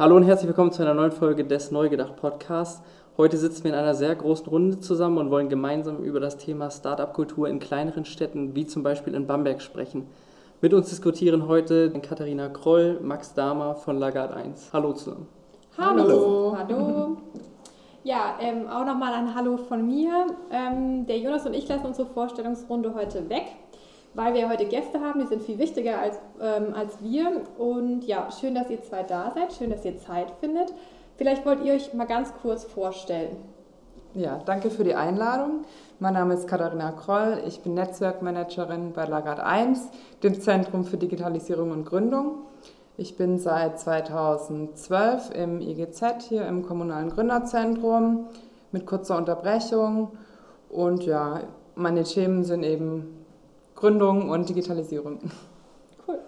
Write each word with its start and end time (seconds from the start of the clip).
Hallo 0.00 0.16
und 0.16 0.22
herzlich 0.22 0.48
willkommen 0.48 0.72
zu 0.72 0.80
einer 0.80 0.94
neuen 0.94 1.12
Folge 1.12 1.44
des 1.44 1.70
Neugedacht 1.72 2.16
Podcasts. 2.16 2.80
Heute 3.18 3.36
sitzen 3.36 3.64
wir 3.64 3.72
in 3.72 3.78
einer 3.78 3.94
sehr 3.94 4.14
großen 4.14 4.46
Runde 4.46 4.80
zusammen 4.80 5.18
und 5.18 5.30
wollen 5.30 5.50
gemeinsam 5.50 5.98
über 5.98 6.20
das 6.20 6.38
Thema 6.38 6.70
Startup-Kultur 6.70 7.50
in 7.50 7.58
kleineren 7.58 8.06
Städten 8.06 8.54
wie 8.54 8.66
zum 8.66 8.82
Beispiel 8.82 9.14
in 9.14 9.26
Bamberg 9.26 9.60
sprechen. 9.60 10.06
Mit 10.62 10.72
uns 10.72 10.88
diskutieren 10.88 11.48
heute 11.48 11.90
Katharina 11.90 12.48
Kroll, 12.48 12.98
Max 13.02 13.34
Dahmer 13.34 13.74
von 13.74 13.98
Lagarde 13.98 14.36
1. 14.36 14.70
Hallo 14.72 14.94
zusammen. 14.94 15.28
Hallo. 15.76 16.56
Hallo. 16.56 17.18
Ja, 18.02 18.38
ähm, 18.40 18.68
auch 18.68 18.86
nochmal 18.86 19.12
ein 19.12 19.34
Hallo 19.34 19.58
von 19.58 19.86
mir. 19.86 20.28
Ähm, 20.50 21.04
der 21.04 21.18
Jonas 21.18 21.44
und 21.44 21.52
ich 21.52 21.68
lassen 21.68 21.84
unsere 21.84 22.08
Vorstellungsrunde 22.08 22.94
heute 22.94 23.28
weg 23.28 23.44
weil 24.14 24.34
wir 24.34 24.48
heute 24.48 24.66
Gäste 24.66 25.00
haben, 25.00 25.20
die 25.20 25.26
sind 25.26 25.42
viel 25.42 25.58
wichtiger 25.58 25.98
als, 26.00 26.18
ähm, 26.40 26.74
als 26.74 27.00
wir. 27.02 27.42
Und 27.58 28.04
ja, 28.04 28.28
schön, 28.30 28.54
dass 28.54 28.70
ihr 28.70 28.82
zwei 28.82 29.02
da 29.02 29.32
seid, 29.34 29.52
schön, 29.52 29.70
dass 29.70 29.84
ihr 29.84 29.98
Zeit 29.98 30.30
findet. 30.40 30.72
Vielleicht 31.16 31.44
wollt 31.46 31.64
ihr 31.64 31.74
euch 31.74 31.92
mal 31.94 32.06
ganz 32.06 32.32
kurz 32.42 32.64
vorstellen. 32.64 33.36
Ja, 34.14 34.40
danke 34.44 34.70
für 34.70 34.82
die 34.82 34.94
Einladung. 34.96 35.64
Mein 36.00 36.14
Name 36.14 36.34
ist 36.34 36.48
Katharina 36.48 36.90
Kroll, 36.92 37.42
ich 37.46 37.60
bin 37.60 37.74
Netzwerkmanagerin 37.74 38.92
bei 38.92 39.04
Lagarde 39.04 39.44
1, 39.44 39.88
dem 40.22 40.40
Zentrum 40.40 40.84
für 40.84 40.96
Digitalisierung 40.96 41.70
und 41.70 41.84
Gründung. 41.84 42.46
Ich 42.96 43.16
bin 43.16 43.38
seit 43.38 43.78
2012 43.78 45.30
im 45.34 45.60
IGZ 45.60 46.22
hier 46.28 46.46
im 46.46 46.66
Kommunalen 46.66 47.10
Gründerzentrum 47.10 48.26
mit 48.72 48.84
kurzer 48.84 49.16
Unterbrechung 49.16 50.12
und 50.68 51.04
ja, 51.04 51.40
meine 51.76 52.02
Themen 52.02 52.42
sind 52.42 52.64
eben 52.64 53.19
Gründung 53.80 54.28
und 54.28 54.46
Digitalisierung. 54.46 55.18
Cool. 56.06 56.18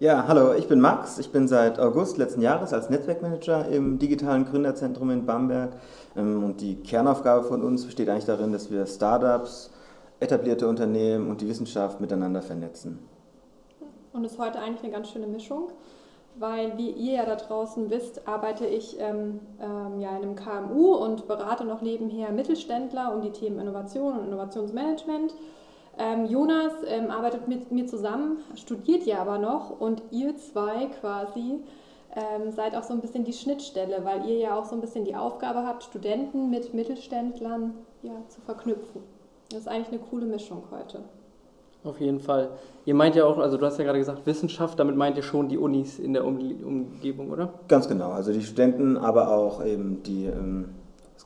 Ja, 0.00 0.26
hallo, 0.26 0.54
ich 0.54 0.66
bin 0.66 0.80
Max. 0.80 1.18
Ich 1.18 1.30
bin 1.30 1.46
seit 1.46 1.78
August 1.78 2.16
letzten 2.16 2.40
Jahres 2.40 2.72
als 2.72 2.88
Netzwerkmanager 2.88 3.68
im 3.68 3.98
digitalen 3.98 4.46
Gründerzentrum 4.46 5.10
in 5.10 5.26
Bamberg. 5.26 5.74
Ähm, 6.16 6.42
und 6.42 6.62
die 6.62 6.76
Kernaufgabe 6.76 7.44
von 7.44 7.62
uns 7.62 7.84
besteht 7.84 8.08
eigentlich 8.08 8.24
darin, 8.24 8.50
dass 8.50 8.70
wir 8.70 8.86
Startups, 8.86 9.70
etablierte 10.20 10.66
Unternehmen 10.66 11.28
und 11.28 11.42
die 11.42 11.48
Wissenschaft 11.48 12.00
miteinander 12.00 12.40
vernetzen. 12.40 12.98
Und 14.14 14.24
ist 14.24 14.38
heute 14.38 14.58
eigentlich 14.58 14.82
eine 14.82 14.92
ganz 14.92 15.10
schöne 15.10 15.26
Mischung, 15.26 15.68
weil 16.38 16.78
wie 16.78 16.92
ihr 16.92 17.16
ja 17.16 17.26
da 17.26 17.36
draußen 17.36 17.90
wisst, 17.90 18.26
arbeite 18.26 18.64
ich 18.64 18.98
ähm, 18.98 19.40
ähm, 19.60 20.00
ja 20.00 20.16
in 20.16 20.22
einem 20.22 20.34
KMU 20.34 20.94
und 20.94 21.28
berate 21.28 21.66
noch 21.66 21.82
nebenher 21.82 22.32
Mittelständler 22.32 23.14
um 23.14 23.20
die 23.20 23.32
Themen 23.32 23.58
Innovation 23.58 24.18
und 24.18 24.28
Innovationsmanagement. 24.28 25.34
Ähm, 25.98 26.26
Jonas 26.26 26.72
ähm, 26.86 27.10
arbeitet 27.10 27.48
mit 27.48 27.72
mir 27.72 27.86
zusammen, 27.86 28.38
studiert 28.54 29.04
ja 29.04 29.18
aber 29.18 29.38
noch 29.38 29.80
und 29.80 30.02
ihr 30.10 30.36
zwei 30.36 30.86
quasi 31.00 31.60
ähm, 32.14 32.50
seid 32.50 32.74
auch 32.74 32.82
so 32.82 32.92
ein 32.92 33.00
bisschen 33.00 33.24
die 33.24 33.32
Schnittstelle, 33.32 34.04
weil 34.04 34.26
ihr 34.28 34.38
ja 34.38 34.58
auch 34.58 34.64
so 34.64 34.74
ein 34.74 34.80
bisschen 34.80 35.04
die 35.04 35.16
Aufgabe 35.16 35.66
habt, 35.66 35.84
Studenten 35.84 36.50
mit 36.50 36.74
Mittelständlern 36.74 37.74
ja, 38.02 38.12
zu 38.28 38.40
verknüpfen. 38.42 39.02
Das 39.50 39.60
ist 39.60 39.68
eigentlich 39.68 39.88
eine 39.88 39.98
coole 39.98 40.26
Mischung 40.26 40.64
heute. 40.70 41.00
Auf 41.84 42.00
jeden 42.00 42.18
Fall. 42.18 42.50
Ihr 42.84 42.94
meint 42.94 43.14
ja 43.14 43.24
auch, 43.24 43.38
also 43.38 43.56
du 43.56 43.64
hast 43.64 43.78
ja 43.78 43.84
gerade 43.84 43.98
gesagt 43.98 44.26
Wissenschaft, 44.26 44.78
damit 44.78 44.96
meint 44.96 45.16
ihr 45.16 45.22
schon 45.22 45.48
die 45.48 45.56
Unis 45.56 45.98
in 45.98 46.14
der 46.14 46.24
Umgebung, 46.24 47.30
oder? 47.30 47.54
Ganz 47.68 47.86
genau, 47.88 48.10
also 48.10 48.32
die 48.32 48.42
Studenten, 48.42 48.96
aber 48.96 49.28
auch 49.30 49.64
eben 49.64 50.02
die 50.02 50.26
ähm, 50.26 50.70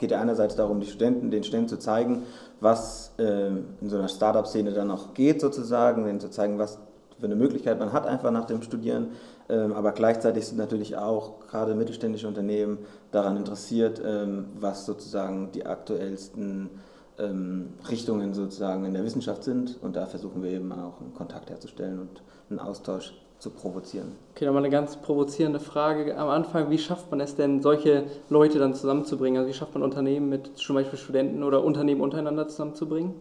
geht 0.01 0.11
ja 0.11 0.21
einerseits 0.21 0.57
darum, 0.57 0.81
die 0.81 0.87
Studenten, 0.87 1.31
den 1.31 1.45
Studenten 1.45 1.69
zu 1.69 1.79
zeigen, 1.79 2.25
was 2.61 3.13
äh, 3.19 3.49
in 3.49 3.89
so 3.89 3.97
einer 3.97 4.09
Startup-Szene 4.09 4.73
dann 4.73 4.89
noch 4.89 5.15
geht 5.15 5.41
sozusagen, 5.41 6.05
denen 6.05 6.21
zu 6.21 6.31
zeigen, 6.31 6.59
was 6.59 6.79
für 7.19 7.27
eine 7.27 7.37
Möglichkeit 7.37 7.79
man 7.79 7.93
hat 7.93 8.07
einfach 8.07 8.31
nach 8.31 8.47
dem 8.47 8.63
Studieren. 8.63 9.09
Ähm, 9.49 9.73
aber 9.73 9.93
gleichzeitig 9.93 10.47
sind 10.47 10.59
natürlich 10.59 10.97
auch 10.97 11.47
gerade 11.49 11.75
mittelständische 11.75 12.27
Unternehmen 12.27 12.79
daran 13.13 13.37
interessiert, 13.37 14.01
ähm, 14.05 14.47
was 14.59 14.87
sozusagen 14.87 15.53
die 15.53 15.67
aktuellsten 15.67 16.71
ähm, 17.19 17.75
Richtungen 17.89 18.33
sozusagen 18.33 18.85
in 18.85 18.95
der 18.95 19.05
Wissenschaft 19.05 19.45
sind. 19.45 19.79
Und 19.83 19.97
da 19.97 20.07
versuchen 20.07 20.43
wir 20.43 20.51
eben 20.51 20.73
auch 20.73 21.01
einen 21.01 21.15
Kontakt 21.15 21.51
herzustellen 21.51 22.01
und 22.01 22.23
einen 22.49 22.59
Austausch 22.59 23.15
zu 23.41 23.51
provozieren. 23.51 24.13
Okay, 24.33 24.45
dann 24.45 24.55
mal 24.55 24.61
eine 24.61 24.71
ganz 24.71 24.97
provozierende 24.99 25.61
Frage 25.61 26.17
am 26.17 26.29
Anfang. 26.29 26.71
Wie 26.71 26.79
schafft 26.79 27.11
man 27.11 27.21
es 27.21 27.35
denn, 27.35 27.63
solche 27.63 28.05
Leute 28.29 28.59
dann 28.59 28.75
zusammenzubringen? 28.75 29.39
Also 29.39 29.51
wie 29.51 29.55
schafft 29.55 29.75
man 29.75 29.83
Unternehmen 29.83 30.29
mit 30.29 30.59
zum 30.59 30.77
Beispiel 30.77 30.99
Studenten 30.99 31.43
oder 31.43 31.65
Unternehmen 31.65 32.03
untereinander 32.03 32.47
zusammenzubringen? 32.49 33.15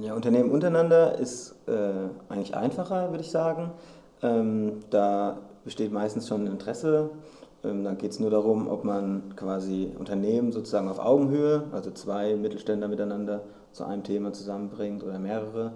Ja, 0.00 0.14
Unternehmen 0.14 0.50
untereinander 0.50 1.18
ist 1.18 1.54
äh, 1.66 1.72
eigentlich 2.28 2.56
einfacher, 2.56 3.10
würde 3.10 3.22
ich 3.22 3.30
sagen. 3.30 3.72
Ähm, 4.22 4.80
da 4.88 5.38
besteht 5.64 5.92
meistens 5.92 6.26
schon 6.26 6.44
ein 6.44 6.46
Interesse. 6.46 7.10
Ähm, 7.62 7.84
dann 7.84 7.98
geht 7.98 8.12
es 8.12 8.20
nur 8.20 8.30
darum, 8.30 8.68
ob 8.68 8.84
man 8.84 9.34
quasi 9.36 9.92
Unternehmen 9.98 10.52
sozusagen 10.52 10.88
auf 10.88 10.98
Augenhöhe, 10.98 11.64
also 11.72 11.90
zwei 11.90 12.34
Mittelständler 12.34 12.88
miteinander 12.88 13.42
zu 13.72 13.84
einem 13.84 14.04
Thema 14.04 14.32
zusammenbringt 14.32 15.04
oder 15.04 15.18
mehrere. 15.18 15.72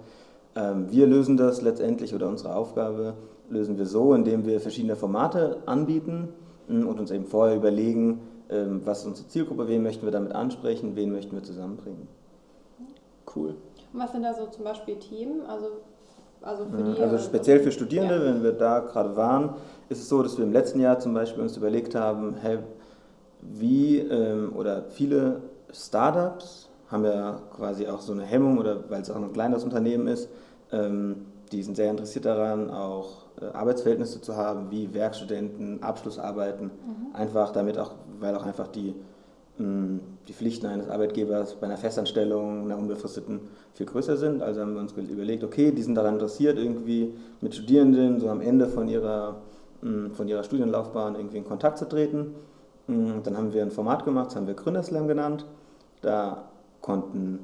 Ähm, 0.55 0.89
wir 0.89 1.05
lösen 1.05 1.37
das 1.37 1.61
letztendlich 1.61 2.15
oder 2.15 2.27
unsere 2.27 2.55
Aufgabe 2.55 3.13
lösen 3.49 3.77
wir 3.77 3.85
so, 3.85 4.13
indem 4.13 4.45
wir 4.45 4.59
verschiedene 4.59 4.95
Formate 4.95 5.57
anbieten 5.65 6.29
hm, 6.67 6.87
und 6.87 6.99
uns 6.99 7.11
eben 7.11 7.25
vorher 7.25 7.55
überlegen, 7.55 8.21
ähm, 8.49 8.81
was 8.85 8.99
ist 8.99 9.07
unsere 9.07 9.27
Zielgruppe, 9.27 9.67
wen 9.67 9.83
möchten 9.83 10.05
wir 10.05 10.11
damit 10.11 10.33
ansprechen, 10.33 10.95
wen 10.95 11.11
möchten 11.11 11.35
wir 11.35 11.43
zusammenbringen. 11.43 12.07
Cool. 13.35 13.55
Und 13.93 13.99
was 13.99 14.11
sind 14.11 14.23
da 14.23 14.33
so 14.33 14.47
zum 14.47 14.63
Beispiel 14.63 14.95
Themen? 14.95 15.41
Also, 15.47 15.67
also, 16.41 16.65
für 16.65 16.77
hm, 16.77 16.95
die, 16.95 17.01
also 17.01 17.17
speziell 17.17 17.59
für 17.59 17.71
Studierende, 17.71 18.15
ja. 18.15 18.25
wenn 18.25 18.43
wir 18.43 18.51
da 18.51 18.79
gerade 18.79 19.15
waren, 19.15 19.55
ist 19.89 19.99
es 19.99 20.09
so, 20.09 20.21
dass 20.21 20.37
wir 20.37 20.45
im 20.45 20.53
letzten 20.53 20.79
Jahr 20.79 20.99
zum 20.99 21.13
Beispiel 21.13 21.41
uns 21.41 21.57
überlegt 21.57 21.95
haben, 21.95 22.35
hey, 22.41 22.59
wie 23.41 23.99
ähm, 23.99 24.53
oder 24.55 24.83
viele 24.89 25.41
Startups 25.71 26.69
haben 26.89 27.03
ja 27.03 27.39
quasi 27.55 27.87
auch 27.87 28.01
so 28.01 28.13
eine 28.13 28.23
Hemmung 28.23 28.57
oder 28.57 28.89
weil 28.89 29.01
es 29.01 29.09
auch 29.09 29.15
ein 29.15 29.33
kleines 29.33 29.63
Unternehmen 29.63 30.07
ist, 30.07 30.29
ähm, 30.71 31.25
die 31.51 31.63
sind 31.63 31.75
sehr 31.75 31.89
interessiert 31.89 32.25
daran, 32.25 32.69
auch 32.69 33.23
äh, 33.23 33.24
Arbeitsverhältnisse 33.53 34.21
zu 34.21 34.35
haben, 34.35 34.71
wie 34.71 34.93
Werkstudenten, 34.93 35.83
Abschlussarbeiten, 35.83 36.65
mhm. 36.65 37.15
einfach 37.15 37.51
damit 37.51 37.77
auch, 37.77 37.91
weil 38.19 38.35
auch 38.35 38.45
einfach 38.45 38.67
die, 38.67 38.95
mh, 39.57 39.99
die 40.27 40.33
Pflichten 40.33 40.67
eines 40.67 40.89
Arbeitgebers 40.89 41.55
bei 41.55 41.67
einer 41.67 41.77
Festanstellung, 41.77 42.65
einer 42.65 42.77
unbefristeten, 42.77 43.41
viel 43.73 43.85
größer 43.85 44.17
sind. 44.17 44.41
Also 44.41 44.61
haben 44.61 44.73
wir 44.73 44.81
uns 44.81 44.93
überlegt, 44.93 45.43
okay, 45.43 45.71
die 45.71 45.81
sind 45.81 45.95
daran 45.95 46.15
interessiert, 46.15 46.57
irgendwie 46.57 47.13
mit 47.41 47.53
Studierenden 47.55 48.19
so 48.19 48.29
am 48.29 48.41
Ende 48.41 48.67
von 48.67 48.87
ihrer, 48.87 49.41
mh, 49.81 50.11
von 50.13 50.27
ihrer 50.27 50.43
Studienlaufbahn 50.43 51.15
irgendwie 51.15 51.37
in 51.37 51.45
Kontakt 51.45 51.77
zu 51.77 51.87
treten. 51.87 52.35
Mh, 52.87 53.21
dann 53.23 53.37
haben 53.37 53.53
wir 53.53 53.61
ein 53.61 53.71
Format 53.71 54.05
gemacht, 54.05 54.27
das 54.27 54.37
haben 54.37 54.47
wir 54.47 54.53
Gründerslam 54.53 55.07
genannt. 55.07 55.45
Da 56.01 56.49
konnten 56.81 57.39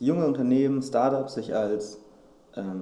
junge 0.00 0.26
Unternehmen, 0.26 0.82
Startups 0.82 1.34
sich 1.34 1.54
als 1.54 1.98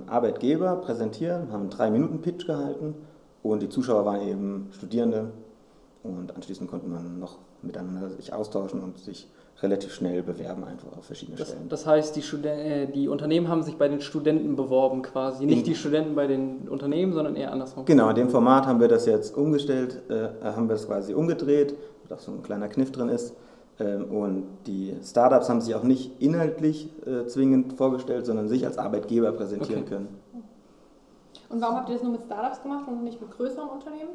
Arbeitgeber 0.06 0.76
präsentieren, 0.76 1.52
haben 1.52 1.62
einen 1.62 1.70
Drei-Minuten-Pitch 1.70 2.46
gehalten 2.46 2.94
und 3.42 3.62
die 3.62 3.68
Zuschauer 3.68 4.04
waren 4.04 4.26
eben 4.26 4.68
Studierende 4.72 5.30
und 6.02 6.34
anschließend 6.34 6.70
konnte 6.70 6.86
man 6.86 7.18
noch 7.18 7.38
miteinander 7.62 8.10
sich 8.10 8.32
austauschen 8.32 8.80
und 8.80 8.98
sich 8.98 9.28
relativ 9.62 9.94
schnell 9.94 10.22
bewerben 10.22 10.64
einfach 10.64 10.96
auf 10.96 11.04
verschiedene 11.04 11.36
das, 11.36 11.48
Stellen. 11.48 11.68
Das 11.68 11.86
heißt, 11.86 12.16
die, 12.16 12.22
Studen 12.22 12.46
äh, 12.46 12.86
die, 12.90 13.08
Unternehmen 13.08 13.48
haben 13.48 13.62
sich 13.62 13.76
bei 13.76 13.88
den 13.88 14.00
Studenten 14.00 14.56
beworben 14.56 15.02
quasi, 15.02 15.46
nicht 15.46 15.58
in, 15.58 15.64
die 15.64 15.74
Studenten 15.74 16.14
bei 16.14 16.26
den 16.26 16.68
Unternehmen, 16.68 17.12
sondern 17.12 17.36
eher 17.36 17.52
andersrum. 17.52 17.84
Genau, 17.84 18.08
in 18.08 18.16
dem 18.16 18.30
Format 18.30 18.66
haben 18.66 18.80
wir 18.80 18.88
das 18.88 19.06
jetzt 19.06 19.36
umgestellt, 19.36 20.02
äh, 20.10 20.28
haben 20.42 20.68
wir 20.68 20.74
es 20.74 20.86
quasi 20.86 21.14
umgedreht, 21.14 21.76
da 22.08 22.18
so 22.18 22.32
ein 22.32 22.42
kleiner 22.42 22.68
Kniff 22.68 22.90
drin 22.90 23.08
ist. 23.08 23.34
Ähm, 23.78 24.04
und 24.04 24.46
die 24.66 24.94
Startups 25.02 25.48
haben 25.48 25.60
sich 25.60 25.74
auch 25.74 25.82
nicht 25.82 26.20
inhaltlich 26.20 26.90
äh, 27.06 27.26
zwingend 27.26 27.74
vorgestellt, 27.74 28.26
sondern 28.26 28.48
sich 28.48 28.66
als 28.66 28.78
Arbeitgeber 28.78 29.32
präsentieren 29.32 29.82
okay. 29.82 29.94
können. 29.94 30.08
Und 31.48 31.60
warum 31.60 31.76
habt 31.76 31.88
ihr 31.88 31.94
das 31.94 32.02
nur 32.02 32.12
mit 32.12 32.22
Startups 32.22 32.62
gemacht 32.62 32.88
und 32.88 33.04
nicht 33.04 33.20
mit 33.20 33.30
größeren 33.30 33.68
Unternehmen? 33.68 34.10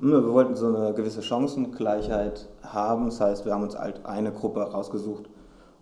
Hm, 0.00 0.10
wir 0.10 0.32
wollten 0.32 0.56
so 0.56 0.66
eine 0.66 0.94
gewisse 0.94 1.22
Chancengleichheit 1.22 2.48
haben. 2.62 3.06
Das 3.06 3.20
heißt, 3.20 3.44
wir 3.44 3.52
haben 3.52 3.62
uns 3.62 3.78
halt 3.78 4.04
eine 4.04 4.32
Gruppe 4.32 4.60
rausgesucht. 4.62 5.26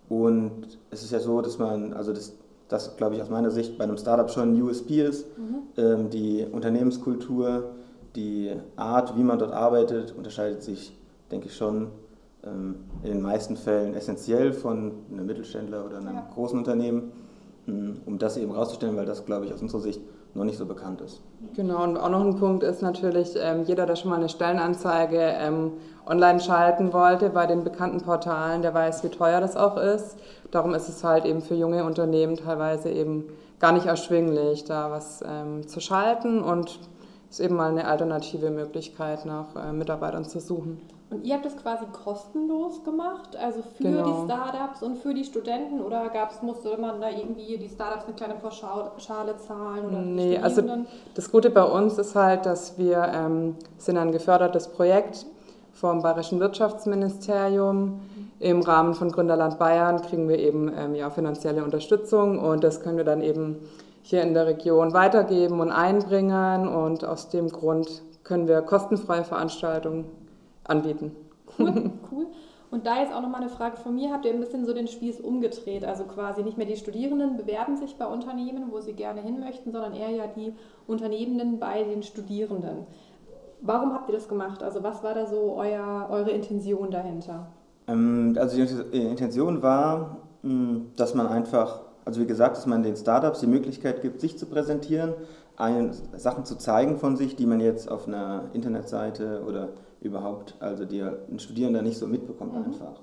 Und 0.09 0.77
es 0.89 1.03
ist 1.03 1.11
ja 1.11 1.19
so, 1.19 1.41
dass 1.41 1.57
man, 1.57 1.93
also 1.93 2.11
das, 2.11 2.33
das 2.67 2.97
glaube 2.97 3.15
ich 3.15 3.21
aus 3.21 3.29
meiner 3.29 3.49
Sicht 3.49 3.77
bei 3.77 3.85
einem 3.85 3.97
Startup 3.97 4.29
schon 4.29 4.53
ein 4.53 4.61
USP 4.61 5.01
ist. 5.01 5.25
Mhm. 5.37 5.55
Ähm, 5.77 6.09
die 6.09 6.45
Unternehmenskultur, 6.51 7.71
die 8.15 8.51
Art, 8.75 9.17
wie 9.17 9.23
man 9.23 9.39
dort 9.39 9.53
arbeitet, 9.53 10.13
unterscheidet 10.17 10.63
sich, 10.63 10.97
denke 11.31 11.47
ich, 11.47 11.55
schon 11.55 11.87
in 12.43 12.75
den 13.03 13.21
meisten 13.21 13.55
Fällen 13.55 13.93
essentiell 13.93 14.51
von 14.51 14.93
einem 15.11 15.25
Mittelständler 15.25 15.85
oder 15.85 15.97
einem 15.97 16.15
ja. 16.15 16.27
großen 16.33 16.57
Unternehmen, 16.57 17.11
hm, 17.65 18.01
um 18.05 18.17
das 18.17 18.37
eben 18.37 18.51
rauszustellen, 18.51 18.97
weil 18.97 19.05
das, 19.05 19.25
glaube 19.25 19.45
ich, 19.45 19.53
aus 19.53 19.61
unserer 19.61 19.81
Sicht 19.81 20.01
noch 20.33 20.45
nicht 20.45 20.57
so 20.57 20.65
bekannt 20.65 21.01
ist. 21.01 21.21
Genau, 21.55 21.83
und 21.83 21.97
auch 21.97 22.09
noch 22.09 22.21
ein 22.21 22.37
Punkt 22.37 22.63
ist 22.63 22.81
natürlich, 22.81 23.35
ähm, 23.37 23.63
jeder, 23.65 23.85
der 23.85 23.95
schon 23.95 24.09
mal 24.09 24.15
eine 24.15 24.29
Stellenanzeige 24.29 25.19
ähm, 25.19 25.73
online 26.07 26.39
schalten 26.39 26.93
wollte 26.93 27.29
bei 27.29 27.45
den 27.45 27.63
bekannten 27.63 28.01
Portalen, 28.01 28.61
der 28.61 28.73
weiß, 28.73 29.03
wie 29.03 29.09
teuer 29.09 29.39
das 29.41 29.55
auch 29.55 29.77
ist. 29.77 30.17
Darum 30.49 30.73
ist 30.73 30.89
es 30.89 31.03
halt 31.03 31.25
eben 31.25 31.41
für 31.41 31.55
junge 31.55 31.83
Unternehmen 31.83 32.37
teilweise 32.37 32.89
eben 32.89 33.25
gar 33.59 33.73
nicht 33.73 33.85
erschwinglich, 33.85 34.63
da 34.65 34.89
was 34.89 35.23
zu 35.67 35.79
schalten 35.79 36.41
und 36.41 36.79
ist 37.31 37.39
eben 37.39 37.55
mal 37.55 37.69
eine 37.69 37.87
alternative 37.87 38.51
Möglichkeit, 38.51 39.25
nach 39.25 39.55
äh, 39.55 39.71
Mitarbeitern 39.71 40.25
zu 40.25 40.39
suchen. 40.39 40.81
Und 41.11 41.25
ihr 41.25 41.33
habt 41.35 41.45
das 41.45 41.57
quasi 41.57 41.83
kostenlos 41.91 42.85
gemacht, 42.85 43.35
also 43.35 43.61
für 43.75 43.83
genau. 43.83 44.05
die 44.05 44.31
Startups 44.31 44.81
und 44.81 44.97
für 44.97 45.13
die 45.13 45.25
Studenten 45.25 45.81
oder 45.81 46.07
gab's, 46.07 46.41
musste 46.41 46.77
man 46.77 47.01
da 47.01 47.09
irgendwie 47.09 47.57
die 47.57 47.67
Startups 47.67 48.05
eine 48.05 48.15
kleine 48.15 48.35
Pauschale 48.35 49.35
zahlen? 49.35 49.87
Oder 49.89 50.01
nee, 50.03 50.37
also 50.37 50.63
das 51.13 51.29
Gute 51.29 51.49
bei 51.49 51.65
uns 51.65 51.97
ist 51.97 52.15
halt, 52.15 52.45
dass 52.45 52.77
wir 52.77 53.11
ähm, 53.13 53.57
sind 53.77 53.97
ein 53.97 54.13
gefördertes 54.13 54.69
Projekt 54.69 55.25
vom 55.73 56.01
Bayerischen 56.01 56.39
Wirtschaftsministerium. 56.39 57.99
Im 58.39 58.61
Rahmen 58.61 58.93
von 58.93 59.11
Gründerland 59.11 59.59
Bayern 59.59 60.01
kriegen 60.01 60.29
wir 60.29 60.39
eben 60.39 60.71
ähm, 60.73 60.95
ja, 60.95 61.09
finanzielle 61.09 61.65
Unterstützung 61.65 62.39
und 62.39 62.63
das 62.63 62.81
können 62.81 62.95
wir 62.95 63.03
dann 63.03 63.21
eben 63.21 63.57
hier 64.01 64.21
in 64.21 64.33
der 64.33 64.45
Region 64.45 64.93
weitergeben 64.93 65.59
und 65.59 65.71
einbringen 65.71 66.69
und 66.69 67.03
aus 67.03 67.27
dem 67.27 67.49
Grund 67.49 68.01
können 68.23 68.47
wir 68.47 68.61
kostenfreie 68.61 69.25
Veranstaltungen 69.25 70.20
anbieten. 70.63 71.11
Cool, 71.57 71.91
cool. 72.11 72.27
Und 72.71 72.85
da 72.85 73.01
jetzt 73.01 73.13
auch 73.13 73.21
nochmal 73.21 73.41
eine 73.41 73.49
Frage 73.49 73.75
von 73.75 73.93
mir, 73.93 74.11
habt 74.11 74.25
ihr 74.25 74.31
ein 74.31 74.39
bisschen 74.39 74.65
so 74.65 74.73
den 74.73 74.87
Spieß 74.87 75.19
umgedreht, 75.19 75.83
also 75.83 76.05
quasi 76.05 76.41
nicht 76.41 76.57
mehr 76.57 76.65
die 76.65 76.77
Studierenden 76.77 77.35
bewerben 77.35 77.75
sich 77.75 77.97
bei 77.97 78.05
Unternehmen, 78.05 78.71
wo 78.71 78.79
sie 78.79 78.93
gerne 78.93 79.21
hin 79.21 79.41
möchten, 79.41 79.73
sondern 79.73 79.93
eher 79.93 80.09
ja 80.09 80.27
die 80.27 80.53
Unternehmenden 80.87 81.59
bei 81.59 81.83
den 81.83 82.01
Studierenden. 82.01 82.85
Warum 83.59 83.93
habt 83.93 84.07
ihr 84.09 84.15
das 84.15 84.29
gemacht? 84.29 84.63
Also 84.63 84.81
was 84.83 85.03
war 85.03 85.13
da 85.13 85.25
so 85.25 85.55
euer, 85.57 86.07
eure 86.09 86.31
Intention 86.31 86.89
dahinter? 86.89 87.47
Ähm, 87.87 88.37
also 88.39 88.55
die 88.55 89.01
Intention 89.01 89.61
war, 89.61 90.17
hm, 90.41 90.91
dass 90.95 91.13
man 91.13 91.27
einfach, 91.27 91.81
also 92.05 92.21
wie 92.21 92.25
gesagt, 92.25 92.55
dass 92.55 92.65
man 92.65 92.83
den 92.83 92.95
Startups 92.95 93.41
die 93.41 93.47
Möglichkeit 93.47 94.01
gibt, 94.01 94.21
sich 94.21 94.37
zu 94.37 94.45
präsentieren, 94.45 95.13
Sachen 96.17 96.45
zu 96.45 96.55
zeigen 96.55 96.97
von 96.97 97.17
sich, 97.17 97.35
die 97.35 97.45
man 97.45 97.59
jetzt 97.59 97.91
auf 97.91 98.07
einer 98.07 98.45
Internetseite 98.53 99.43
oder 99.47 99.69
überhaupt, 100.01 100.55
also 100.59 100.85
die 100.85 101.01
ein 101.01 101.39
Studierender 101.39 101.81
nicht 101.81 101.97
so 101.97 102.07
mitbekommt 102.07 102.53
mhm. 102.53 102.65
einfach. 102.65 102.99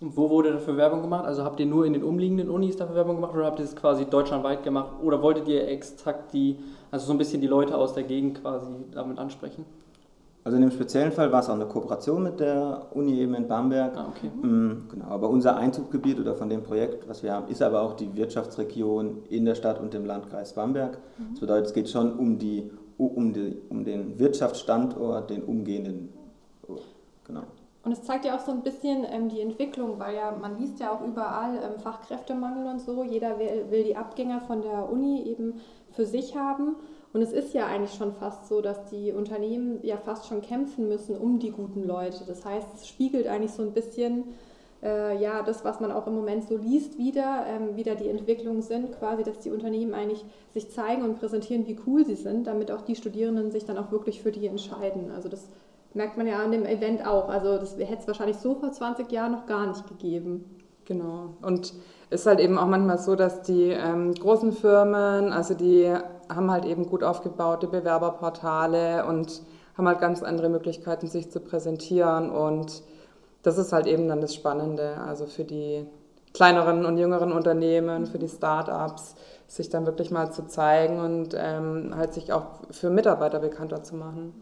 Und 0.00 0.14
wo 0.14 0.28
wurde 0.28 0.52
dafür 0.52 0.76
Werbung 0.76 1.00
gemacht? 1.00 1.24
Also 1.24 1.42
habt 1.42 1.58
ihr 1.58 1.64
nur 1.64 1.86
in 1.86 1.94
den 1.94 2.02
umliegenden 2.02 2.50
Unis 2.50 2.76
dafür 2.76 2.96
Werbung 2.96 3.16
gemacht 3.16 3.34
oder 3.34 3.46
habt 3.46 3.58
ihr 3.58 3.64
es 3.64 3.74
quasi 3.74 4.04
deutschlandweit 4.04 4.62
gemacht? 4.62 4.92
Oder 5.02 5.22
wolltet 5.22 5.48
ihr 5.48 5.66
exakt 5.68 6.34
die, 6.34 6.58
also 6.90 7.06
so 7.06 7.12
ein 7.12 7.18
bisschen 7.18 7.40
die 7.40 7.46
Leute 7.46 7.76
aus 7.76 7.94
der 7.94 8.02
Gegend 8.02 8.42
quasi 8.42 8.66
damit 8.92 9.18
ansprechen? 9.18 9.64
Also 10.44 10.56
in 10.56 10.62
dem 10.62 10.70
speziellen 10.70 11.10
Fall 11.10 11.32
war 11.32 11.40
es 11.40 11.48
auch 11.48 11.54
eine 11.54 11.64
Kooperation 11.64 12.22
mit 12.22 12.38
der 12.38 12.86
Uni 12.92 13.18
eben 13.18 13.34
in 13.34 13.48
Bamberg. 13.48 13.96
Ah, 13.96 14.06
okay. 14.08 14.30
Mhm, 14.30 14.84
genau, 14.88 15.06
aber 15.06 15.28
unser 15.28 15.56
Einzugsgebiet 15.56 16.20
oder 16.20 16.34
von 16.34 16.48
dem 16.48 16.62
Projekt, 16.62 17.08
was 17.08 17.22
wir 17.22 17.32
haben, 17.32 17.48
ist 17.48 17.62
aber 17.62 17.80
auch 17.80 17.94
die 17.94 18.14
Wirtschaftsregion 18.14 19.24
in 19.28 19.44
der 19.44 19.56
Stadt 19.56 19.80
und 19.80 19.92
dem 19.92 20.04
Landkreis 20.04 20.52
Bamberg. 20.52 20.98
Mhm. 21.18 21.30
Das 21.32 21.40
bedeutet, 21.40 21.66
es 21.66 21.72
geht 21.72 21.88
schon 21.88 22.16
um 22.16 22.38
die 22.38 22.70
um, 22.98 23.32
die, 23.32 23.56
um 23.68 23.84
den 23.84 24.18
Wirtschaftsstandort, 24.18 25.30
den 25.30 25.42
umgehenden. 25.42 26.12
Genau. 27.24 27.42
Und 27.86 27.92
es 27.92 28.02
zeigt 28.02 28.24
ja 28.24 28.34
auch 28.34 28.40
so 28.40 28.50
ein 28.50 28.62
bisschen 28.62 29.06
ähm, 29.08 29.28
die 29.28 29.40
Entwicklung, 29.40 30.00
weil 30.00 30.16
ja 30.16 30.32
man 30.32 30.58
liest 30.58 30.80
ja 30.80 30.90
auch 30.90 31.06
überall 31.06 31.54
ähm, 31.56 31.78
Fachkräftemangel 31.78 32.66
und 32.66 32.80
so. 32.80 33.04
Jeder 33.04 33.38
will, 33.38 33.66
will, 33.70 33.84
die 33.84 33.96
Abgänger 33.96 34.40
von 34.40 34.60
der 34.60 34.90
Uni 34.90 35.22
eben 35.22 35.60
für 35.92 36.04
sich 36.04 36.36
haben. 36.36 36.74
Und 37.12 37.22
es 37.22 37.32
ist 37.32 37.54
ja 37.54 37.66
eigentlich 37.66 37.94
schon 37.94 38.12
fast 38.12 38.48
so, 38.48 38.60
dass 38.60 38.86
die 38.86 39.12
Unternehmen 39.12 39.78
ja 39.82 39.96
fast 39.96 40.26
schon 40.26 40.42
kämpfen 40.42 40.88
müssen 40.88 41.16
um 41.16 41.38
die 41.38 41.52
guten 41.52 41.84
Leute. 41.84 42.24
Das 42.26 42.44
heißt, 42.44 42.66
es 42.74 42.88
spiegelt 42.88 43.28
eigentlich 43.28 43.52
so 43.52 43.62
ein 43.62 43.72
bisschen 43.72 44.24
äh, 44.86 45.20
ja, 45.20 45.42
das, 45.42 45.64
was 45.64 45.80
man 45.80 45.90
auch 45.90 46.06
im 46.06 46.14
Moment 46.14 46.44
so 46.44 46.56
liest, 46.56 46.96
wieder, 46.96 47.44
ähm, 47.48 47.76
wieder 47.76 47.96
die 47.96 48.08
Entwicklungen 48.08 48.62
sind, 48.62 48.96
quasi, 48.98 49.24
dass 49.24 49.40
die 49.40 49.50
Unternehmen 49.50 49.94
eigentlich 49.94 50.24
sich 50.54 50.70
zeigen 50.70 51.02
und 51.02 51.18
präsentieren, 51.18 51.66
wie 51.66 51.76
cool 51.86 52.04
sie 52.06 52.14
sind, 52.14 52.46
damit 52.46 52.70
auch 52.70 52.82
die 52.82 52.94
Studierenden 52.94 53.50
sich 53.50 53.64
dann 53.64 53.78
auch 53.78 53.90
wirklich 53.90 54.22
für 54.22 54.30
die 54.30 54.46
entscheiden. 54.46 55.10
Also 55.10 55.28
das 55.28 55.48
merkt 55.92 56.16
man 56.16 56.26
ja 56.26 56.38
an 56.38 56.52
dem 56.52 56.64
Event 56.64 57.04
auch. 57.06 57.28
Also 57.28 57.58
das 57.58 57.76
hätte 57.76 57.98
es 58.00 58.06
wahrscheinlich 58.06 58.36
so 58.36 58.54
vor 58.54 58.70
20 58.70 59.10
Jahren 59.10 59.32
noch 59.32 59.46
gar 59.46 59.66
nicht 59.66 59.88
gegeben. 59.88 60.44
Genau. 60.84 61.30
Und 61.42 61.74
es 62.10 62.20
ist 62.20 62.26
halt 62.26 62.38
eben 62.38 62.58
auch 62.58 62.68
manchmal 62.68 62.98
so, 62.98 63.16
dass 63.16 63.42
die 63.42 63.70
ähm, 63.70 64.14
großen 64.14 64.52
Firmen, 64.52 65.32
also 65.32 65.54
die 65.54 65.92
haben 66.28 66.50
halt 66.50 66.64
eben 66.64 66.86
gut 66.86 67.02
aufgebaute 67.02 67.66
Bewerberportale 67.66 69.04
und 69.06 69.42
haben 69.76 69.88
halt 69.88 70.00
ganz 70.00 70.22
andere 70.22 70.48
Möglichkeiten, 70.48 71.08
sich 71.08 71.30
zu 71.30 71.40
präsentieren 71.40 72.30
und 72.30 72.82
das 73.46 73.58
ist 73.58 73.72
halt 73.72 73.86
eben 73.86 74.08
dann 74.08 74.20
das 74.20 74.34
Spannende, 74.34 74.96
also 74.98 75.24
für 75.26 75.44
die 75.44 75.86
kleineren 76.34 76.84
und 76.84 76.98
jüngeren 76.98 77.30
Unternehmen, 77.30 78.06
für 78.06 78.18
die 78.18 78.28
Start-ups, 78.28 79.14
sich 79.46 79.70
dann 79.70 79.86
wirklich 79.86 80.10
mal 80.10 80.32
zu 80.32 80.48
zeigen 80.48 80.98
und 80.98 81.36
ähm, 81.38 81.94
halt 81.96 82.12
sich 82.12 82.32
auch 82.32 82.46
für 82.72 82.90
Mitarbeiter 82.90 83.38
bekannter 83.38 83.84
zu 83.84 83.94
machen. 83.94 84.34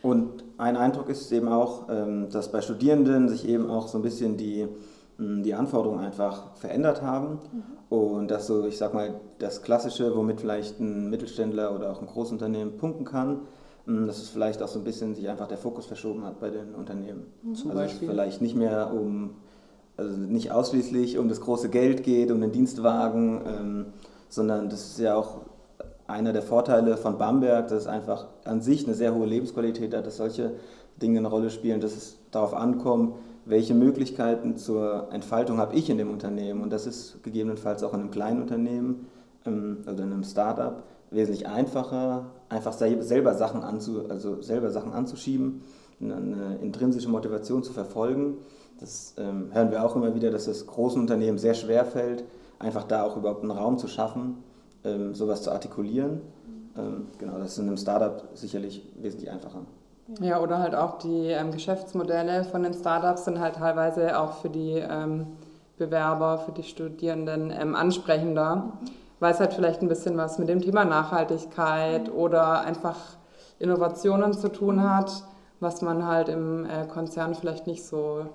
Und 0.00 0.44
ein 0.58 0.76
Eindruck 0.76 1.08
ist 1.08 1.32
eben 1.32 1.48
auch, 1.48 1.88
ähm, 1.90 2.28
dass 2.30 2.52
bei 2.52 2.60
Studierenden 2.60 3.28
sich 3.28 3.48
eben 3.48 3.68
auch 3.68 3.88
so 3.88 3.98
ein 3.98 4.02
bisschen 4.02 4.36
die, 4.36 4.68
hm, 5.18 5.42
die 5.42 5.54
Anforderungen 5.54 6.04
einfach 6.04 6.54
verändert 6.54 7.02
haben 7.02 7.40
mhm. 7.52 7.96
und 7.96 8.30
dass 8.30 8.46
so, 8.46 8.64
ich 8.64 8.78
sag 8.78 8.94
mal, 8.94 9.20
das 9.40 9.62
Klassische, 9.62 10.14
womit 10.14 10.40
vielleicht 10.40 10.78
ein 10.78 11.10
Mittelständler 11.10 11.74
oder 11.74 11.90
auch 11.90 12.00
ein 12.00 12.06
Großunternehmen 12.06 12.76
punkten 12.76 13.04
kann, 13.04 13.40
dass 13.86 14.18
es 14.18 14.28
vielleicht 14.28 14.62
auch 14.62 14.68
so 14.68 14.78
ein 14.78 14.84
bisschen 14.84 15.14
sich 15.14 15.28
einfach 15.28 15.48
der 15.48 15.58
Fokus 15.58 15.86
verschoben 15.86 16.24
hat 16.24 16.38
bei 16.40 16.50
den 16.50 16.74
Unternehmen. 16.74 17.26
Zum 17.54 17.70
also 17.70 17.82
Beispiel? 17.82 18.08
vielleicht 18.08 18.40
nicht 18.40 18.54
mehr 18.54 18.92
um, 18.92 19.30
also 19.96 20.16
nicht 20.16 20.52
ausschließlich 20.52 21.18
um 21.18 21.28
das 21.28 21.40
große 21.40 21.68
Geld 21.68 22.04
geht, 22.04 22.30
um 22.30 22.40
den 22.40 22.52
Dienstwagen, 22.52 23.40
ähm, 23.46 23.86
sondern 24.28 24.68
das 24.68 24.90
ist 24.90 24.98
ja 25.00 25.16
auch 25.16 25.42
einer 26.06 26.32
der 26.32 26.42
Vorteile 26.42 26.96
von 26.96 27.18
Bamberg, 27.18 27.68
dass 27.68 27.82
es 27.82 27.86
einfach 27.86 28.26
an 28.44 28.60
sich 28.60 28.84
eine 28.84 28.94
sehr 28.94 29.14
hohe 29.14 29.26
Lebensqualität 29.26 29.94
hat, 29.94 30.06
dass 30.06 30.18
solche 30.18 30.52
Dinge 31.00 31.18
eine 31.18 31.28
Rolle 31.28 31.50
spielen, 31.50 31.80
dass 31.80 31.96
es 31.96 32.18
darauf 32.30 32.54
ankommt, 32.54 33.14
welche 33.44 33.74
Möglichkeiten 33.74 34.56
zur 34.56 35.08
Entfaltung 35.10 35.58
habe 35.58 35.74
ich 35.74 35.90
in 35.90 35.98
dem 35.98 36.10
Unternehmen. 36.10 36.62
Und 36.62 36.72
das 36.72 36.86
ist 36.86 37.22
gegebenenfalls 37.24 37.82
auch 37.82 37.94
in 37.94 38.00
einem 38.00 38.10
kleinen 38.10 38.40
Unternehmen, 38.42 39.06
ähm, 39.44 39.78
also 39.86 40.02
in 40.02 40.12
einem 40.12 40.24
Startup, 40.24 40.84
wesentlich 41.12 41.46
einfacher, 41.46 42.26
einfach 42.48 42.72
selber 42.72 43.34
Sachen, 43.34 43.62
anzu, 43.62 44.08
also 44.08 44.40
selber 44.42 44.70
Sachen 44.70 44.92
anzuschieben, 44.92 45.62
eine 46.00 46.58
intrinsische 46.60 47.08
Motivation 47.08 47.62
zu 47.62 47.72
verfolgen. 47.72 48.38
Das 48.80 49.14
ähm, 49.18 49.50
hören 49.52 49.70
wir 49.70 49.84
auch 49.84 49.94
immer 49.94 50.14
wieder, 50.14 50.30
dass 50.30 50.48
es 50.48 50.66
großen 50.66 51.00
Unternehmen 51.00 51.38
sehr 51.38 51.54
schwer 51.54 51.84
fällt, 51.84 52.24
einfach 52.58 52.84
da 52.84 53.04
auch 53.04 53.16
überhaupt 53.16 53.42
einen 53.42 53.52
Raum 53.52 53.78
zu 53.78 53.86
schaffen, 53.86 54.42
ähm, 54.84 55.14
sowas 55.14 55.42
zu 55.42 55.52
artikulieren. 55.52 56.20
Ähm, 56.76 57.06
genau, 57.18 57.38
das 57.38 57.52
ist 57.52 57.58
in 57.58 57.68
einem 57.68 57.76
Startup 57.76 58.28
sicherlich 58.34 58.84
wesentlich 59.00 59.30
einfacher. 59.30 59.60
Ja, 60.20 60.40
oder 60.40 60.58
halt 60.58 60.74
auch 60.74 60.98
die 60.98 61.28
ähm, 61.28 61.52
Geschäftsmodelle 61.52 62.44
von 62.44 62.64
den 62.64 62.74
Startups 62.74 63.24
sind 63.24 63.38
halt 63.38 63.56
teilweise 63.56 64.18
auch 64.18 64.34
für 64.38 64.50
die 64.50 64.72
ähm, 64.72 65.26
Bewerber, 65.78 66.38
für 66.38 66.52
die 66.52 66.64
Studierenden 66.64 67.52
ähm, 67.56 67.76
ansprechender. 67.76 68.56
Mhm 68.80 69.01
weil 69.22 69.32
es 69.32 69.40
halt 69.40 69.54
vielleicht 69.54 69.80
ein 69.82 69.88
bisschen 69.88 70.16
was 70.18 70.38
mit 70.38 70.48
dem 70.48 70.60
Thema 70.60 70.84
Nachhaltigkeit 70.84 72.12
oder 72.12 72.62
einfach 72.62 72.98
Innovationen 73.58 74.32
zu 74.32 74.48
tun 74.48 74.82
hat, 74.82 75.24
was 75.60 75.80
man 75.80 76.04
halt 76.06 76.28
im 76.28 76.66
äh, 76.66 76.86
Konzern 76.86 77.34
vielleicht 77.34 77.66
nicht 77.68 77.84
so 77.84 78.26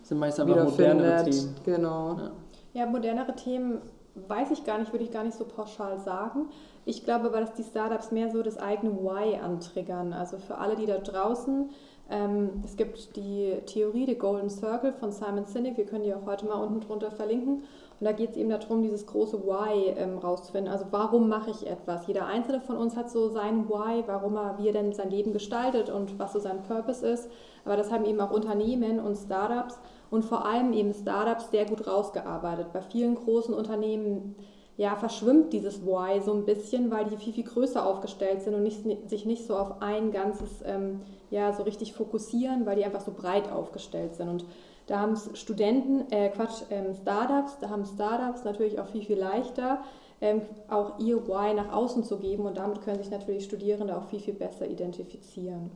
das 0.00 0.08
sind 0.08 0.18
meist 0.18 0.40
aber 0.40 0.64
modernere 0.64 1.24
Themen. 1.24 1.54
Genau. 1.64 2.16
Ja. 2.16 2.30
ja, 2.72 2.86
modernere 2.86 3.34
Themen 3.34 3.80
weiß 4.14 4.50
ich 4.50 4.64
gar 4.64 4.78
nicht, 4.78 4.92
würde 4.92 5.04
ich 5.04 5.10
gar 5.10 5.24
nicht 5.24 5.36
so 5.36 5.44
pauschal 5.44 5.98
sagen. 5.98 6.46
Ich 6.84 7.04
glaube 7.04 7.26
aber, 7.26 7.40
dass 7.40 7.54
die 7.54 7.62
Startups 7.62 8.10
mehr 8.10 8.30
so 8.30 8.42
das 8.42 8.58
eigene 8.58 8.92
Why 8.92 9.36
antriggern. 9.36 10.12
Also 10.12 10.38
für 10.38 10.58
alle, 10.58 10.76
die 10.76 10.86
da 10.86 10.98
draußen, 10.98 11.70
ähm, 12.10 12.62
es 12.64 12.76
gibt 12.76 13.16
die 13.16 13.54
Theorie, 13.66 14.04
der 14.04 14.16
Golden 14.16 14.50
Circle 14.50 14.92
von 14.92 15.12
Simon 15.12 15.46
Sinek, 15.46 15.76
wir 15.76 15.86
können 15.86 16.04
die 16.04 16.14
auch 16.14 16.26
heute 16.26 16.46
mal 16.46 16.62
unten 16.62 16.80
drunter 16.80 17.10
verlinken. 17.10 17.64
Und 18.02 18.06
da 18.06 18.12
geht 18.14 18.30
es 18.30 18.36
eben 18.36 18.50
darum, 18.50 18.82
dieses 18.82 19.06
große 19.06 19.44
Why 19.44 19.94
ähm, 19.96 20.18
rauszufinden. 20.18 20.72
Also 20.72 20.86
warum 20.90 21.28
mache 21.28 21.52
ich 21.52 21.68
etwas? 21.68 22.08
Jeder 22.08 22.26
einzelne 22.26 22.60
von 22.60 22.76
uns 22.76 22.96
hat 22.96 23.08
so 23.08 23.28
sein 23.28 23.68
Why, 23.68 24.02
warum 24.08 24.34
er, 24.34 24.58
wie 24.58 24.66
er 24.66 24.72
denn 24.72 24.92
sein 24.92 25.08
Leben 25.08 25.32
gestaltet 25.32 25.88
und 25.88 26.18
was 26.18 26.32
so 26.32 26.40
sein 26.40 26.64
Purpose 26.64 27.06
ist. 27.06 27.30
Aber 27.64 27.76
das 27.76 27.92
haben 27.92 28.04
eben 28.04 28.20
auch 28.20 28.32
Unternehmen 28.32 28.98
und 28.98 29.14
Startups 29.14 29.78
und 30.10 30.24
vor 30.24 30.44
allem 30.44 30.72
eben 30.72 30.92
Startups 30.92 31.52
sehr 31.52 31.64
gut 31.64 31.86
rausgearbeitet. 31.86 32.72
Bei 32.72 32.82
vielen 32.82 33.14
großen 33.14 33.54
Unternehmen 33.54 34.34
ja, 34.76 34.96
verschwimmt 34.96 35.52
dieses 35.52 35.86
Why 35.86 36.20
so 36.20 36.32
ein 36.32 36.44
bisschen, 36.44 36.90
weil 36.90 37.04
die 37.04 37.16
viel, 37.16 37.32
viel 37.32 37.44
größer 37.44 37.86
aufgestellt 37.86 38.42
sind 38.42 38.56
und 38.56 38.64
nicht, 38.64 38.82
sich 39.08 39.26
nicht 39.26 39.46
so 39.46 39.56
auf 39.56 39.80
ein 39.80 40.10
ganzes, 40.10 40.60
ähm, 40.66 41.02
ja, 41.30 41.52
so 41.52 41.62
richtig 41.62 41.92
fokussieren, 41.92 42.66
weil 42.66 42.74
die 42.74 42.84
einfach 42.84 43.02
so 43.02 43.12
breit 43.12 43.52
aufgestellt 43.52 44.16
sind. 44.16 44.28
Und 44.28 44.44
da 44.86 45.00
haben 45.00 45.16
Studenten, 45.34 46.10
äh, 46.10 46.28
Quatsch, 46.30 46.62
ähm, 46.70 46.94
Startups, 46.94 47.58
da 47.60 47.70
haben 47.70 47.84
Startups 47.84 48.44
natürlich 48.44 48.80
auch 48.80 48.86
viel, 48.86 49.02
viel 49.02 49.18
leichter, 49.18 49.78
ähm, 50.20 50.42
auch 50.68 50.98
ihr 50.98 51.26
Why 51.26 51.54
nach 51.54 51.72
außen 51.72 52.04
zu 52.04 52.18
geben 52.18 52.44
und 52.46 52.56
damit 52.56 52.82
können 52.82 52.98
sich 52.98 53.10
natürlich 53.10 53.44
Studierende 53.44 53.96
auch 53.96 54.04
viel, 54.04 54.20
viel 54.20 54.34
besser 54.34 54.66
identifizieren. 54.66 55.70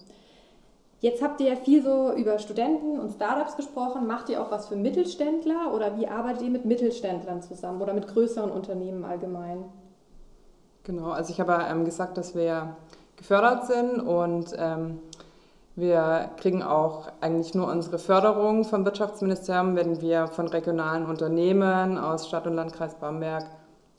Jetzt 1.01 1.23
habt 1.23 1.41
ihr 1.41 1.49
ja 1.49 1.57
viel 1.57 1.83
so 1.83 2.13
über 2.13 2.39
Studenten 2.39 2.99
und 2.99 3.13
Startups 3.13 3.57
gesprochen. 3.57 4.07
Macht 4.07 4.31
ihr 4.31 4.43
auch 4.43 4.51
was 4.51 4.69
für 4.69 4.77
Mittelständler 4.77 5.75
oder 5.75 5.99
wie 5.99 6.09
arbeitet 6.09 6.43
ihr 6.43 6.51
mit 6.51 6.65
Mittelständlern 6.65 7.43
zusammen 7.43 7.83
oder 7.83 7.93
mit 7.93 8.09
größeren 8.09 8.51
Unternehmen 8.51 9.05
allgemein? 9.05 9.65
Genau, 10.85 11.11
also 11.11 11.33
ich 11.33 11.41
habe 11.41 11.59
ähm, 11.69 11.85
gesagt, 11.85 12.17
dass 12.17 12.35
wir 12.35 12.77
gefördert 13.17 13.67
sind 13.67 14.01
und 14.01 14.55
ähm, 14.57 15.01
wir 15.77 16.31
kriegen 16.39 16.63
auch 16.63 17.09
eigentlich 17.21 17.55
nur 17.55 17.69
unsere 17.71 17.99
Förderung 17.99 18.65
vom 18.65 18.87
Wirtschaftsministerium, 18.87 19.77
wenn 19.77 20.01
wir 20.01 20.27
von 20.29 20.49
regionalen 20.49 21.05
Unternehmen 21.05 21.99
aus 21.99 22.27
Stadt 22.27 22.47
und 22.47 22.55
Landkreis 22.55 22.95
Bamberg 22.95 23.45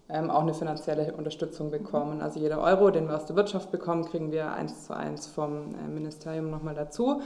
ähm, 0.10 0.32
auch 0.32 0.42
eine 0.42 0.56
finanzielle 0.56 1.14
Unterstützung 1.14 1.70
bekommen. 1.70 2.22
Also 2.22 2.40
jeder 2.40 2.62
Euro, 2.62 2.90
den 2.90 3.08
wir 3.08 3.16
aus 3.16 3.26
der 3.26 3.36
Wirtschaft 3.36 3.72
bekommen, 3.72 4.06
kriegen 4.06 4.32
wir 4.32 4.52
eins 4.54 4.88
zu 4.88 4.96
eins 4.96 5.28
vom 5.28 5.76
äh, 5.76 5.88
Ministerium 5.88 6.50
nochmal 6.50 6.74
dazu. 6.74 7.22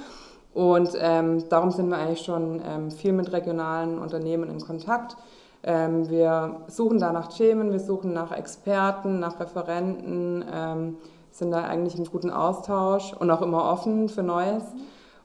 Und 0.53 0.89
ähm, 0.99 1.47
darum 1.47 1.71
sind 1.71 1.87
wir 1.87 1.97
eigentlich 1.97 2.21
schon 2.21 2.61
ähm, 2.67 2.91
viel 2.91 3.13
mit 3.13 3.31
regionalen 3.31 3.99
Unternehmen 3.99 4.49
in 4.49 4.59
Kontakt. 4.59 5.15
Ähm, 5.63 6.09
wir 6.09 6.57
suchen 6.67 6.99
da 6.99 7.13
nach 7.13 7.27
Themen, 7.27 7.71
wir 7.71 7.79
suchen 7.79 8.11
nach 8.13 8.31
Experten, 8.31 9.19
nach 9.19 9.39
Referenten, 9.39 10.43
ähm, 10.51 10.97
sind 11.31 11.51
da 11.51 11.63
eigentlich 11.63 11.97
im 11.97 12.05
guten 12.05 12.29
Austausch 12.29 13.13
und 13.13 13.31
auch 13.31 13.41
immer 13.41 13.71
offen 13.71 14.09
für 14.09 14.23
Neues. 14.23 14.63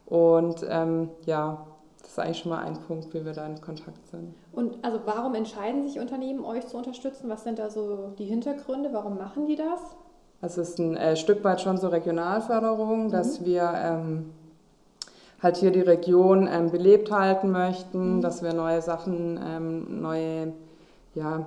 Und 0.06 0.64
ähm, 0.68 1.10
ja, 1.26 1.66
das 2.00 2.10
ist 2.10 2.18
eigentlich 2.18 2.38
schon 2.38 2.50
mal 2.50 2.62
ein 2.62 2.78
Punkt, 2.86 3.12
wie 3.12 3.24
wir 3.24 3.32
da 3.32 3.44
in 3.46 3.60
Kontakt 3.60 4.06
sind. 4.06 4.34
Und 4.52 4.84
also 4.84 5.00
warum 5.04 5.34
entscheiden 5.34 5.86
sich 5.86 5.98
Unternehmen, 5.98 6.44
euch 6.44 6.66
zu 6.66 6.76
unterstützen? 6.76 7.28
Was 7.28 7.44
sind 7.44 7.58
da 7.58 7.68
so 7.68 8.12
die 8.18 8.24
Hintergründe? 8.24 8.90
Warum 8.92 9.18
machen 9.18 9.46
die 9.46 9.56
das? 9.56 9.80
Also 10.40 10.60
es 10.60 10.70
ist 10.70 10.78
ein 10.78 10.96
äh, 10.96 11.16
Stück 11.16 11.42
weit 11.44 11.60
schon 11.60 11.78
so 11.78 11.88
Regionalförderung, 11.88 13.06
mhm. 13.06 13.10
dass 13.10 13.44
wir 13.44 13.72
ähm, 13.74 14.32
halt 15.42 15.56
hier 15.56 15.72
die 15.72 15.80
Region 15.80 16.48
ähm, 16.50 16.70
belebt 16.70 17.10
halten 17.10 17.50
möchten, 17.50 18.16
mhm. 18.16 18.20
dass 18.20 18.42
wir 18.42 18.52
neue 18.52 18.82
Sachen, 18.82 19.40
ähm, 19.42 20.00
neue 20.00 20.52
ja, 21.14 21.46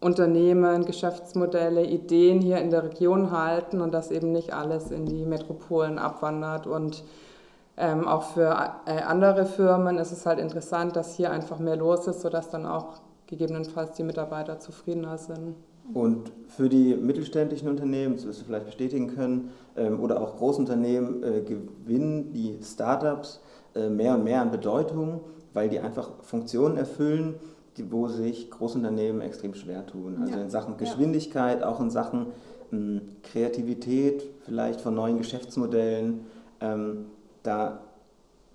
Unternehmen, 0.00 0.86
Geschäftsmodelle, 0.86 1.84
Ideen 1.84 2.40
hier 2.40 2.58
in 2.58 2.70
der 2.70 2.84
Region 2.84 3.30
halten 3.30 3.82
und 3.82 3.92
dass 3.92 4.10
eben 4.10 4.32
nicht 4.32 4.54
alles 4.54 4.90
in 4.90 5.04
die 5.04 5.26
Metropolen 5.26 5.98
abwandert. 5.98 6.66
Und 6.66 7.04
ähm, 7.76 8.08
auch 8.08 8.22
für 8.22 8.56
äh, 8.86 9.02
andere 9.02 9.44
Firmen 9.44 9.98
ist 9.98 10.12
es 10.12 10.24
halt 10.24 10.38
interessant, 10.38 10.96
dass 10.96 11.14
hier 11.16 11.30
einfach 11.30 11.58
mehr 11.58 11.76
los 11.76 12.06
ist, 12.06 12.22
sodass 12.22 12.48
dann 12.48 12.64
auch 12.64 13.00
gegebenenfalls 13.26 13.92
die 13.92 14.02
Mitarbeiter 14.02 14.58
zufriedener 14.58 15.18
sind. 15.18 15.54
Und 15.92 16.32
für 16.48 16.68
die 16.68 16.94
mittelständischen 16.94 17.68
Unternehmen, 17.68 18.14
das 18.16 18.26
wirst 18.26 18.40
du 18.40 18.44
vielleicht 18.44 18.66
bestätigen 18.66 19.14
können, 19.14 19.50
ähm, 19.76 20.00
oder 20.00 20.20
auch 20.20 20.36
Großunternehmen 20.36 21.22
äh, 21.22 21.40
gewinnen 21.42 22.32
die 22.32 22.58
Startups 22.62 23.40
äh, 23.74 23.88
mehr 23.88 24.14
und 24.14 24.24
mehr 24.24 24.40
an 24.40 24.50
Bedeutung, 24.50 25.20
weil 25.52 25.68
die 25.68 25.80
einfach 25.80 26.10
Funktionen 26.22 26.76
erfüllen, 26.76 27.34
wo 27.88 28.08
sich 28.08 28.50
Großunternehmen 28.50 29.20
extrem 29.20 29.54
schwer 29.54 29.86
tun. 29.86 30.18
Also 30.20 30.34
ja. 30.34 30.42
in 30.42 30.50
Sachen 30.50 30.76
Geschwindigkeit, 30.76 31.60
ja. 31.60 31.68
auch 31.68 31.80
in 31.80 31.90
Sachen 31.90 32.26
mh, 32.70 32.78
hm, 32.78 33.00
Kreativität, 33.22 34.24
vielleicht 34.44 34.80
von 34.80 34.94
neuen 34.94 35.18
Geschäftsmodellen. 35.18 36.26
Ähm, 36.60 37.06
da, 37.42 37.80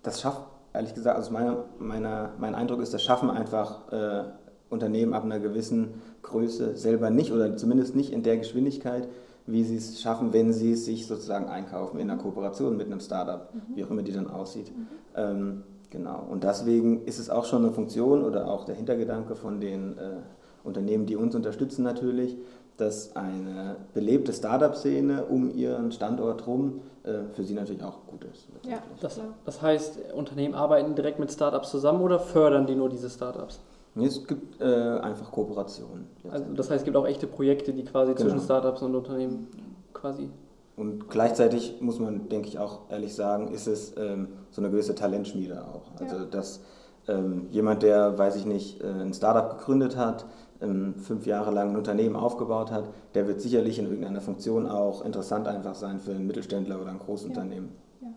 das 0.04 0.22
schafft, 0.22 0.42
ehrlich 0.74 0.94
gesagt, 0.94 1.18
also 1.18 1.32
meine, 1.32 1.58
meine, 1.80 2.30
mein 2.38 2.56
Eindruck 2.56 2.82
ist, 2.82 2.94
das 2.94 3.04
schaffen 3.04 3.30
einfach 3.30 3.92
äh, 3.92 4.24
Unternehmen 4.70 5.14
ab 5.14 5.24
einer 5.24 5.40
gewissen 5.40 6.02
Größe 6.22 6.76
selber 6.76 7.10
nicht 7.10 7.32
oder 7.32 7.56
zumindest 7.58 7.96
nicht 7.96 8.12
in 8.12 8.24
der 8.24 8.38
Geschwindigkeit, 8.38 9.08
wie 9.48 9.64
sie 9.64 9.78
es 9.78 10.02
schaffen, 10.02 10.34
wenn 10.34 10.54
sie 10.54 10.74
es 10.74 10.86
sich 10.86 11.08
sozusagen 11.08 11.48
einkaufen 11.48 12.00
in 12.00 12.10
einer 12.10 12.22
Kooperation 12.22 12.78
mit 12.78 12.88
einem 12.88 13.00
Startup, 13.00 13.54
mhm. 13.54 13.76
wie 13.76 13.84
auch 13.84 13.92
immer 13.92 14.02
die 14.02 14.12
dann 14.12 14.28
aussieht. 14.28 14.72
Mhm. 14.76 14.88
Ähm, 15.16 15.64
genau. 15.90 16.26
Und 16.30 16.44
deswegen 16.44 17.06
ist 17.06 17.20
es 17.20 17.30
auch 17.30 17.46
schon 17.46 17.64
eine 17.64 17.74
Funktion 17.74 18.24
oder 18.24 18.48
auch 18.48 18.66
der 18.66 18.76
Hintergedanke 18.76 19.36
von 19.36 19.60
den 19.60 19.98
äh, 19.98 20.18
Unternehmen, 20.64 21.06
die 21.06 21.16
uns 21.16 21.36
unterstützen 21.36 21.84
natürlich, 21.84 22.38
dass 22.78 23.16
eine 23.16 23.78
belebte 23.94 24.34
Startup-Szene 24.34 25.26
um 25.26 25.56
ihren 25.56 25.92
Standort 25.92 26.46
rum 26.46 26.82
äh, 27.04 27.34
für 27.34 27.44
sie 27.44 27.54
natürlich 27.54 27.84
auch 27.84 28.06
gut 28.08 28.26
ist. 28.26 28.48
Ja, 28.64 28.80
das, 29.00 29.20
das 29.46 29.62
heißt, 29.62 30.14
Unternehmen 30.14 30.56
arbeiten 30.56 30.96
direkt 30.96 31.20
mit 31.20 31.32
Startups 31.32 31.72
zusammen 31.72 32.02
oder 32.02 32.20
fördern 32.20 32.68
die 32.68 32.76
nur 32.76 32.90
diese 32.90 33.10
Startups? 33.10 33.62
Nee, 33.96 34.08
es 34.08 34.28
gibt 34.28 34.60
äh, 34.60 34.66
einfach 34.66 35.32
Kooperationen. 35.32 36.08
Also 36.30 36.46
das 36.54 36.70
heißt, 36.70 36.80
es 36.80 36.84
gibt 36.84 36.98
auch 36.98 37.08
echte 37.08 37.28
Projekte, 37.28 37.72
die 37.72 37.86
quasi 37.86 38.14
genau. 38.14 38.30
zwischen 38.30 38.42
Startups 38.44 38.82
und 38.82 38.94
Unternehmen 38.94 39.48
quasi. 39.94 40.30
Und 40.76 41.10
gleichzeitig 41.10 41.76
muss 41.80 42.00
man, 42.00 42.28
denke 42.28 42.50
ich, 42.50 42.60
auch 42.60 42.90
ehrlich 42.90 43.16
sagen, 43.16 43.54
ist 43.54 43.68
es 43.68 43.96
ähm, 43.98 44.28
so 44.56 44.62
eine 44.62 44.72
gewisse 44.72 44.96
Talentschmiede 44.96 45.66
auch. 45.66 45.92
Also 46.00 46.16
ja. 46.16 46.26
dass 46.26 46.62
ähm, 47.10 47.48
jemand, 47.52 47.84
der, 47.84 48.18
weiß 48.18 48.38
ich 48.38 48.46
nicht, 48.46 48.82
äh, 48.82 48.88
ein 48.88 49.14
Startup 49.14 49.58
gegründet 49.58 49.98
hat, 49.98 50.26
ähm, 50.62 50.96
fünf 50.96 51.26
Jahre 51.26 51.52
lang 51.52 51.72
ein 51.72 51.76
Unternehmen 51.76 52.16
aufgebaut 52.16 52.72
hat, 52.72 52.86
der 53.16 53.28
wird 53.28 53.42
sicherlich 53.42 53.78
in 53.80 53.86
irgendeiner 53.86 54.22
Funktion 54.22 54.66
auch 54.66 55.04
interessant 55.04 55.50
einfach 55.50 55.76
sein 55.76 56.00
für 56.00 56.12
einen 56.12 56.26
Mittelständler 56.26 56.82
oder 56.82 56.92
ein 56.92 57.00
Großunternehmen. 57.00 57.70
Ja. 58.00 58.08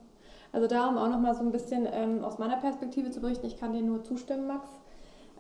Also 0.52 0.68
darum 0.68 0.97
auch 0.97 1.09
nochmal 1.09 1.35
so 1.35 1.40
ein 1.40 1.50
bisschen 1.50 1.88
ähm, 1.90 2.23
aus 2.23 2.38
meiner 2.38 2.57
Perspektive 2.59 3.11
zu 3.11 3.21
berichten, 3.21 3.47
ich 3.47 3.59
kann 3.59 3.73
dir 3.73 3.83
nur 3.83 4.04
zustimmen, 4.04 4.47
Max. 4.47 4.68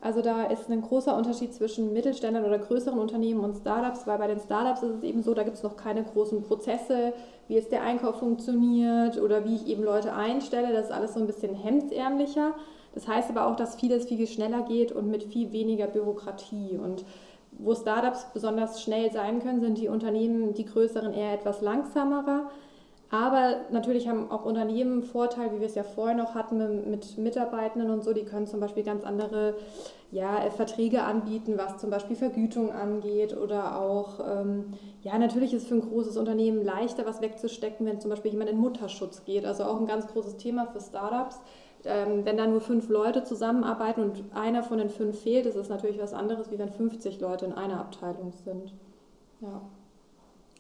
Also 0.00 0.22
da 0.22 0.44
ist 0.44 0.70
ein 0.70 0.80
großer 0.80 1.16
Unterschied 1.16 1.52
zwischen 1.52 1.92
Mittelständlern 1.92 2.44
oder 2.44 2.58
größeren 2.58 2.98
Unternehmen 2.98 3.40
und 3.40 3.56
Startups, 3.56 4.06
weil 4.06 4.18
bei 4.18 4.28
den 4.28 4.38
Startups 4.38 4.82
ist 4.82 4.96
es 4.96 5.02
eben 5.02 5.22
so, 5.22 5.34
da 5.34 5.42
gibt 5.42 5.56
es 5.56 5.62
noch 5.64 5.76
keine 5.76 6.04
großen 6.04 6.42
Prozesse, 6.42 7.12
wie 7.48 7.54
jetzt 7.54 7.72
der 7.72 7.82
Einkauf 7.82 8.20
funktioniert 8.20 9.20
oder 9.20 9.44
wie 9.44 9.56
ich 9.56 9.66
eben 9.66 9.82
Leute 9.82 10.12
einstelle. 10.12 10.72
Das 10.72 10.86
ist 10.86 10.92
alles 10.92 11.14
so 11.14 11.20
ein 11.20 11.26
bisschen 11.26 11.54
hemdsärmlicher. 11.54 12.54
Das 12.94 13.08
heißt 13.08 13.30
aber 13.30 13.46
auch, 13.46 13.56
dass 13.56 13.76
vieles 13.76 14.06
viel, 14.06 14.26
schneller 14.26 14.62
geht 14.62 14.92
und 14.92 15.10
mit 15.10 15.24
viel 15.24 15.52
weniger 15.52 15.86
Bürokratie. 15.88 16.78
Und 16.82 17.04
wo 17.52 17.74
Startups 17.74 18.26
besonders 18.32 18.80
schnell 18.80 19.10
sein 19.10 19.40
können, 19.42 19.60
sind 19.60 19.78
die 19.78 19.88
Unternehmen, 19.88 20.54
die 20.54 20.64
größeren, 20.64 21.12
eher 21.12 21.32
etwas 21.34 21.60
langsamerer. 21.60 22.50
Aber 23.10 23.56
natürlich 23.70 24.06
haben 24.06 24.30
auch 24.30 24.44
Unternehmen 24.44 24.92
einen 24.92 25.02
Vorteil, 25.02 25.52
wie 25.52 25.60
wir 25.60 25.66
es 25.66 25.74
ja 25.74 25.82
vorher 25.82 26.16
noch 26.16 26.34
hatten 26.34 26.90
mit 26.90 27.16
Mitarbeitenden 27.16 27.90
und 27.90 28.04
so, 28.04 28.12
die 28.12 28.24
können 28.24 28.46
zum 28.46 28.60
Beispiel 28.60 28.82
ganz 28.82 29.02
andere 29.02 29.54
ja, 30.10 30.50
Verträge 30.50 31.02
anbieten, 31.02 31.54
was 31.56 31.78
zum 31.78 31.88
Beispiel 31.88 32.16
Vergütung 32.16 32.70
angeht 32.70 33.34
oder 33.34 33.80
auch, 33.80 34.20
ähm, 34.20 34.74
ja, 35.02 35.18
natürlich 35.18 35.54
ist 35.54 35.68
für 35.68 35.76
ein 35.76 35.88
großes 35.88 36.18
Unternehmen 36.18 36.62
leichter, 36.62 37.06
was 37.06 37.22
wegzustecken, 37.22 37.86
wenn 37.86 38.00
zum 38.00 38.10
Beispiel 38.10 38.30
jemand 38.30 38.50
in 38.50 38.58
Mutterschutz 38.58 39.24
geht. 39.24 39.46
Also 39.46 39.64
auch 39.64 39.80
ein 39.80 39.86
ganz 39.86 40.06
großes 40.08 40.36
Thema 40.36 40.66
für 40.66 40.80
Startups. 40.80 41.40
Ähm, 41.84 42.24
wenn 42.24 42.36
da 42.36 42.46
nur 42.46 42.60
fünf 42.60 42.88
Leute 42.88 43.22
zusammenarbeiten 43.24 44.02
und 44.02 44.24
einer 44.34 44.62
von 44.62 44.78
den 44.78 44.90
fünf 44.90 45.20
fehlt, 45.20 45.46
ist 45.46 45.56
es 45.56 45.68
natürlich 45.68 46.00
was 46.00 46.12
anderes, 46.12 46.50
wie 46.50 46.58
wenn 46.58 46.68
50 46.68 47.20
Leute 47.20 47.46
in 47.46 47.52
einer 47.52 47.80
Abteilung 47.80 48.32
sind. 48.32 48.74
Ja. 49.40 49.62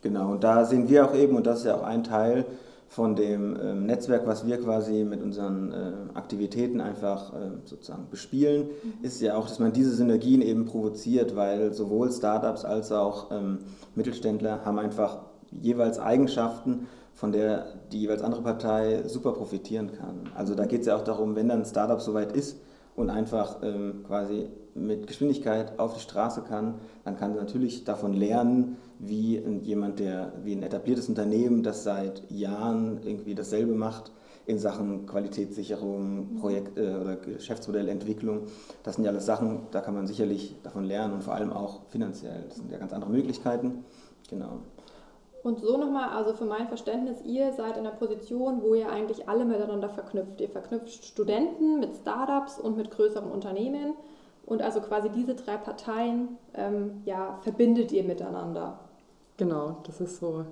Genau, 0.00 0.32
und 0.32 0.44
da 0.44 0.64
sehen 0.64 0.88
wir 0.88 1.06
auch 1.06 1.14
eben, 1.14 1.36
und 1.36 1.46
das 1.46 1.60
ist 1.60 1.64
ja 1.66 1.76
auch 1.76 1.82
ein 1.82 2.04
Teil 2.04 2.44
von 2.88 3.16
dem 3.16 3.56
ähm, 3.60 3.86
Netzwerk, 3.86 4.26
was 4.26 4.46
wir 4.46 4.58
quasi 4.58 5.04
mit 5.04 5.22
unseren 5.22 5.72
äh, 5.72 5.92
Aktivitäten 6.14 6.80
einfach 6.80 7.34
äh, 7.34 7.50
sozusagen 7.64 8.06
bespielen, 8.10 8.68
mhm. 8.82 9.04
ist 9.04 9.20
ja 9.20 9.36
auch, 9.36 9.46
dass 9.46 9.58
man 9.58 9.72
diese 9.72 9.94
Synergien 9.94 10.40
eben 10.40 10.64
provoziert, 10.64 11.36
weil 11.36 11.74
sowohl 11.74 12.10
Startups 12.10 12.64
als 12.64 12.90
auch 12.90 13.30
ähm, 13.30 13.58
Mittelständler 13.94 14.64
haben 14.64 14.78
einfach 14.78 15.18
jeweils 15.50 15.98
Eigenschaften, 15.98 16.86
von 17.14 17.32
der 17.32 17.66
die 17.92 18.00
jeweils 18.00 18.22
andere 18.22 18.42
Partei 18.42 19.02
super 19.06 19.32
profitieren 19.32 19.92
kann. 19.92 20.30
Also 20.34 20.54
da 20.54 20.64
geht 20.64 20.82
es 20.82 20.86
ja 20.86 20.96
auch 20.96 21.04
darum, 21.04 21.36
wenn 21.36 21.48
dann 21.48 21.60
ein 21.60 21.66
Startup 21.66 22.00
soweit 22.00 22.32
ist 22.32 22.58
und 22.96 23.10
einfach 23.10 23.56
ähm, 23.62 24.04
quasi 24.06 24.48
mit 24.74 25.06
Geschwindigkeit 25.06 25.78
auf 25.78 25.94
die 25.94 26.00
Straße 26.00 26.42
kann, 26.42 26.74
dann 27.04 27.16
kann 27.16 27.32
sie 27.32 27.38
natürlich 27.38 27.84
davon 27.84 28.12
lernen, 28.12 28.76
wie 28.98 29.38
jemand, 29.62 30.00
der 30.00 30.32
wie 30.42 30.52
ein 30.52 30.62
etabliertes 30.62 31.08
Unternehmen, 31.08 31.62
das 31.62 31.84
seit 31.84 32.28
Jahren 32.30 33.00
irgendwie 33.04 33.34
dasselbe 33.34 33.74
macht 33.74 34.12
in 34.46 34.58
Sachen 34.58 35.06
Qualitätssicherung, 35.06 36.36
Projekt 36.40 36.78
äh, 36.78 36.94
oder 36.94 37.16
Geschäftsmodellentwicklung. 37.16 38.46
Das 38.82 38.96
sind 38.96 39.04
ja 39.04 39.10
alles 39.10 39.26
Sachen, 39.26 39.66
da 39.72 39.82
kann 39.82 39.94
man 39.94 40.06
sicherlich 40.06 40.56
davon 40.62 40.84
lernen 40.84 41.12
und 41.14 41.22
vor 41.22 41.34
allem 41.34 41.52
auch 41.52 41.82
finanziell. 41.90 42.44
Das 42.48 42.56
sind 42.56 42.72
ja 42.72 42.78
ganz 42.78 42.94
andere 42.94 43.10
Möglichkeiten. 43.10 43.84
Genau. 44.30 44.60
Und 45.42 45.60
so 45.60 45.76
nochmal, 45.76 46.08
also 46.10 46.32
für 46.32 46.46
mein 46.46 46.66
Verständnis, 46.66 47.18
ihr 47.24 47.52
seid 47.52 47.76
in 47.76 47.86
einer 47.86 47.94
Position, 47.94 48.62
wo 48.62 48.74
ihr 48.74 48.90
eigentlich 48.90 49.28
alle 49.28 49.44
miteinander 49.44 49.88
verknüpft. 49.88 50.40
Ihr 50.40 50.48
verknüpft 50.48 51.04
Studenten 51.04 51.78
mit 51.78 51.94
Startups 51.94 52.58
und 52.58 52.76
mit 52.76 52.90
größeren 52.90 53.30
Unternehmen. 53.30 53.94
Und 54.46 54.62
also 54.62 54.80
quasi 54.80 55.10
diese 55.10 55.34
drei 55.34 55.58
Parteien 55.58 56.38
ähm, 56.54 57.02
ja, 57.04 57.38
verbindet 57.42 57.92
ihr 57.92 58.02
miteinander. 58.02 58.80
Genau, 59.38 59.76
das 59.86 60.00
ist 60.00 60.18
so 60.18 60.44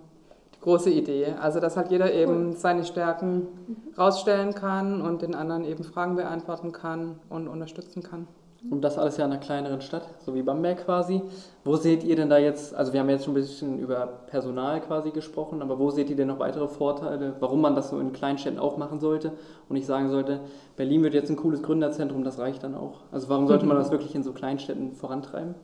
die 0.54 0.60
große 0.60 0.90
Idee. 0.90 1.34
Also, 1.40 1.60
dass 1.60 1.76
halt 1.76 1.90
jeder 1.90 2.14
eben 2.14 2.52
seine 2.54 2.84
Stärken 2.84 3.38
mhm. 3.38 3.76
rausstellen 3.98 4.54
kann 4.54 5.02
und 5.02 5.22
den 5.22 5.34
anderen 5.34 5.64
eben 5.64 5.84
Fragen 5.84 6.14
beantworten 6.16 6.72
kann 6.72 7.18
und 7.28 7.48
unterstützen 7.48 8.02
kann. 8.02 8.28
Und 8.70 8.82
das 8.82 8.98
alles 8.98 9.16
ja 9.16 9.24
in 9.24 9.32
einer 9.32 9.40
kleineren 9.40 9.80
Stadt, 9.80 10.08
so 10.20 10.34
wie 10.34 10.42
Bamberg 10.42 10.84
quasi. 10.84 11.22
Wo 11.64 11.76
seht 11.76 12.02
ihr 12.04 12.16
denn 12.16 12.30
da 12.30 12.38
jetzt, 12.38 12.74
also 12.74 12.92
wir 12.92 13.00
haben 13.00 13.08
jetzt 13.08 13.24
schon 13.24 13.34
ein 13.34 13.40
bisschen 13.40 13.78
über 13.78 14.06
Personal 14.26 14.80
quasi 14.80 15.10
gesprochen, 15.10 15.62
aber 15.62 15.78
wo 15.78 15.90
seht 15.90 16.10
ihr 16.10 16.16
denn 16.16 16.28
noch 16.28 16.38
weitere 16.38 16.66
Vorteile, 16.66 17.34
warum 17.38 17.60
man 17.60 17.74
das 17.74 17.90
so 17.90 18.00
in 18.00 18.12
Kleinstädten 18.12 18.58
auch 18.58 18.76
machen 18.76 18.98
sollte 18.98 19.32
und 19.68 19.76
ich 19.76 19.86
sagen 19.86 20.08
sollte, 20.08 20.40
Berlin 20.76 21.02
wird 21.02 21.14
jetzt 21.14 21.30
ein 21.30 21.36
cooles 21.36 21.62
Gründerzentrum, 21.62 22.24
das 22.24 22.38
reicht 22.38 22.64
dann 22.64 22.74
auch. 22.74 23.00
Also 23.12 23.28
warum 23.28 23.46
sollte 23.46 23.66
man 23.66 23.76
das 23.76 23.90
wirklich 23.90 24.14
in 24.14 24.22
so 24.22 24.32
Kleinstädten 24.32 24.92
vorantreiben? 24.92 25.54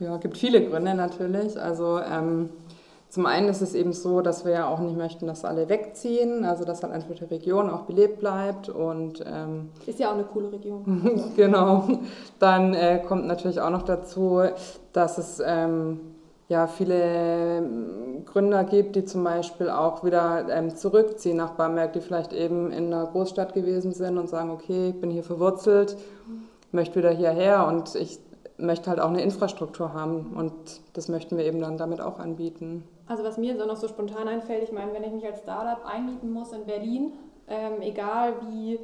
Ja, 0.00 0.16
gibt 0.16 0.36
viele 0.36 0.68
Gründe 0.68 0.94
natürlich. 0.94 1.60
Also 1.60 2.00
ähm, 2.00 2.50
Zum 3.10 3.26
einen 3.26 3.48
ist 3.48 3.60
es 3.60 3.74
eben 3.74 3.92
so, 3.92 4.20
dass 4.20 4.44
wir 4.44 4.52
ja 4.52 4.68
auch 4.68 4.78
nicht 4.78 4.96
möchten, 4.96 5.26
dass 5.26 5.44
alle 5.44 5.68
wegziehen, 5.68 6.44
also 6.44 6.64
dass 6.64 6.84
halt 6.84 6.92
einfach 6.92 7.12
die 7.12 7.24
Region 7.24 7.68
auch 7.68 7.82
belebt 7.82 8.20
bleibt 8.20 8.68
und 8.68 9.24
ähm, 9.26 9.70
ist 9.84 9.98
ja 9.98 10.10
auch 10.10 10.14
eine 10.14 10.22
coole 10.22 10.52
Region. 10.52 11.32
genau. 11.36 11.88
Dann 12.38 12.72
äh, 12.72 13.02
kommt 13.06 13.26
natürlich 13.26 13.60
auch 13.60 13.70
noch 13.70 13.82
dazu, 13.82 14.42
dass 14.92 15.18
es 15.18 15.42
ähm, 15.44 15.98
ja 16.48 16.68
viele 16.68 17.58
ähm, 17.58 18.24
Gründer 18.26 18.62
gibt, 18.62 18.94
die 18.94 19.04
zum 19.04 19.24
Beispiel 19.24 19.70
auch 19.70 20.04
wieder 20.04 20.46
ähm, 20.48 20.76
zurückziehen 20.76 21.36
nach 21.36 21.54
Bamberg, 21.54 21.94
die 21.94 22.00
vielleicht 22.00 22.32
eben 22.32 22.70
in 22.70 22.94
einer 22.94 23.06
Großstadt 23.06 23.54
gewesen 23.54 23.92
sind 23.92 24.18
und 24.18 24.28
sagen, 24.28 24.50
okay, 24.50 24.90
ich 24.90 25.00
bin 25.00 25.10
hier 25.10 25.24
verwurzelt, 25.24 25.96
möchte 26.70 27.00
wieder 27.00 27.10
hierher 27.10 27.66
und 27.66 27.96
ich 27.96 28.20
möchte 28.60 28.90
halt 28.90 29.00
auch 29.00 29.08
eine 29.08 29.22
Infrastruktur 29.22 29.92
haben 29.92 30.32
und 30.36 30.52
das 30.92 31.08
möchten 31.08 31.36
wir 31.36 31.44
eben 31.44 31.60
dann 31.60 31.78
damit 31.78 32.00
auch 32.00 32.18
anbieten. 32.18 32.84
Also 33.06 33.24
was 33.24 33.38
mir 33.38 33.56
so 33.56 33.66
noch 33.66 33.76
so 33.76 33.88
spontan 33.88 34.28
einfällt, 34.28 34.62
ich 34.62 34.72
meine, 34.72 34.92
wenn 34.92 35.02
ich 35.02 35.12
mich 35.12 35.24
als 35.24 35.40
Startup 35.40 35.84
einmieten 35.84 36.30
muss 36.32 36.52
in 36.52 36.64
Berlin, 36.64 37.12
ähm, 37.48 37.80
egal 37.80 38.34
wie 38.48 38.78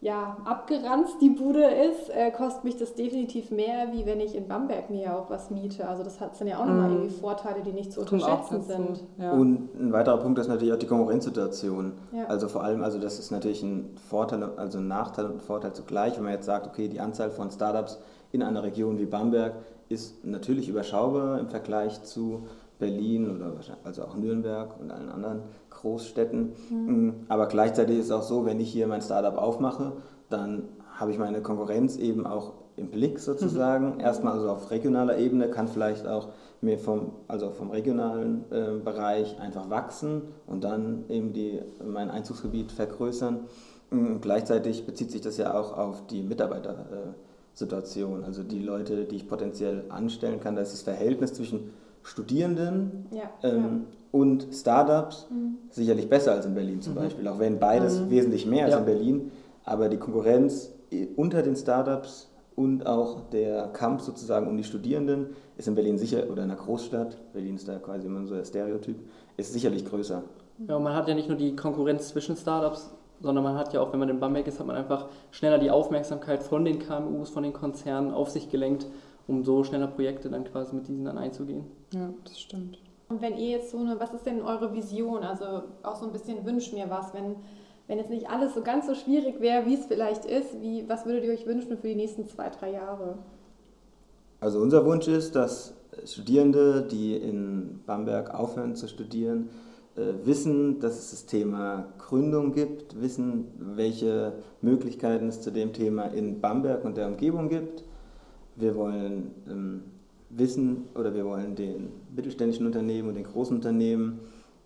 ja, 0.00 0.36
abgeranzt 0.44 1.16
die 1.20 1.30
Bude 1.30 1.64
ist, 1.64 2.10
äh, 2.10 2.30
kostet 2.30 2.62
mich 2.62 2.76
das 2.76 2.94
definitiv 2.94 3.50
mehr, 3.50 3.92
wie 3.92 4.06
wenn 4.06 4.20
ich 4.20 4.36
in 4.36 4.46
Bamberg 4.46 4.90
mir 4.90 5.16
auch 5.16 5.28
was 5.28 5.50
miete. 5.50 5.88
Also 5.88 6.04
das 6.04 6.20
hat 6.20 6.40
dann 6.40 6.46
ja 6.46 6.60
auch 6.60 6.66
nochmal 6.66 6.88
mm. 6.88 6.92
irgendwie 6.92 7.14
Vorteile, 7.14 7.62
die 7.62 7.72
nicht 7.72 7.92
zu 7.92 8.02
unterschätzen 8.02 8.62
sind. 8.62 9.02
Ja. 9.18 9.32
Und 9.32 9.74
ein 9.74 9.92
weiterer 9.92 10.18
Punkt 10.18 10.38
ist 10.38 10.46
natürlich 10.46 10.72
auch 10.72 10.78
die 10.78 10.86
Konkurrenzsituation. 10.86 11.94
Ja. 12.12 12.26
Also 12.26 12.46
vor 12.46 12.62
allem, 12.62 12.84
also 12.84 13.00
das 13.00 13.18
ist 13.18 13.32
natürlich 13.32 13.62
ein 13.64 13.96
Vorteil, 14.08 14.44
also 14.56 14.78
ein 14.78 14.86
Nachteil 14.86 15.24
und 15.26 15.32
ein 15.32 15.40
Vorteil 15.40 15.72
zugleich, 15.72 16.16
wenn 16.16 16.24
man 16.24 16.32
jetzt 16.32 16.46
sagt, 16.46 16.68
okay, 16.68 16.86
die 16.86 17.00
Anzahl 17.00 17.30
von 17.30 17.50
Startups 17.50 17.98
in 18.30 18.44
einer 18.44 18.62
Region 18.62 18.98
wie 19.00 19.06
Bamberg 19.06 19.54
ist 19.88 20.24
natürlich 20.24 20.68
überschaubar 20.68 21.40
im 21.40 21.48
Vergleich 21.48 22.04
zu 22.04 22.46
Berlin 22.78 23.34
oder 23.34 23.52
also 23.84 24.04
auch 24.04 24.16
Nürnberg 24.16 24.78
und 24.80 24.90
allen 24.90 25.08
anderen 25.08 25.42
Großstädten. 25.70 26.52
Mhm. 26.70 27.14
Aber 27.28 27.46
gleichzeitig 27.46 27.98
ist 27.98 28.06
es 28.06 28.12
auch 28.12 28.22
so, 28.22 28.46
wenn 28.46 28.60
ich 28.60 28.70
hier 28.70 28.86
mein 28.86 29.02
Startup 29.02 29.36
aufmache, 29.36 29.94
dann 30.28 30.64
habe 30.94 31.10
ich 31.10 31.18
meine 31.18 31.42
Konkurrenz 31.42 31.96
eben 31.96 32.26
auch 32.26 32.54
im 32.76 32.90
Blick 32.90 33.18
sozusagen. 33.18 33.94
Mhm. 33.94 34.00
Erstmal 34.00 34.34
also 34.34 34.50
auf 34.50 34.70
regionaler 34.70 35.18
Ebene 35.18 35.48
kann 35.48 35.68
vielleicht 35.68 36.06
auch 36.06 36.28
mir 36.60 36.78
vom, 36.78 37.12
also 37.28 37.50
vom 37.50 37.70
regionalen 37.70 38.44
äh, 38.50 38.78
Bereich 38.82 39.38
einfach 39.40 39.70
wachsen 39.70 40.22
und 40.46 40.64
dann 40.64 41.04
eben 41.08 41.32
die, 41.32 41.60
mein 41.84 42.10
Einzugsgebiet 42.10 42.72
vergrößern. 42.72 43.46
Und 43.90 44.20
gleichzeitig 44.20 44.84
bezieht 44.84 45.10
sich 45.10 45.22
das 45.22 45.38
ja 45.38 45.58
auch 45.58 45.76
auf 45.76 46.06
die 46.08 46.22
Mitarbeitersituation, 46.22 48.22
also 48.22 48.42
die 48.42 48.60
Leute, 48.60 49.06
die 49.06 49.16
ich 49.16 49.28
potenziell 49.28 49.84
anstellen 49.88 50.40
kann. 50.40 50.56
Da 50.56 50.62
ist 50.62 50.74
das 50.74 50.82
Verhältnis 50.82 51.32
zwischen 51.32 51.70
Studierenden 52.08 53.06
ja, 53.10 53.30
ähm, 53.42 53.62
ja. 53.62 53.70
und 54.12 54.48
Startups 54.52 55.28
mhm. 55.30 55.58
sicherlich 55.70 56.08
besser 56.08 56.32
als 56.32 56.46
in 56.46 56.54
Berlin 56.54 56.80
zum 56.80 56.94
mhm. 56.94 56.98
Beispiel, 56.98 57.28
auch 57.28 57.38
wenn 57.38 57.58
beides 57.58 58.00
mhm. 58.00 58.10
wesentlich 58.10 58.46
mehr 58.46 58.64
als 58.64 58.74
ja. 58.74 58.80
in 58.80 58.86
Berlin, 58.86 59.30
aber 59.64 59.88
die 59.88 59.98
Konkurrenz 59.98 60.72
unter 61.16 61.42
den 61.42 61.54
Startups 61.54 62.30
und 62.56 62.86
auch 62.86 63.28
der 63.30 63.68
Kampf 63.68 64.02
sozusagen 64.02 64.48
um 64.48 64.56
die 64.56 64.64
Studierenden 64.64 65.26
ist 65.56 65.68
in 65.68 65.74
Berlin 65.74 65.98
sicher, 65.98 66.24
oder 66.30 66.42
in 66.42 66.50
einer 66.50 66.58
Großstadt, 66.58 67.32
Berlin 67.32 67.56
ist 67.56 67.68
da 67.68 67.78
quasi 67.78 68.06
immer 68.06 68.26
so 68.26 68.34
der 68.34 68.44
Stereotyp, 68.44 68.96
ist 69.36 69.52
sicherlich 69.52 69.84
größer. 69.84 70.22
Ja, 70.66 70.76
und 70.76 70.82
man 70.82 70.94
hat 70.94 71.06
ja 71.06 71.14
nicht 71.14 71.28
nur 71.28 71.36
die 71.36 71.54
Konkurrenz 71.54 72.08
zwischen 72.08 72.36
Startups, 72.36 72.90
sondern 73.20 73.44
man 73.44 73.56
hat 73.56 73.72
ja 73.72 73.80
auch, 73.80 73.92
wenn 73.92 74.00
man 74.00 74.08
in 74.08 74.18
Bamberg 74.18 74.46
ist, 74.46 74.58
hat 74.58 74.66
man 74.66 74.76
einfach 74.76 75.08
schneller 75.30 75.58
die 75.58 75.70
Aufmerksamkeit 75.70 76.42
von 76.42 76.64
den 76.64 76.78
KMUs, 76.78 77.30
von 77.30 77.42
den 77.42 77.52
Konzernen 77.52 78.12
auf 78.12 78.30
sich 78.30 78.50
gelenkt 78.50 78.86
um 79.28 79.44
so 79.44 79.62
schneller 79.62 79.86
Projekte 79.86 80.28
dann 80.28 80.44
quasi 80.44 80.74
mit 80.74 80.88
diesen 80.88 81.04
dann 81.04 81.18
einzugehen. 81.18 81.66
Ja, 81.92 82.10
das 82.24 82.40
stimmt. 82.40 82.78
Und 83.08 83.22
wenn 83.22 83.36
ihr 83.36 83.50
jetzt 83.50 83.70
so 83.70 83.78
eine, 83.78 84.00
was 84.00 84.12
ist 84.12 84.26
denn 84.26 84.42
eure 84.42 84.74
Vision? 84.74 85.22
Also 85.22 85.62
auch 85.82 85.96
so 85.96 86.06
ein 86.06 86.12
bisschen 86.12 86.44
wünscht 86.44 86.72
mir 86.72 86.90
was, 86.90 87.14
wenn, 87.14 87.36
wenn 87.86 87.98
jetzt 87.98 88.10
nicht 88.10 88.28
alles 88.28 88.54
so 88.54 88.62
ganz 88.62 88.86
so 88.86 88.94
schwierig 88.94 89.40
wäre, 89.40 89.66
wie 89.66 89.74
es 89.74 89.86
vielleicht 89.86 90.24
ist, 90.24 90.60
wie, 90.60 90.88
was 90.88 91.06
würdet 91.06 91.24
ihr 91.24 91.32
euch 91.32 91.46
wünschen 91.46 91.78
für 91.78 91.88
die 91.88 91.94
nächsten 91.94 92.26
zwei, 92.26 92.48
drei 92.50 92.72
Jahre? 92.72 93.18
Also 94.40 94.60
unser 94.60 94.84
Wunsch 94.84 95.08
ist, 95.08 95.36
dass 95.36 95.74
Studierende, 96.04 96.82
die 96.82 97.16
in 97.16 97.80
Bamberg 97.86 98.34
aufhören 98.34 98.76
zu 98.76 98.88
studieren, 98.88 99.50
äh, 99.96 100.12
wissen, 100.24 100.80
dass 100.80 100.98
es 100.98 101.10
das 101.10 101.26
Thema 101.26 101.86
Gründung 101.98 102.52
gibt, 102.52 103.00
wissen, 103.00 103.48
welche 103.58 104.34
Möglichkeiten 104.62 105.28
es 105.28 105.40
zu 105.40 105.50
dem 105.50 105.72
Thema 105.72 106.04
in 106.04 106.40
Bamberg 106.40 106.84
und 106.84 106.96
der 106.96 107.08
Umgebung 107.08 107.48
gibt 107.48 107.84
wir 108.58 108.74
wollen 108.76 109.30
ähm, 109.48 109.82
wissen 110.30 110.88
oder 110.94 111.14
wir 111.14 111.24
wollen 111.24 111.54
den 111.54 111.88
mittelständischen 112.14 112.66
Unternehmen 112.66 113.08
und 113.08 113.14
den 113.14 113.24
großen 113.24 113.56
Unternehmen 113.56 114.20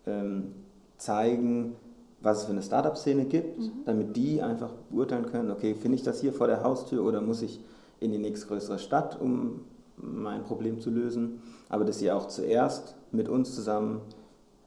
ähm, 0.05 0.53
zeigen, 0.97 1.75
was 2.21 2.39
es 2.39 2.43
für 2.45 2.51
eine 2.51 2.63
Startup-Szene 2.63 3.25
gibt, 3.25 3.59
mhm. 3.59 3.71
damit 3.85 4.15
die 4.15 4.41
einfach 4.41 4.71
beurteilen 4.89 5.25
können, 5.25 5.51
okay, 5.51 5.75
finde 5.75 5.97
ich 5.97 6.03
das 6.03 6.21
hier 6.21 6.33
vor 6.33 6.47
der 6.47 6.63
Haustür 6.63 7.03
oder 7.03 7.21
muss 7.21 7.41
ich 7.41 7.59
in 7.99 8.11
die 8.11 8.17
nächstgrößere 8.17 8.79
Stadt, 8.79 9.19
um 9.19 9.61
mein 9.97 10.43
Problem 10.43 10.79
zu 10.79 10.89
lösen. 10.89 11.41
Aber 11.69 11.85
dass 11.85 11.99
sie 11.99 12.11
auch 12.11 12.27
zuerst 12.27 12.95
mit 13.11 13.29
uns 13.29 13.53
zusammen 13.53 14.01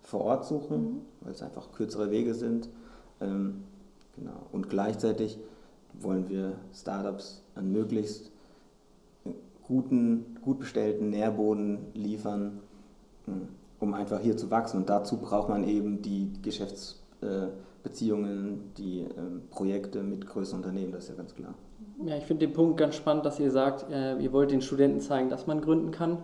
vor 0.03 0.21
Ort 0.21 0.47
suchen, 0.47 0.79
mhm. 0.79 1.01
weil 1.23 1.33
es 1.33 1.43
einfach 1.43 1.73
kürzere 1.73 2.11
Wege 2.11 2.35
sind. 2.35 2.69
Ähm, 3.21 3.65
genau. 4.17 4.47
Und 4.53 4.69
gleichzeitig 4.69 5.39
wollen 5.95 6.29
wir 6.29 6.53
Startups 6.75 7.43
an 7.55 7.73
möglichst 7.73 8.31
guten, 9.67 10.37
gut 10.43 10.59
bestellten 10.59 11.11
Nährboden 11.11 11.79
liefern, 11.95 12.61
hm, 13.27 13.49
um 13.81 13.95
einfach 13.95 14.21
hier 14.21 14.37
zu 14.37 14.51
wachsen. 14.51 14.79
Und 14.79 14.89
dazu 14.89 15.19
braucht 15.19 15.49
man 15.49 15.65
eben 15.65 16.03
die 16.03 16.33
Geschäftsbeziehungen, 16.43 18.73
die 18.77 19.01
ähm, 19.01 19.43
Projekte 19.51 20.03
mit 20.03 20.27
größeren 20.27 20.61
Unternehmen, 20.61 20.93
das 20.93 21.05
ist 21.05 21.11
ja 21.11 21.17
ganz 21.17 21.35
klar. 21.35 21.55
Ja, 22.05 22.17
ich 22.17 22.25
finde 22.25 22.47
den 22.47 22.55
Punkt 22.55 22.79
ganz 22.79 22.95
spannend, 22.95 23.25
dass 23.25 23.41
ihr 23.41 23.51
sagt, 23.51 23.91
äh, 23.91 24.19
ihr 24.19 24.33
wollt 24.33 24.51
den 24.51 24.61
Studenten 24.61 25.01
zeigen, 25.01 25.31
dass 25.31 25.47
man 25.47 25.61
gründen 25.61 25.91
kann. 25.91 26.19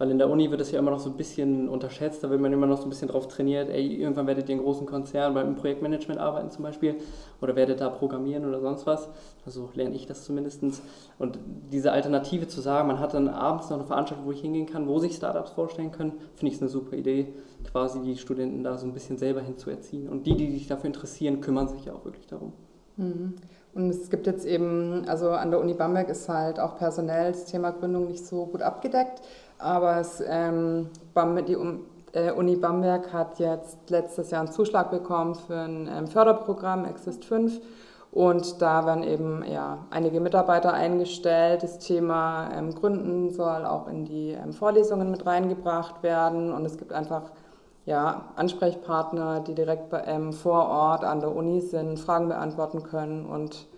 Weil 0.00 0.10
in 0.10 0.16
der 0.16 0.30
Uni 0.30 0.50
wird 0.50 0.62
es 0.62 0.70
ja 0.70 0.78
immer 0.78 0.92
noch 0.92 0.98
so 0.98 1.10
ein 1.10 1.16
bisschen 1.18 1.68
unterschätzt, 1.68 2.24
da 2.24 2.30
wird 2.30 2.40
man 2.40 2.50
immer 2.54 2.66
noch 2.66 2.78
so 2.78 2.84
ein 2.84 2.88
bisschen 2.88 3.08
drauf 3.08 3.28
trainiert, 3.28 3.68
ey, 3.68 3.96
irgendwann 3.96 4.26
werdet 4.26 4.48
ihr 4.48 4.54
in 4.54 4.62
großen 4.62 4.86
Konzernen 4.86 5.34
beim 5.34 5.56
Projektmanagement 5.56 6.18
arbeiten 6.18 6.50
zum 6.50 6.62
Beispiel 6.62 6.96
oder 7.42 7.54
werdet 7.54 7.82
da 7.82 7.90
programmieren 7.90 8.46
oder 8.46 8.62
sonst 8.62 8.86
was. 8.86 9.10
Also 9.44 9.68
lerne 9.74 9.94
ich 9.94 10.06
das 10.06 10.24
zumindest. 10.24 10.62
Und 11.18 11.38
diese 11.70 11.92
Alternative 11.92 12.48
zu 12.48 12.62
sagen, 12.62 12.88
man 12.88 12.98
hat 12.98 13.12
dann 13.12 13.28
abends 13.28 13.68
noch 13.68 13.76
eine 13.76 13.86
Veranstaltung, 13.86 14.24
wo 14.24 14.32
ich 14.32 14.40
hingehen 14.40 14.64
kann, 14.64 14.88
wo 14.88 14.98
sich 15.00 15.14
Startups 15.14 15.50
vorstellen 15.50 15.92
können, 15.92 16.12
finde 16.34 16.54
ich 16.54 16.62
eine 16.62 16.70
super 16.70 16.96
Idee, 16.96 17.34
quasi 17.70 18.00
die 18.00 18.16
Studenten 18.16 18.64
da 18.64 18.78
so 18.78 18.86
ein 18.86 18.94
bisschen 18.94 19.18
selber 19.18 19.42
hinzuerziehen. 19.42 20.08
Und 20.08 20.26
die, 20.26 20.34
die 20.34 20.50
sich 20.50 20.66
dafür 20.66 20.86
interessieren, 20.86 21.42
kümmern 21.42 21.68
sich 21.68 21.84
ja 21.84 21.92
auch 21.92 22.06
wirklich 22.06 22.26
darum. 22.26 22.54
Mhm. 22.96 23.34
Und 23.74 23.90
es 23.90 24.10
gibt 24.10 24.26
jetzt 24.26 24.46
eben, 24.46 25.04
also 25.06 25.30
an 25.30 25.50
der 25.50 25.60
Uni 25.60 25.74
Bamberg 25.74 26.08
ist 26.08 26.28
halt 26.28 26.58
auch 26.58 26.76
personell 26.76 27.32
das 27.32 27.44
Thema 27.44 27.70
Gründung 27.70 28.08
nicht 28.08 28.26
so 28.26 28.46
gut 28.46 28.62
abgedeckt. 28.62 29.20
Aber 29.60 29.98
es, 29.98 30.22
ähm, 30.26 30.88
die 31.46 31.56
äh, 32.12 32.32
Uni 32.32 32.56
Bamberg 32.56 33.12
hat 33.12 33.38
jetzt 33.38 33.90
letztes 33.90 34.30
Jahr 34.30 34.40
einen 34.40 34.52
Zuschlag 34.52 34.90
bekommen 34.90 35.34
für 35.34 35.58
ein 35.58 35.88
ähm, 35.92 36.06
Förderprogramm 36.06 36.84
Exist 36.86 37.24
5. 37.24 37.60
Und 38.12 38.60
da 38.60 38.86
werden 38.86 39.04
eben 39.04 39.44
ja, 39.44 39.86
einige 39.90 40.20
Mitarbeiter 40.20 40.72
eingestellt. 40.72 41.62
Das 41.62 41.78
Thema 41.78 42.50
ähm, 42.52 42.74
Gründen 42.74 43.30
soll 43.30 43.64
auch 43.64 43.86
in 43.86 44.04
die 44.04 44.30
ähm, 44.30 44.52
Vorlesungen 44.52 45.10
mit 45.10 45.26
reingebracht 45.26 46.02
werden. 46.02 46.52
Und 46.52 46.64
es 46.64 46.76
gibt 46.76 46.92
einfach 46.92 47.30
ja, 47.86 48.32
Ansprechpartner, 48.36 49.40
die 49.40 49.54
direkt 49.54 49.90
bei, 49.90 50.02
ähm, 50.06 50.32
vor 50.32 50.68
Ort 50.68 51.04
an 51.04 51.20
der 51.20 51.34
Uni 51.34 51.60
sind, 51.60 52.00
Fragen 52.00 52.28
beantworten 52.28 52.82
können. 52.82 53.26
Und 53.26 53.68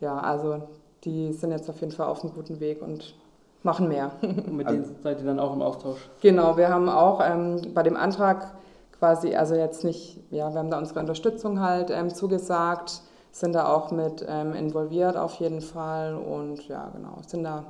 ja, 0.00 0.18
also 0.18 0.62
die 1.04 1.32
sind 1.32 1.52
jetzt 1.52 1.70
auf 1.70 1.80
jeden 1.80 1.92
Fall 1.92 2.08
auf 2.08 2.24
einem 2.24 2.34
guten 2.34 2.58
Weg 2.58 2.82
und 2.82 3.14
machen 3.62 3.88
mehr. 3.88 4.10
Und 4.22 4.56
mit 4.56 4.68
denen 4.68 4.84
seid 5.02 5.20
ihr 5.20 5.26
dann 5.26 5.38
auch 5.38 5.54
im 5.54 5.62
Austausch? 5.62 6.08
Genau, 6.20 6.56
wir 6.56 6.68
haben 6.68 6.88
auch 6.88 7.20
ähm, 7.22 7.60
bei 7.74 7.82
dem 7.82 7.96
Antrag 7.96 8.54
quasi, 8.98 9.34
also 9.34 9.54
jetzt 9.54 9.84
nicht, 9.84 10.18
ja, 10.30 10.52
wir 10.52 10.58
haben 10.58 10.70
da 10.70 10.78
unsere 10.78 11.00
Unterstützung 11.00 11.60
halt 11.60 11.90
ähm, 11.90 12.10
zugesagt, 12.10 13.02
sind 13.32 13.54
da 13.54 13.72
auch 13.72 13.90
mit 13.90 14.24
ähm, 14.28 14.54
involviert 14.54 15.16
auf 15.16 15.34
jeden 15.34 15.60
Fall 15.60 16.14
und 16.14 16.66
ja, 16.68 16.90
genau, 16.94 17.18
sind 17.26 17.44
da 17.44 17.64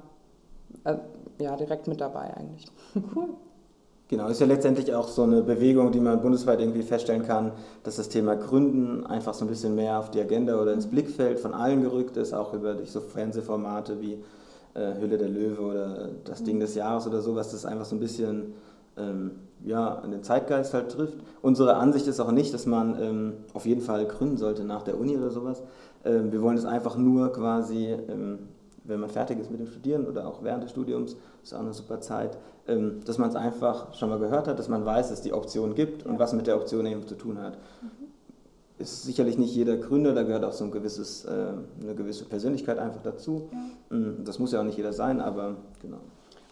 äh, 0.85 0.97
ja, 1.39 1.57
direkt 1.57 1.87
mit 1.87 2.01
dabei 2.01 2.35
eigentlich. 2.37 2.67
Cool. 3.15 3.29
Genau, 4.09 4.27
ist 4.27 4.41
ja 4.41 4.47
letztendlich 4.47 4.93
auch 4.93 5.07
so 5.07 5.23
eine 5.23 5.41
Bewegung, 5.41 5.93
die 5.93 6.01
man 6.01 6.21
bundesweit 6.21 6.59
irgendwie 6.59 6.83
feststellen 6.83 7.23
kann, 7.23 7.53
dass 7.85 7.95
das 7.95 8.09
Thema 8.09 8.35
Gründen 8.35 9.07
einfach 9.07 9.35
so 9.35 9.45
ein 9.45 9.49
bisschen 9.49 9.77
mehr 9.77 10.01
auf 10.01 10.11
die 10.11 10.21
Agenda 10.21 10.61
oder 10.61 10.73
ins 10.73 10.89
Blickfeld 10.89 11.39
von 11.39 11.55
allen 11.55 11.83
gerückt 11.83 12.17
ist, 12.17 12.33
auch 12.35 12.53
über 12.53 12.75
durch 12.75 12.91
so 12.91 12.99
Fernsehformate 12.99 14.01
wie 14.01 14.19
äh, 14.75 15.01
Hülle 15.01 15.19
der 15.19 15.29
Löwe 15.29 15.63
oder 15.63 16.09
das 16.25 16.43
Ding 16.43 16.61
des 16.61 16.75
Jahres 16.75 17.07
oder 17.07 17.21
sowas, 17.21 17.51
das 17.51 17.65
einfach 17.65 17.85
so 17.85 17.97
ein 17.97 18.01
bisschen 18.01 18.55
ähm, 18.97 19.33
ja, 19.65 19.97
an 19.97 20.11
den 20.11 20.23
Zeitgeist 20.23 20.75
halt 20.75 20.91
trifft. 20.91 21.19
Unsere 21.43 21.77
Ansicht 21.77 22.07
ist 22.07 22.21
auch 22.21 22.33
nicht, 22.33 22.55
dass 22.55 22.67
man 22.67 23.01
ähm, 23.01 23.33
auf 23.53 23.67
jeden 23.67 23.81
Fall 23.81 24.07
gründen 24.07 24.37
sollte 24.37 24.65
nach 24.65 24.83
der 24.83 24.99
Uni 24.99 25.17
oder 25.17 25.31
sowas. 25.31 25.63
Ähm, 26.05 26.33
wir 26.33 26.43
wollen 26.43 26.57
es 26.57 26.65
einfach 26.65 26.97
nur 26.97 27.33
quasi, 27.33 27.87
ähm, 27.87 28.49
wenn 28.85 29.01
man 29.01 29.11
fertig 29.11 29.39
ist 29.39 29.51
mit 29.51 29.61
dem 29.61 29.67
Studieren 29.67 30.07
oder 30.07 30.27
auch 30.27 30.43
während 30.43 30.65
des 30.65 30.71
Studiums, 30.71 31.17
ist 31.43 31.55
auch 31.55 31.61
eine 31.61 31.75
super 31.75 32.01
Zeit, 32.01 32.39
ähm, 32.67 33.01
dass 33.05 33.19
man 33.19 33.29
es 33.29 33.37
einfach 33.37 33.95
schon 33.95 34.09
mal 34.09 34.19
gehört 34.19 34.49
hat, 34.49 34.59
dass 34.59 34.69
man 34.69 34.85
weiß, 34.85 35.09
dass 35.09 35.19
es 35.19 35.25
die 35.25 35.33
Option 35.33 35.75
gibt 35.75 36.07
und 36.07 36.19
was 36.19 36.33
mit 36.33 36.47
der 36.47 36.57
Option 36.57 36.87
eben 36.87 37.07
zu 37.07 37.17
tun 37.17 37.41
hat. 37.41 37.59
Ist 38.81 39.03
sicherlich 39.03 39.37
nicht 39.37 39.55
jeder 39.55 39.77
Gründer, 39.77 40.15
da 40.15 40.23
gehört 40.23 40.43
auch 40.43 40.53
so 40.53 40.65
ein 40.65 40.71
gewisses, 40.71 41.27
äh, 41.27 41.53
eine 41.83 41.95
gewisse 41.95 42.25
Persönlichkeit 42.25 42.79
einfach 42.79 43.03
dazu. 43.03 43.49
Ja. 43.91 43.97
Mm, 43.97 44.25
das 44.25 44.39
muss 44.39 44.53
ja 44.53 44.61
auch 44.61 44.65
nicht 44.65 44.79
jeder 44.79 44.95
sein, 44.95 45.21
aber 45.21 45.57
genau. 45.83 45.99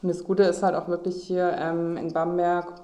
Und 0.02 0.08
das 0.10 0.22
Gute 0.22 0.42
ist 0.44 0.62
halt 0.62 0.74
auch 0.74 0.88
wirklich 0.88 1.22
hier 1.22 1.56
ähm, 1.58 1.96
in 1.96 2.12
Bamberg, 2.12 2.74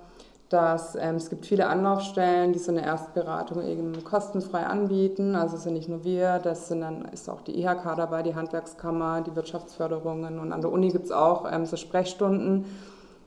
dass 0.49 0.97
ähm, 0.97 1.17
es 1.17 1.31
gibt 1.31 1.47
viele 1.47 1.67
Anlaufstellen, 1.67 2.53
die 2.53 2.59
so 2.59 2.73
eine 2.73 2.85
Erstberatung 2.85 3.63
eben 3.67 4.03
kostenfrei 4.05 4.65
anbieten. 4.65 5.37
Also 5.37 5.57
es 5.57 5.65
sind 5.65 5.75
nicht 5.75 5.89
nur 5.89 6.05
wir, 6.05 6.39
das 6.39 6.69
sind 6.69 6.81
dann 6.81 7.05
ist 7.07 7.29
auch 7.29 7.43
die 7.43 7.61
IHK 7.61 7.97
dabei, 7.97 8.23
die 8.23 8.35
Handwerkskammer, 8.35 9.21
die 9.21 9.37
Wirtschaftsförderungen 9.37 10.39
und 10.39 10.53
an 10.53 10.61
der 10.61 10.73
Uni 10.73 10.89
gibt 10.91 11.07
es 11.07 11.13
auch 11.13 11.51
ähm, 11.51 11.67
so 11.67 11.77
Sprechstunden. 11.77 12.65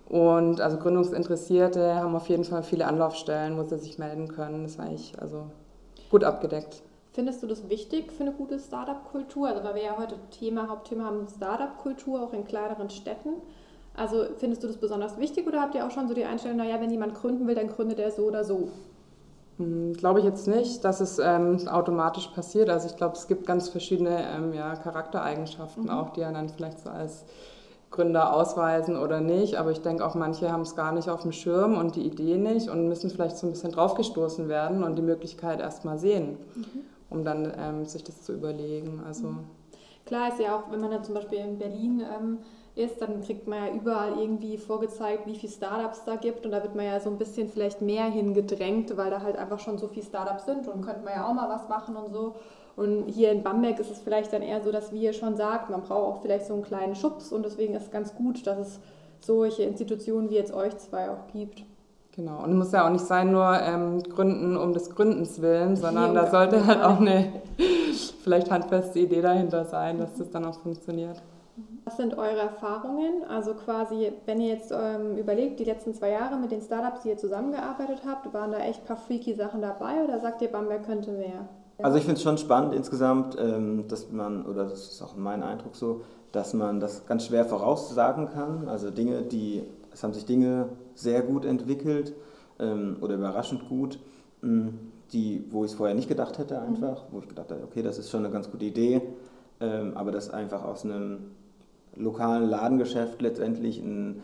Und 0.10 0.62
also 0.62 0.78
Gründungsinteressierte 0.78 1.96
haben 1.96 2.16
auf 2.16 2.30
jeden 2.30 2.46
Fall 2.46 2.64
viele 2.64 2.88
Anlaufstellen, 2.88 3.58
wo 3.58 3.64
sie 3.64 3.78
sich 3.78 4.00
melden 4.00 4.30
können. 4.30 4.64
Das 4.64 4.78
war 4.78 4.86
eigentlich 4.86 5.14
also 5.20 5.48
gut 6.10 6.24
abgedeckt. 6.24 6.82
Findest 7.14 7.42
du 7.42 7.48
das 7.48 7.68
wichtig 7.70 8.12
für 8.12 8.24
eine 8.24 8.32
gute 8.32 8.60
Startup-Kultur? 8.60 9.48
Also 9.48 9.64
weil 9.64 9.76
wir 9.76 9.84
ja 9.84 9.98
heute 9.98 10.16
Thema, 10.30 10.68
Hauptthema 10.68 11.06
haben 11.06 11.28
Startup-Kultur 11.28 12.22
auch 12.22 12.34
in 12.34 12.46
kleineren 12.46 12.90
Städten. 12.90 13.42
Also 13.96 14.26
findest 14.38 14.64
du 14.64 14.68
das 14.68 14.78
besonders 14.78 15.18
wichtig 15.18 15.48
oder 15.48 15.60
habt 15.60 15.74
ihr 15.74 15.86
auch 15.86 15.92
schon 15.92 16.08
so 16.08 16.14
die 16.14 16.26
Einstellung, 16.26 16.58
naja, 16.58 16.80
wenn 16.80 16.92
jemand 16.92 17.16
gründen 17.16 17.48
will, 17.48 17.56
dann 17.56 17.68
gründet 17.68 17.98
er 17.98 18.12
so 18.12 18.24
oder 18.24 18.44
so? 18.44 18.70
Hm, 19.58 19.94
glaube 19.94 20.20
ich 20.20 20.26
jetzt 20.26 20.48
nicht, 20.48 20.84
dass 20.86 21.02
es 21.02 21.18
ähm, 21.18 21.68
automatisch 21.68 22.28
passiert. 22.28 22.70
Also 22.70 22.88
ich 22.88 22.96
glaube, 22.96 23.16
es 23.16 23.28
gibt 23.28 23.48
ganz 23.48 23.70
verschiedene 23.70 24.24
ähm, 24.36 24.54
ja, 24.54 24.76
Charaktereigenschaften 24.76 25.86
mhm. 25.86 25.90
auch, 25.90 26.12
die 26.12 26.22
er 26.22 26.32
dann 26.32 26.50
vielleicht 26.50 26.80
so 26.80 26.92
als 26.92 27.26
Gründer 27.98 28.34
ausweisen 28.34 28.96
oder 28.96 29.20
nicht. 29.20 29.56
Aber 29.56 29.72
ich 29.72 29.82
denke 29.82 30.06
auch, 30.06 30.16
manche 30.16 30.52
haben 30.52 30.62
es 30.62 30.76
gar 30.76 30.92
nicht 30.92 31.10
auf 31.10 31.24
dem 31.24 31.32
Schirm 31.32 31.78
und 31.78 31.96
die 31.96 32.06
Idee 32.06 32.38
nicht 32.38 32.70
und 32.70 32.88
müssen 32.88 33.10
vielleicht 33.10 33.38
so 33.38 33.48
ein 33.48 33.52
bisschen 33.52 33.72
draufgestoßen 33.72 34.48
werden 34.48 34.84
und 34.84 34.96
die 34.96 35.02
Möglichkeit 35.02 35.60
erst 35.60 35.84
mal 35.84 35.98
sehen, 35.98 36.38
mhm. 36.56 36.66
um 37.10 37.24
dann 37.26 37.52
ähm, 37.58 37.86
sich 37.86 38.04
das 38.04 38.22
zu 38.22 38.34
überlegen. 38.34 39.02
Also 39.06 39.30
mhm. 39.30 39.40
Klar 40.06 40.30
ist 40.30 40.40
ja 40.40 40.56
auch, 40.56 40.72
wenn 40.72 40.80
man 40.80 40.92
dann 40.92 41.04
zum 41.04 41.16
Beispiel 41.16 41.40
in 41.40 41.58
Berlin 41.58 42.02
ähm, 42.02 42.38
ist, 42.76 43.02
dann 43.02 43.22
kriegt 43.22 43.48
man 43.48 43.66
ja 43.66 43.74
überall 43.74 44.18
irgendwie 44.18 44.58
vorgezeigt, 44.58 45.26
wie 45.26 45.36
viele 45.36 45.52
Startups 45.52 46.06
da 46.06 46.16
gibt 46.16 46.46
und 46.46 46.52
da 46.52 46.64
wird 46.64 46.76
man 46.76 46.86
ja 46.86 47.00
so 47.00 47.10
ein 47.10 47.18
bisschen 47.18 47.50
vielleicht 47.50 47.82
mehr 47.82 48.06
hingedrängt, 48.06 48.96
weil 48.96 49.10
da 49.10 49.22
halt 49.22 49.36
einfach 49.36 49.60
schon 49.60 49.78
so 49.78 49.88
viele 49.88 50.06
Startups 50.06 50.46
sind 50.46 50.68
und 50.68 50.82
könnte 50.82 51.04
man 51.04 51.14
ja 51.14 51.28
auch 51.28 51.34
mal 51.34 51.50
was 51.50 51.68
machen 51.68 51.98
und 51.98 52.14
so. 52.14 52.36
Und 52.78 53.08
hier 53.08 53.32
in 53.32 53.42
Bamberg 53.42 53.80
ist 53.80 53.90
es 53.90 54.00
vielleicht 54.00 54.32
dann 54.32 54.44
eher 54.44 54.62
so, 54.62 54.72
dass 54.72 54.94
wie 54.94 55.02
ihr 55.02 55.14
schon 55.14 55.36
sagt, 55.36 55.72
man 55.72 55.82
braucht 55.82 56.18
auch 56.18 56.22
vielleicht 56.22 56.46
so 56.46 56.54
einen 56.54 56.62
kleinen 56.62 56.96
Schubs 56.96 57.32
und 57.32 57.44
deswegen 57.44 57.74
ist 57.74 57.86
es 57.86 57.92
ganz 57.92 58.14
gut, 58.14 58.46
dass 58.46 58.60
es 58.60 58.80
solche 59.20 59.64
Institutionen 59.64 60.30
wie 60.30 60.36
jetzt 60.36 60.54
euch 60.54 60.78
zwei 60.78 61.10
auch 61.10 61.26
gibt. 61.34 61.64
Genau, 62.16 62.44
und 62.44 62.52
es 62.52 62.56
muss 62.56 62.72
ja 62.72 62.86
auch 62.86 62.92
nicht 62.92 63.06
sein, 63.06 63.32
nur 63.32 63.60
ähm, 63.62 64.04
gründen 64.04 64.56
um 64.56 64.74
des 64.74 64.92
Gründens 64.92 65.42
willen, 65.42 65.76
sondern 65.76 66.14
da 66.14 66.30
sollte 66.30 66.66
halt 66.68 66.84
auch 66.84 67.00
eine 67.00 67.42
vielleicht 68.24 68.52
handfeste 68.52 69.00
Idee 69.00 69.22
dahinter 69.22 69.66
sein, 69.66 69.98
dass 69.98 70.14
das 70.14 70.30
dann 70.30 70.46
auch 70.46 70.60
funktioniert. 70.60 71.20
Was 71.84 71.98
sind 71.98 72.16
eure 72.16 72.42
Erfahrungen? 72.42 73.24
Also 73.28 73.56
quasi, 73.56 74.12
wenn 74.28 74.40
ihr 74.40 74.50
jetzt 74.50 74.72
ähm, 74.72 75.18
überlegt, 75.18 75.60
die 75.60 75.64
letzten 75.64 75.96
zwei 75.96 76.12
Jahre 76.12 76.38
mit 76.38 76.52
den 76.52 76.62
Startups, 76.62 77.02
die 77.02 77.10
ihr 77.10 77.18
zusammengearbeitet 77.18 78.02
habt, 78.06 78.32
waren 78.34 78.52
da 78.52 78.60
echt 78.60 78.82
ein 78.82 78.86
paar 78.86 78.98
freaky 78.98 79.34
Sachen 79.34 79.64
dabei 79.64 80.04
oder 80.04 80.20
sagt 80.20 80.44
ihr, 80.44 80.52
Bamberg 80.52 80.86
könnte 80.86 81.12
mehr? 81.12 81.48
Also 81.80 81.98
ich 81.98 82.06
finde 82.06 82.18
es 82.18 82.24
schon 82.24 82.38
spannend 82.38 82.74
insgesamt, 82.74 83.38
ähm, 83.40 83.88
dass 83.88 84.12
man, 84.12 84.46
oder 84.46 84.66
das 84.66 84.94
ist 84.94 85.02
auch 85.02 85.16
mein 85.16 85.44
Eindruck 85.44 85.76
so, 85.76 86.02
dass 86.32 86.54
man 86.54 86.80
das 86.80 87.06
ganz 87.06 87.26
schwer 87.26 87.46
voraussagen 87.46 88.30
kann. 88.30 88.68
Also 88.68 88.90
Dinge, 88.90 89.22
die, 89.22 89.64
es 89.94 90.04
haben 90.04 90.14
sich 90.14 90.26
Dinge 90.26 90.70
sehr 90.96 91.22
gut 91.22 91.46
entwickelt 91.46 92.14
ähm, 92.60 92.98
oder 93.02 93.16
überraschend 93.16 93.70
gut, 93.70 94.00
die, 95.14 95.46
wo 95.50 95.66
ich 95.66 95.72
es 95.72 95.78
vorher 95.78 95.96
nicht 95.96 96.08
gedacht 96.08 96.38
hätte 96.38 96.62
einfach, 96.62 97.06
wo 97.12 97.20
ich 97.20 97.28
gedacht 97.28 97.52
habe, 97.52 97.64
okay, 97.64 97.82
das 97.82 97.98
ist 97.98 98.12
schon 98.12 98.24
eine 98.24 98.32
ganz 98.32 98.52
gute 98.52 98.66
Idee, 98.66 99.02
ähm, 99.60 99.94
aber 99.96 100.12
das 100.12 100.30
einfach 100.30 100.64
aus 100.64 100.86
einem 100.86 101.32
lokalen 101.96 102.48
Ladengeschäft 102.48 103.22
letztendlich 103.22 103.80
ein 103.80 104.24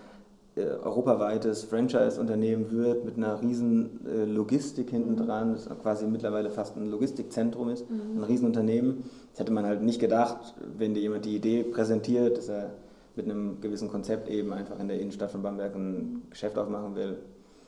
europaweites 0.56 1.64
Franchise-Unternehmen 1.64 2.72
wird 2.72 3.06
mit 3.06 3.18
einer 3.18 3.42
riesen 3.42 4.06
äh, 4.06 4.26
Logistik 4.26 4.92
hinten 4.92 5.18
dran, 5.18 5.54
das 5.54 5.68
quasi 5.82 6.06
mittlerweile 6.06 6.52
fast 6.52 6.78
ein 6.78 6.90
Logistikzentrum 6.90 7.70
ist, 7.70 7.90
mhm. 7.90 8.20
ein 8.20 8.24
Riesenunternehmen. 8.24 9.04
Das 9.32 9.40
hätte 9.40 9.52
man 9.52 9.66
halt 9.66 9.82
nicht 9.82 10.00
gedacht, 10.00 10.54
wenn 10.78 10.94
dir 10.94 11.02
jemand 11.02 11.26
die 11.26 11.36
Idee 11.36 11.64
präsentiert, 11.64 12.38
dass 12.38 12.50
er 12.50 12.72
mit 13.16 13.26
einem 13.26 13.62
gewissen 13.62 13.90
Konzept 13.90 14.30
eben 14.30 14.54
einfach 14.54 14.80
in 14.80 14.88
der 14.88 15.00
Innenstadt 15.00 15.32
von 15.32 15.42
Bamberg 15.42 15.76
ein 15.76 16.24
Geschäft 16.30 16.58
aufmachen 16.58 16.96
will. 16.96 17.18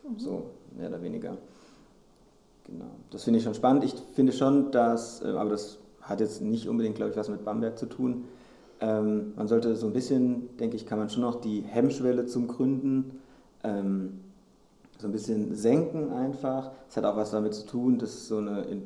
Mhm. 0.08 0.20
So, 0.20 0.52
mehr 0.78 0.90
oder 0.90 1.02
weniger. 1.02 1.38
Genau. 2.66 2.86
Das 3.12 3.24
finde 3.24 3.40
ich 3.40 3.44
schon 3.44 3.54
spannend. 3.54 3.84
Ich 3.84 3.96
finde 4.14 4.32
schon, 4.32 4.72
dass, 4.72 5.24
äh, 5.24 5.30
aber 5.30 5.52
das 5.52 5.80
hat 6.02 6.20
jetzt 6.20 6.42
nicht 6.42 6.68
unbedingt, 6.68 6.96
glaube 6.96 7.12
ich, 7.12 7.18
was 7.18 7.30
mit 7.30 7.44
Bamberg 7.44 7.80
zu 7.80 7.88
tun, 7.88 8.26
ähm, 8.82 9.34
man 9.36 9.48
sollte 9.48 9.76
so 9.76 9.88
ein 9.88 9.94
bisschen, 9.94 10.56
denke 10.58 10.76
ich, 10.76 10.86
kann 10.86 11.00
man 11.00 11.10
schon 11.10 11.22
noch 11.22 11.42
die 11.42 11.62
Hemmschwelle 11.62 12.26
zum 12.26 12.48
Gründen 12.48 13.22
ähm, 13.64 14.20
so 14.98 15.08
ein 15.08 15.12
bisschen 15.12 15.56
senken 15.56 16.12
einfach. 16.12 16.72
Es 16.90 16.98
hat 16.98 17.06
auch 17.06 17.16
was 17.16 17.32
damit 17.32 17.54
zu 17.54 17.66
tun, 17.66 17.98
dass 17.98 18.28
so 18.28 18.38
eine, 18.38 18.66
ich 18.66 18.78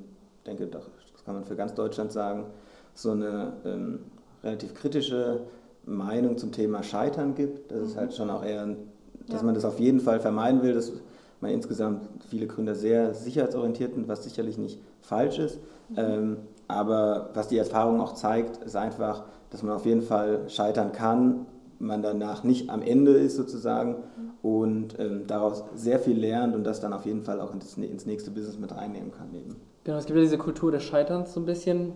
denke, 0.46 0.68
das 0.68 0.84
kann 1.26 1.36
man 1.36 1.44
für 1.44 1.56
ganz 1.56 1.74
Deutschland 1.74 2.12
sagen, 2.12 2.46
so 2.94 3.12
eine 3.12 3.54
ähm, 3.66 4.00
relativ 4.44 4.74
kritische 4.74 5.42
Meinung 5.86 6.38
zum 6.38 6.52
Thema 6.52 6.84
Scheitern 6.84 7.36
gibt. 7.36 7.72
Das 7.72 7.82
ist 7.82 7.98
halt 7.98 8.14
schon 8.14 8.30
auch 8.30 8.44
eher, 8.44 8.68
dass 9.28 9.42
ja. 9.42 9.46
man 9.46 9.56
das 9.56 9.66
auf 9.66 9.80
jeden 9.80 10.00
Fall 10.00 10.20
vermeiden 10.20 10.62
will, 10.62 10.74
dass 10.74 10.92
man 11.42 11.52
insgesamt 11.52 12.10
viele 12.30 12.48
Gründer 12.48 12.76
sehr 12.76 13.14
sicherheitsorientiert 13.14 13.94
sind, 13.94 14.08
was 14.08 14.24
sicherlich 14.24 14.58
nicht 14.58 14.80
falsch 15.02 15.40
ist. 15.40 15.60
Mhm. 15.90 15.98
Ähm, 15.98 16.38
aber 16.68 17.30
was 17.34 17.48
die 17.48 17.58
Erfahrung 17.58 18.00
auch 18.02 18.14
zeigt, 18.14 18.64
ist 18.64 18.76
einfach, 18.76 19.24
dass 19.50 19.64
man 19.64 19.74
auf 19.74 19.86
jeden 19.86 20.02
Fall 20.02 20.50
scheitern 20.50 20.92
kann, 20.92 21.46
man 21.80 22.04
danach 22.04 22.44
nicht 22.44 22.70
am 22.70 22.82
Ende 22.82 23.12
ist 23.12 23.36
sozusagen 23.36 23.96
und 24.42 25.00
ähm, 25.00 25.28
daraus 25.28 25.64
sehr 25.76 26.00
viel 26.00 26.18
lernt 26.18 26.56
und 26.56 26.64
das 26.64 26.80
dann 26.82 26.94
auf 26.94 27.06
jeden 27.06 27.24
Fall 27.24 27.40
auch 27.40 27.54
ins, 27.54 27.78
ins 27.78 28.06
nächste 28.06 28.32
Business 28.32 28.60
mit 28.60 28.76
reinnehmen 28.76 29.12
kann. 29.12 29.34
Eben. 29.34 29.56
Genau, 29.84 29.98
es 29.98 30.06
gibt 30.06 30.18
ja 30.18 30.24
diese 30.24 30.38
Kultur 30.38 30.72
des 30.72 30.84
Scheiterns 30.84 31.34
so 31.34 31.40
ein 31.40 31.46
bisschen. 31.46 31.94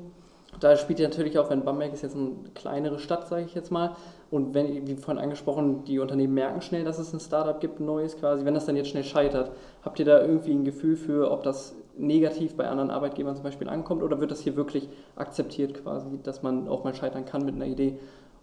Da 0.59 0.77
spielt 0.77 0.99
ja 0.99 1.07
natürlich 1.07 1.39
auch, 1.39 1.49
wenn 1.49 1.63
Bamberg 1.63 1.93
ist 1.93 2.03
jetzt 2.03 2.15
eine 2.15 2.31
kleinere 2.53 2.99
Stadt, 2.99 3.27
sage 3.27 3.43
ich 3.43 3.55
jetzt 3.55 3.71
mal, 3.71 3.95
und 4.29 4.53
wenn, 4.53 4.87
wie 4.87 4.95
vorhin 4.95 5.21
angesprochen, 5.21 5.83
die 5.85 5.99
Unternehmen 5.99 6.33
merken 6.33 6.61
schnell, 6.61 6.83
dass 6.83 6.99
es 6.99 7.11
ein 7.13 7.19
Startup 7.19 7.59
gibt, 7.59 7.79
ein 7.79 7.85
neues 7.85 8.17
quasi, 8.17 8.45
wenn 8.45 8.53
das 8.53 8.65
dann 8.65 8.75
jetzt 8.75 8.89
schnell 8.89 9.03
scheitert, 9.03 9.51
habt 9.83 9.99
ihr 9.99 10.05
da 10.05 10.21
irgendwie 10.21 10.51
ein 10.51 10.63
Gefühl 10.63 10.95
für, 10.95 11.31
ob 11.31 11.43
das 11.43 11.75
negativ 11.97 12.55
bei 12.55 12.67
anderen 12.67 12.89
Arbeitgebern 12.89 13.35
zum 13.35 13.43
Beispiel 13.43 13.69
ankommt 13.69 14.03
oder 14.03 14.19
wird 14.19 14.31
das 14.31 14.39
hier 14.39 14.55
wirklich 14.55 14.89
akzeptiert 15.15 15.73
quasi, 15.75 16.19
dass 16.23 16.41
man 16.41 16.67
auch 16.67 16.83
mal 16.83 16.93
scheitern 16.93 17.25
kann 17.25 17.45
mit 17.45 17.55
einer 17.55 17.67
Idee 17.67 17.97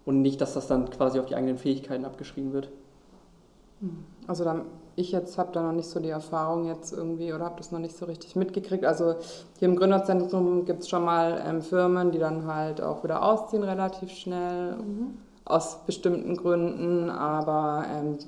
und 0.05 0.21
nicht, 0.21 0.41
dass 0.41 0.53
das 0.53 0.67
dann 0.67 0.89
quasi 0.89 1.19
auf 1.19 1.25
die 1.25 1.35
eigenen 1.35 1.57
Fähigkeiten 1.57 2.05
abgeschrieben 2.05 2.53
wird? 2.53 2.69
Also 4.27 4.43
dann, 4.43 4.65
ich 4.95 5.11
jetzt 5.11 5.37
habe 5.37 5.51
da 5.51 5.63
noch 5.63 5.71
nicht 5.71 5.89
so 5.89 5.99
die 5.99 6.09
Erfahrung 6.09 6.67
jetzt 6.67 6.93
irgendwie 6.93 7.33
oder 7.33 7.45
habe 7.45 7.55
das 7.57 7.71
noch 7.71 7.79
nicht 7.79 7.97
so 7.97 8.05
richtig 8.05 8.35
mitgekriegt. 8.35 8.85
Also 8.85 9.15
hier 9.57 9.67
im 9.67 9.75
Gründerzentrum 9.75 10.65
gibt 10.65 10.83
es 10.83 10.89
schon 10.89 11.03
mal 11.03 11.43
ähm, 11.45 11.61
Firmen, 11.61 12.11
die 12.11 12.19
dann 12.19 12.45
halt 12.45 12.81
auch 12.81 13.03
wieder 13.03 13.23
ausziehen 13.23 13.63
relativ 13.63 14.11
schnell 14.11 14.77
mhm. 14.77 15.17
aus 15.45 15.79
bestimmten 15.85 16.37
Gründen, 16.37 17.09
aber 17.09 17.85
ähm, 17.91 18.19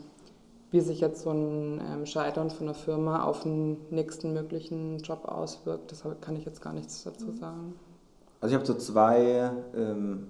wie 0.73 0.81
sich 0.81 0.99
jetzt 0.99 1.21
so 1.21 1.29
ein 1.29 1.79
ähm, 1.88 2.05
Scheitern 2.07 2.49
von 2.49 2.67
einer 2.67 2.73
Firma 2.73 3.23
auf 3.23 3.43
den 3.43 3.77
nächsten 3.91 4.33
möglichen 4.33 4.97
Job 4.97 5.25
auswirkt, 5.25 5.91
das 5.91 6.03
kann 6.19 6.36
ich 6.36 6.45
jetzt 6.45 6.63
gar 6.63 6.73
nichts 6.73 7.03
dazu 7.03 7.27
mhm. 7.27 7.38
sagen. 7.38 7.73
Also 8.41 8.55
ich 8.55 8.59
habe 8.59 8.65
so 8.65 8.73
zwei 8.73 9.51
ähm, 9.77 10.29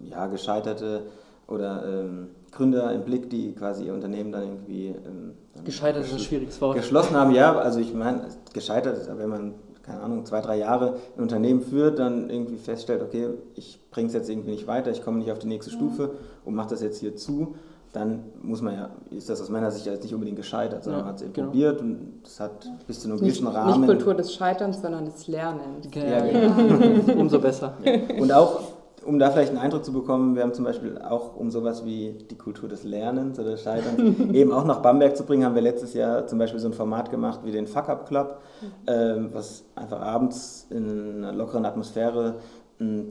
ja, 0.00 0.26
gescheiterte 0.26 1.06
oder 1.48 1.82
ähm, 1.86 2.28
Gründer 2.52 2.92
im 2.92 3.04
Blick, 3.04 3.30
die 3.30 3.54
quasi 3.54 3.86
ihr 3.86 3.94
Unternehmen 3.94 4.32
dann 4.32 4.42
irgendwie... 4.42 4.88
Ähm, 4.88 5.32
gescheitert 5.64 6.04
ist 6.04 6.12
ein 6.12 6.18
schwieriges 6.18 6.60
Wort. 6.60 6.76
Geschlossen 6.76 7.16
haben, 7.16 7.30
ja. 7.30 7.56
Also 7.56 7.80
ich 7.80 7.94
meine, 7.94 8.28
gescheitert 8.52 8.98
ist, 8.98 9.08
wenn 9.16 9.30
man, 9.30 9.54
keine 9.82 10.02
Ahnung, 10.02 10.26
zwei, 10.26 10.42
drei 10.42 10.58
Jahre 10.58 10.98
ein 11.16 11.22
Unternehmen 11.22 11.62
führt, 11.62 11.98
dann 11.98 12.28
irgendwie 12.28 12.58
feststellt, 12.58 13.02
okay, 13.02 13.30
ich 13.54 13.80
bringe 13.90 14.08
es 14.08 14.14
jetzt 14.14 14.28
irgendwie 14.28 14.50
nicht 14.50 14.66
weiter, 14.66 14.90
ich 14.90 15.02
komme 15.02 15.20
nicht 15.20 15.32
auf 15.32 15.38
die 15.38 15.48
nächste 15.48 15.72
mhm. 15.72 15.76
Stufe 15.76 16.10
und 16.44 16.54
mache 16.54 16.68
das 16.68 16.82
jetzt 16.82 17.00
hier 17.00 17.16
zu 17.16 17.54
dann 17.94 18.24
muss 18.42 18.60
man 18.60 18.74
ja, 18.74 18.90
ist 19.10 19.30
das 19.30 19.40
aus 19.40 19.48
meiner 19.48 19.70
Sicht 19.70 19.86
jetzt 19.86 20.02
nicht 20.02 20.12
unbedingt 20.12 20.36
gescheitert, 20.36 20.82
sondern 20.82 21.00
ja, 21.00 21.04
man 21.04 21.12
hat 21.12 21.20
es 21.20 21.22
eben 21.22 21.32
genau. 21.32 21.46
probiert 21.48 21.80
und 21.80 22.22
es 22.24 22.40
hat 22.40 22.68
bis 22.88 23.00
zu 23.00 23.08
einem 23.08 23.18
gewissen 23.18 23.46
Rahmen. 23.46 23.80
Nicht 23.80 23.88
Kultur 23.88 24.14
des 24.14 24.34
Scheiterns, 24.34 24.82
sondern 24.82 25.04
des 25.04 25.28
Lernens. 25.28 25.86
Ja, 25.94 26.20
genau. 26.20 27.12
Umso 27.20 27.38
besser. 27.38 27.74
Ja. 27.84 28.20
Und 28.20 28.32
auch, 28.32 28.62
um 29.06 29.20
da 29.20 29.30
vielleicht 29.30 29.50
einen 29.50 29.60
Eindruck 29.60 29.84
zu 29.84 29.92
bekommen, 29.92 30.34
wir 30.34 30.42
haben 30.42 30.52
zum 30.54 30.64
Beispiel 30.64 30.98
auch, 30.98 31.36
um 31.36 31.52
sowas 31.52 31.84
wie 31.84 32.18
die 32.28 32.36
Kultur 32.36 32.68
des 32.68 32.82
Lernens 32.82 33.38
oder 33.38 33.52
des 33.52 33.62
Scheiterns 33.62 34.18
eben 34.32 34.52
auch 34.52 34.64
nach 34.64 34.80
Bamberg 34.80 35.16
zu 35.16 35.22
bringen, 35.22 35.44
haben 35.44 35.54
wir 35.54 35.62
letztes 35.62 35.94
Jahr 35.94 36.26
zum 36.26 36.40
Beispiel 36.40 36.58
so 36.58 36.66
ein 36.66 36.74
Format 36.74 37.12
gemacht 37.12 37.40
wie 37.44 37.52
den 37.52 37.68
Fuck 37.68 37.88
Up 37.88 38.08
Club, 38.08 38.40
mhm. 38.60 38.66
ähm, 38.88 39.28
was 39.32 39.62
einfach 39.76 40.00
abends 40.00 40.66
in 40.70 41.18
einer 41.18 41.32
lockeren 41.32 41.64
Atmosphäre 41.64 42.34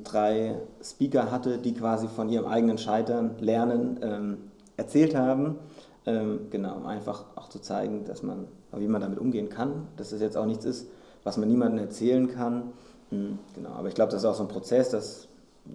drei 0.03 0.55
Speaker 0.83 1.31
hatte, 1.31 1.57
die 1.57 1.73
quasi 1.73 2.07
von 2.07 2.27
ihrem 2.29 2.45
eigenen 2.45 2.77
Scheitern 2.77 3.35
lernen. 3.39 3.97
Ähm, 4.03 4.37
erzählt 4.77 5.15
haben. 5.15 5.57
Ähm, 6.05 6.47
genau, 6.49 6.75
um 6.75 6.85
einfach 6.85 7.25
auch 7.35 7.49
zu 7.49 7.59
zeigen, 7.59 8.03
dass 8.05 8.23
man, 8.23 8.47
wie 8.73 8.87
man 8.87 9.01
damit 9.01 9.19
umgehen 9.19 9.49
kann, 9.49 9.87
dass 9.95 10.11
es 10.11 10.21
jetzt 10.21 10.35
auch 10.35 10.45
nichts 10.45 10.65
ist, 10.65 10.89
was 11.23 11.37
man 11.37 11.47
niemandem 11.47 11.79
erzählen 11.79 12.27
kann. 12.27 12.73
Hm, 13.09 13.39
genau, 13.55 13.69
aber 13.69 13.87
ich 13.87 13.95
glaube, 13.95 14.11
das 14.11 14.23
ist 14.23 14.29
auch 14.29 14.35
so 14.35 14.43
ein 14.43 14.49
Prozess, 14.49 14.89
das 14.89 15.27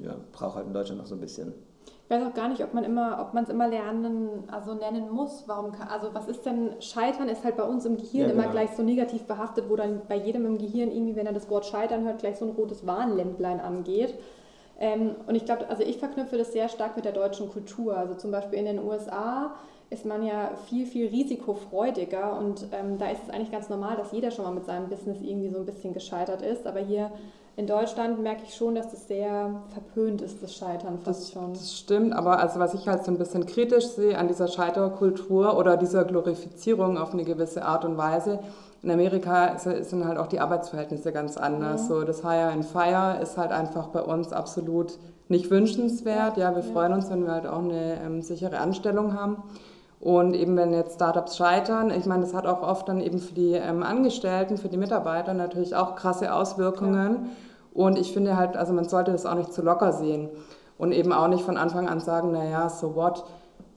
ja, 0.02 0.14
braucht 0.32 0.56
halt 0.56 0.66
in 0.66 0.74
Deutschland 0.74 1.00
noch 1.00 1.06
so 1.06 1.14
ein 1.14 1.20
bisschen. 1.20 1.54
Ich 2.10 2.16
weiß 2.16 2.26
auch 2.26 2.34
gar 2.34 2.48
nicht, 2.48 2.64
ob 2.64 2.72
man 2.72 2.84
immer, 2.84 3.18
ob 3.20 3.34
man 3.34 3.44
es 3.44 3.50
immer 3.50 3.68
lernen, 3.68 4.44
also 4.50 4.72
nennen 4.72 5.10
muss. 5.10 5.44
Warum 5.46 5.72
kann, 5.72 5.88
also 5.88 6.14
was 6.14 6.26
ist 6.26 6.46
denn 6.46 6.80
Scheitern 6.80 7.28
ist 7.28 7.44
halt 7.44 7.58
bei 7.58 7.64
uns 7.64 7.84
im 7.84 7.98
Gehirn 7.98 8.28
ja, 8.28 8.28
genau. 8.28 8.44
immer 8.44 8.50
gleich 8.50 8.70
so 8.70 8.82
negativ 8.82 9.24
behaftet, 9.24 9.66
wo 9.68 9.76
dann 9.76 10.00
bei 10.08 10.16
jedem 10.16 10.46
im 10.46 10.56
Gehirn 10.56 10.90
irgendwie, 10.90 11.16
wenn 11.16 11.26
er 11.26 11.34
das 11.34 11.50
Wort 11.50 11.66
Scheitern 11.66 12.04
hört, 12.04 12.20
gleich 12.20 12.38
so 12.38 12.46
ein 12.46 12.52
rotes 12.52 12.86
Warnlämplein 12.86 13.60
angeht. 13.60 14.14
Ähm, 14.78 15.16
und 15.26 15.34
ich 15.34 15.44
glaube, 15.44 15.68
also 15.68 15.82
ich 15.82 15.98
verknüpfe 15.98 16.38
das 16.38 16.52
sehr 16.52 16.68
stark 16.68 16.96
mit 16.96 17.04
der 17.04 17.12
deutschen 17.12 17.50
Kultur. 17.50 17.96
Also 17.96 18.14
zum 18.14 18.30
Beispiel 18.30 18.58
in 18.58 18.66
den 18.66 18.78
USA 18.78 19.54
ist 19.90 20.04
man 20.04 20.22
ja 20.22 20.50
viel, 20.68 20.86
viel 20.86 21.08
risikofreudiger 21.08 22.38
und 22.38 22.66
ähm, 22.72 22.98
da 22.98 23.10
ist 23.10 23.22
es 23.26 23.30
eigentlich 23.30 23.50
ganz 23.50 23.68
normal, 23.70 23.96
dass 23.96 24.12
jeder 24.12 24.30
schon 24.30 24.44
mal 24.44 24.52
mit 24.52 24.66
seinem 24.66 24.88
Business 24.88 25.18
irgendwie 25.22 25.48
so 25.48 25.58
ein 25.58 25.66
bisschen 25.66 25.94
gescheitert 25.94 26.42
ist. 26.42 26.66
Aber 26.66 26.80
hier 26.80 27.10
in 27.56 27.66
Deutschland 27.66 28.22
merke 28.22 28.42
ich 28.46 28.54
schon, 28.54 28.76
dass 28.76 28.90
das 28.90 29.08
sehr 29.08 29.62
verpönt 29.72 30.22
ist, 30.22 30.42
das 30.42 30.54
Scheitern 30.54 30.98
fast 30.98 31.22
das, 31.22 31.32
schon. 31.32 31.54
Das 31.54 31.76
stimmt, 31.76 32.12
aber 32.12 32.38
also 32.38 32.60
was 32.60 32.74
ich 32.74 32.86
halt 32.86 33.04
so 33.04 33.10
ein 33.10 33.18
bisschen 33.18 33.46
kritisch 33.46 33.86
sehe 33.88 34.16
an 34.16 34.28
dieser 34.28 34.46
Scheiterkultur 34.46 35.58
oder 35.58 35.76
dieser 35.76 36.04
Glorifizierung 36.04 36.98
auf 36.98 37.14
eine 37.14 37.24
gewisse 37.24 37.64
Art 37.64 37.84
und 37.84 37.96
Weise, 37.96 38.38
in 38.82 38.90
Amerika 38.90 39.58
sind 39.58 40.06
halt 40.06 40.18
auch 40.18 40.28
die 40.28 40.40
Arbeitsverhältnisse 40.40 41.12
ganz 41.12 41.36
anders. 41.36 41.84
Mhm. 41.84 41.88
So 41.88 42.04
das 42.04 42.22
Hire 42.22 42.50
and 42.50 42.64
Fire 42.64 43.18
ist 43.20 43.36
halt 43.36 43.50
einfach 43.50 43.88
bei 43.88 44.02
uns 44.02 44.32
absolut 44.32 44.98
nicht 45.28 45.50
wünschenswert. 45.50 46.36
Ja, 46.36 46.54
wir 46.54 46.62
ja. 46.62 46.72
freuen 46.72 46.92
uns, 46.92 47.10
wenn 47.10 47.24
wir 47.24 47.32
halt 47.32 47.46
auch 47.46 47.58
eine 47.58 48.00
ähm, 48.04 48.22
sichere 48.22 48.58
Anstellung 48.58 49.18
haben. 49.18 49.42
Und 50.00 50.34
eben 50.34 50.56
wenn 50.56 50.72
jetzt 50.72 50.94
Startups 50.94 51.36
scheitern, 51.36 51.90
ich 51.90 52.06
meine, 52.06 52.22
das 52.22 52.32
hat 52.32 52.46
auch 52.46 52.62
oft 52.62 52.88
dann 52.88 53.00
eben 53.00 53.18
für 53.18 53.34
die 53.34 53.54
ähm, 53.54 53.82
Angestellten, 53.82 54.56
für 54.56 54.68
die 54.68 54.76
Mitarbeiter 54.76 55.34
natürlich 55.34 55.74
auch 55.74 55.96
krasse 55.96 56.32
Auswirkungen. 56.32 57.14
Ja. 57.14 57.30
Und 57.74 57.98
ich 57.98 58.12
finde 58.12 58.36
halt, 58.36 58.56
also 58.56 58.72
man 58.72 58.88
sollte 58.88 59.10
das 59.10 59.26
auch 59.26 59.34
nicht 59.34 59.52
zu 59.52 59.62
locker 59.62 59.92
sehen 59.92 60.28
und 60.78 60.92
eben 60.92 61.12
auch 61.12 61.28
nicht 61.28 61.42
von 61.42 61.56
Anfang 61.56 61.88
an 61.88 62.00
sagen, 62.00 62.30
naja, 62.30 62.68
so 62.68 62.94
what, 62.94 63.24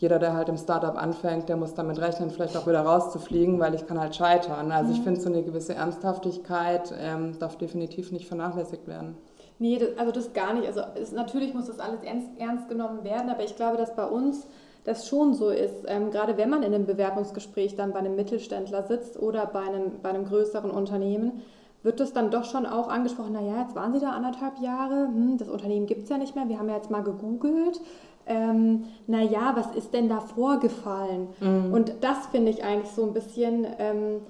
jeder, 0.01 0.17
der 0.17 0.33
halt 0.33 0.49
im 0.49 0.57
Startup 0.57 0.97
anfängt, 0.97 1.47
der 1.47 1.57
muss 1.57 1.75
damit 1.75 1.99
rechnen, 1.99 2.31
vielleicht 2.31 2.57
auch 2.57 2.65
wieder 2.65 2.81
rauszufliegen, 2.81 3.59
weil 3.59 3.75
ich 3.75 3.85
kann 3.85 3.99
halt 3.99 4.15
scheitern. 4.15 4.71
Also 4.71 4.89
mhm. 4.89 4.95
ich 4.95 5.01
finde, 5.03 5.21
so 5.21 5.29
eine 5.29 5.43
gewisse 5.43 5.75
Ernsthaftigkeit 5.75 6.91
ähm, 6.99 7.37
darf 7.37 7.55
definitiv 7.55 8.11
nicht 8.11 8.27
vernachlässigt 8.27 8.87
werden. 8.87 9.15
Nee, 9.59 9.77
das, 9.77 9.89
also 9.99 10.11
das 10.11 10.33
gar 10.33 10.55
nicht. 10.55 10.65
Also 10.65 10.81
es, 10.95 11.11
natürlich 11.11 11.53
muss 11.53 11.67
das 11.67 11.79
alles 11.79 12.01
ernst, 12.01 12.29
ernst, 12.39 12.67
genommen 12.67 13.03
werden, 13.03 13.29
aber 13.29 13.43
ich 13.43 13.55
glaube, 13.55 13.77
dass 13.77 13.95
bei 13.95 14.05
uns 14.05 14.47
das 14.85 15.07
schon 15.07 15.35
so 15.35 15.49
ist, 15.49 15.85
ähm, 15.85 16.09
gerade 16.09 16.35
wenn 16.35 16.49
man 16.49 16.63
in 16.63 16.73
einem 16.73 16.87
Bewerbungsgespräch 16.87 17.75
dann 17.75 17.93
bei 17.93 17.99
einem 17.99 18.15
Mittelständler 18.15 18.81
sitzt 18.81 19.21
oder 19.21 19.45
bei 19.45 19.61
einem, 19.61 20.01
bei 20.01 20.09
einem 20.09 20.25
größeren 20.25 20.71
Unternehmen, 20.71 21.43
wird 21.83 21.99
das 21.99 22.11
dann 22.11 22.31
doch 22.31 22.45
schon 22.45 22.65
auch 22.65 22.87
angesprochen, 22.89 23.33
naja, 23.33 23.61
jetzt 23.61 23.75
waren 23.75 23.93
Sie 23.93 23.99
da 23.99 24.11
anderthalb 24.11 24.59
Jahre, 24.59 25.07
hm, 25.07 25.37
das 25.37 25.47
Unternehmen 25.47 25.85
gibt 25.85 26.03
es 26.03 26.09
ja 26.09 26.17
nicht 26.17 26.35
mehr, 26.35 26.49
wir 26.49 26.57
haben 26.57 26.69
ja 26.69 26.75
jetzt 26.75 26.89
mal 26.89 27.03
gegoogelt 27.03 27.79
ähm, 28.27 28.85
naja, 29.07 29.53
was 29.55 29.75
ist 29.75 29.93
denn 29.93 30.09
da 30.09 30.19
vorgefallen? 30.19 31.29
Mhm. 31.39 31.73
Und 31.73 31.93
das 32.01 32.27
finde 32.27 32.51
ich 32.51 32.63
eigentlich 32.63 32.91
so 32.91 33.03
ein 33.03 33.13
bisschen, 33.13 33.65
ähm, 33.79 34.21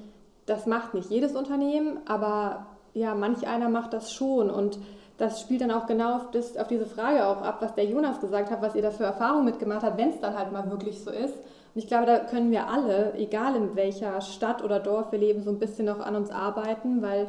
das 0.46 0.66
macht 0.66 0.94
nicht 0.94 1.10
jedes 1.10 1.36
Unternehmen, 1.36 2.00
aber 2.06 2.68
ja, 2.94 3.16
manch 3.16 3.48
einer 3.48 3.70
macht 3.70 3.94
das 3.94 4.12
schon 4.12 4.50
und 4.50 4.80
das 5.18 5.40
spielt 5.40 5.62
dann 5.62 5.72
auch 5.72 5.86
genau 5.86 6.16
auf, 6.16 6.32
das, 6.32 6.58
auf 6.58 6.68
diese 6.68 6.88
Frage 6.88 7.26
auch 7.26 7.44
ab, 7.44 7.58
was 7.60 7.76
der 7.76 7.86
Jonas 7.86 8.20
gesagt 8.20 8.50
hat, 8.50 8.62
was 8.62 8.74
ihr 8.74 8.82
da 8.82 8.90
für 8.90 9.04
Erfahrungen 9.04 9.46
mitgemacht 9.46 9.84
habt, 9.84 10.00
wenn 10.00 10.10
es 10.10 10.20
dann 10.20 10.36
halt 10.36 10.52
mal 10.52 10.70
wirklich 10.72 11.04
so 11.04 11.12
ist. 11.12 11.36
Und 11.36 11.82
ich 11.82 11.88
glaube, 11.88 12.08
da 12.08 12.20
können 12.20 12.50
wir 12.52 12.68
alle, 12.68 13.14
egal 13.14 13.56
in 13.56 13.76
welcher 13.76 14.20
Stadt 14.22 14.64
oder 14.64 14.80
Dorf 14.80 15.12
wir 15.12 15.20
leben, 15.20 15.44
so 15.44 15.52
ein 15.52 15.60
bisschen 15.60 15.86
noch 15.86 16.00
an 16.00 16.16
uns 16.16 16.32
arbeiten, 16.32 17.04
weil 17.04 17.28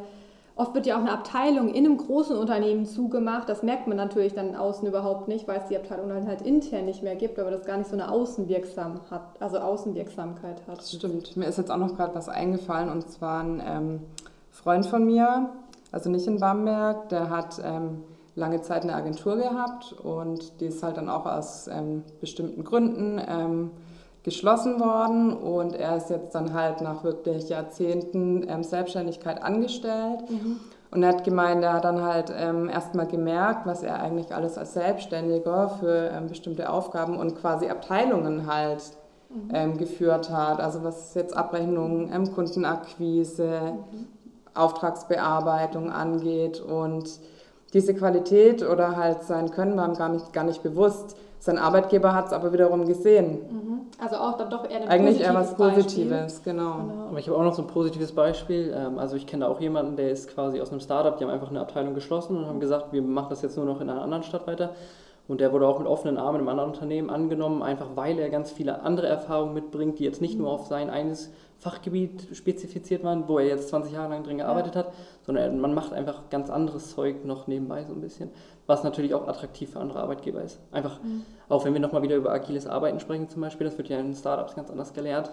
Oft 0.55 0.75
wird 0.75 0.85
ja 0.85 0.95
auch 0.95 1.01
eine 1.01 1.11
Abteilung 1.11 1.69
in 1.69 1.85
einem 1.85 1.97
großen 1.97 2.37
Unternehmen 2.37 2.85
zugemacht. 2.85 3.49
Das 3.49 3.63
merkt 3.63 3.87
man 3.87 3.97
natürlich 3.97 4.35
dann 4.35 4.55
außen 4.55 4.87
überhaupt 4.87 5.27
nicht, 5.27 5.47
weil 5.47 5.59
es 5.59 5.67
die 5.67 5.75
Abteilung 5.75 6.09
dann 6.09 6.27
halt 6.27 6.43
intern 6.43 6.85
nicht 6.85 7.01
mehr 7.01 7.15
gibt, 7.15 7.39
aber 7.39 7.49
das 7.49 7.65
gar 7.65 7.77
nicht 7.77 7.89
so 7.89 7.95
eine 7.95 8.11
Außenwirksam 8.11 8.99
hat, 9.09 9.41
also 9.41 9.57
Außenwirksamkeit 9.57 10.61
hat. 10.67 10.77
Das 10.77 10.91
stimmt. 10.91 11.35
Mir 11.35 11.47
ist 11.47 11.57
jetzt 11.57 11.71
auch 11.71 11.77
noch 11.77 11.95
gerade 11.95 12.13
was 12.13 12.29
eingefallen 12.29 12.91
und 12.91 13.09
zwar 13.09 13.43
ein 13.43 13.63
ähm, 13.65 13.99
Freund 14.51 14.85
von 14.85 15.05
mir, 15.05 15.49
also 15.91 16.11
nicht 16.11 16.27
in 16.27 16.39
Bamberg, 16.39 17.09
der 17.09 17.31
hat 17.31 17.59
ähm, 17.63 18.03
lange 18.35 18.61
Zeit 18.61 18.83
eine 18.83 18.93
Agentur 18.93 19.37
gehabt 19.37 19.93
und 20.03 20.59
die 20.61 20.65
ist 20.65 20.83
halt 20.83 20.97
dann 20.97 21.09
auch 21.09 21.25
aus 21.25 21.67
ähm, 21.67 22.03
bestimmten 22.21 22.63
Gründen 22.63 23.19
ähm, 23.27 23.71
geschlossen 24.23 24.79
worden 24.79 25.33
und 25.33 25.75
er 25.75 25.97
ist 25.97 26.09
jetzt 26.09 26.33
dann 26.33 26.53
halt 26.53 26.81
nach 26.81 27.03
wirklich 27.03 27.49
Jahrzehnten 27.49 28.47
ähm, 28.47 28.63
Selbstständigkeit 28.63 29.43
angestellt. 29.43 30.29
Mhm. 30.29 30.59
Und 30.91 31.03
er 31.03 31.09
hat 31.09 31.23
gemeint, 31.23 31.63
er 31.63 31.73
hat 31.73 31.85
dann 31.85 32.03
halt 32.03 32.31
ähm, 32.37 32.69
erstmal 32.69 33.07
gemerkt, 33.07 33.65
was 33.65 33.83
er 33.83 33.99
eigentlich 33.99 34.33
alles 34.33 34.57
als 34.57 34.73
Selbstständiger 34.73 35.69
für 35.79 36.11
ähm, 36.15 36.27
bestimmte 36.27 36.69
Aufgaben 36.69 37.17
und 37.17 37.35
quasi 37.35 37.67
Abteilungen 37.67 38.45
halt 38.45 38.83
mhm. 39.29 39.49
ähm, 39.53 39.77
geführt 39.77 40.29
hat. 40.29 40.59
Also 40.59 40.83
was 40.83 41.15
jetzt 41.15 41.35
Abrechnung, 41.35 42.11
ähm, 42.13 42.31
Kundenakquise, 42.33 43.73
mhm. 43.91 44.07
Auftragsbearbeitung 44.53 45.91
angeht. 45.91 46.61
Und 46.61 47.09
diese 47.73 47.95
Qualität 47.95 48.61
oder 48.61 48.95
halt 48.95 49.23
sein 49.23 49.49
Können 49.49 49.75
war 49.75 49.87
ihm 49.87 49.95
gar 49.95 50.09
nicht, 50.09 50.31
gar 50.31 50.43
nicht 50.43 50.61
bewusst. 50.61 51.17
Sein 51.43 51.57
Arbeitgeber 51.57 52.13
hat 52.13 52.27
es 52.27 52.31
aber 52.31 52.53
wiederum 52.53 52.85
gesehen. 52.85 53.31
Mhm. 53.31 53.81
Also 53.99 54.15
auch 54.15 54.37
dann 54.37 54.49
doch 54.49 54.63
eher 54.63 54.83
ein 54.83 54.87
Eigentlich 54.87 55.19
eher 55.19 55.33
was 55.33 55.55
Positives, 55.55 56.41
genau. 56.41 56.75
genau. 56.75 57.07
Aber 57.09 57.19
ich 57.19 57.27
habe 57.27 57.37
auch 57.37 57.43
noch 57.43 57.53
so 57.53 57.63
ein 57.63 57.67
positives 57.67 58.13
Beispiel. 58.13 58.73
Ähm, 58.73 58.97
also 58.97 59.17
ich 59.17 59.27
kenne 59.27 59.43
da 59.43 59.51
auch 59.51 59.59
jemanden, 59.59 59.97
der 59.97 60.09
ist 60.09 60.33
quasi 60.33 60.61
aus 60.61 60.71
einem 60.71 60.79
Startup, 60.79 61.17
die 61.17 61.25
haben 61.25 61.31
einfach 61.31 61.49
eine 61.49 61.59
Abteilung 61.59 61.95
geschlossen 61.95 62.37
und 62.37 62.47
haben 62.47 62.61
gesagt, 62.61 62.93
wir 62.93 63.01
machen 63.01 63.27
das 63.29 63.41
jetzt 63.41 63.57
nur 63.57 63.65
noch 63.65 63.81
in 63.81 63.89
einer 63.89 64.01
anderen 64.01 64.23
Stadt 64.23 64.47
weiter. 64.47 64.69
Und 65.27 65.41
der 65.41 65.51
wurde 65.51 65.67
auch 65.67 65.79
mit 65.79 65.87
offenen 65.89 66.17
Armen 66.17 66.35
in 66.35 66.47
einem 66.47 66.47
anderen 66.47 66.69
Unternehmen 66.69 67.09
angenommen, 67.09 67.61
einfach 67.61 67.87
weil 67.95 68.19
er 68.19 68.29
ganz 68.29 68.49
viele 68.49 68.81
andere 68.81 69.07
Erfahrungen 69.07 69.53
mitbringt, 69.53 69.99
die 69.99 70.05
jetzt 70.05 70.21
nicht 70.21 70.39
nur 70.39 70.49
auf 70.49 70.67
sein 70.67 70.89
eines 70.89 71.29
Fachgebiet 71.63 72.27
spezifiziert 72.33 73.03
waren, 73.03 73.27
wo 73.29 73.39
er 73.39 73.47
jetzt 73.47 73.69
20 73.69 73.93
Jahre 73.93 74.09
lang 74.09 74.23
drin 74.23 74.37
gearbeitet 74.37 74.75
ja. 74.75 74.81
hat, 74.81 74.93
sondern 75.25 75.59
man 75.59 75.73
macht 75.73 75.93
einfach 75.93 76.29
ganz 76.29 76.49
anderes 76.49 76.93
Zeug 76.93 77.23
noch 77.23 77.47
nebenbei 77.47 77.85
so 77.85 77.93
ein 77.93 78.01
bisschen, 78.01 78.29
was 78.67 78.83
natürlich 78.83 79.13
auch 79.13 79.27
attraktiv 79.29 79.71
für 79.71 79.79
andere 79.79 80.01
Arbeitgeber 80.01 80.41
ist. 80.41 80.59
Einfach, 80.73 81.01
mhm. 81.01 81.23
auch 81.47 81.63
wenn 81.63 81.73
wir 81.73 81.79
nochmal 81.79 82.03
wieder 82.03 82.17
über 82.17 82.31
agiles 82.31 82.67
Arbeiten 82.67 82.99
sprechen 82.99 83.29
zum 83.29 83.41
Beispiel, 83.41 83.65
das 83.65 83.77
wird 83.77 83.87
ja 83.87 83.97
in 83.97 84.13
Startups 84.13 84.55
ganz 84.55 84.69
anders 84.69 84.93
gelehrt 84.93 85.31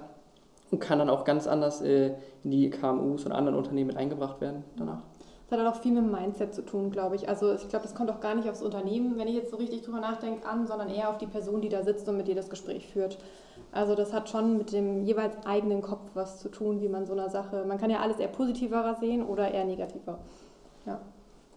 und 0.71 0.79
kann 0.79 1.01
dann 1.01 1.11
auch 1.11 1.25
ganz 1.25 1.49
anders 1.49 1.83
äh, 1.83 2.15
in 2.45 2.51
die 2.53 2.71
KMUs 2.71 3.27
und 3.27 3.33
anderen 3.33 3.59
Unternehmen 3.59 3.89
mit 3.89 3.97
eingebracht 3.97 4.41
werden 4.41 4.65
danach. 4.77 5.03
Das 5.51 5.59
hat 5.59 5.67
auch 5.67 5.81
viel 5.81 5.91
mit 5.93 6.05
dem 6.05 6.13
Mindset 6.13 6.55
zu 6.55 6.63
tun, 6.63 6.93
glaube 6.93 7.17
ich. 7.17 7.29
Also 7.29 7.55
ich 7.55 7.69
glaube, 7.69 7.83
das 7.83 7.97
kommt 7.97 8.09
auch 8.09 8.21
gar 8.21 8.37
nicht 8.37 8.49
aufs 8.49 8.63
Unternehmen, 8.63 9.19
wenn 9.19 9.27
ich 9.27 9.35
jetzt 9.35 9.51
so 9.51 9.57
richtig 9.57 9.83
drüber 9.83 9.99
nachdenke, 9.99 10.47
an, 10.47 10.69
sondern 10.69 10.89
eher 10.89 11.11
auf 11.11 11.19
die 11.19 11.27
Person, 11.27 11.61
die 11.61 11.69
da 11.69 11.83
sitzt 11.83 12.09
und 12.09 12.17
mit 12.17 12.29
dir 12.29 12.37
das 12.37 12.49
Gespräch 12.49 12.87
führt. 12.87 13.19
Also 13.73 13.97
das 13.97 14.13
hat 14.13 14.29
schon 14.29 14.59
mit 14.59 14.73
dem 14.73 15.03
jeweils 15.03 15.35
eigenen 15.45 15.83
Kopf 15.83 16.11
was 16.15 16.39
zu 16.39 16.51
tun, 16.51 16.81
wie 16.81 16.89
man 16.89 17.05
so 17.05 17.13
einer 17.13 17.29
Sache, 17.31 17.65
man 17.67 17.79
kann 17.79 17.91
ja 17.91 17.99
alles 17.99 18.19
eher 18.19 18.29
positiver 18.29 18.97
sehen 19.01 19.25
oder 19.25 19.51
eher 19.51 19.65
negativer. 19.65 20.19
Ja, 20.87 21.01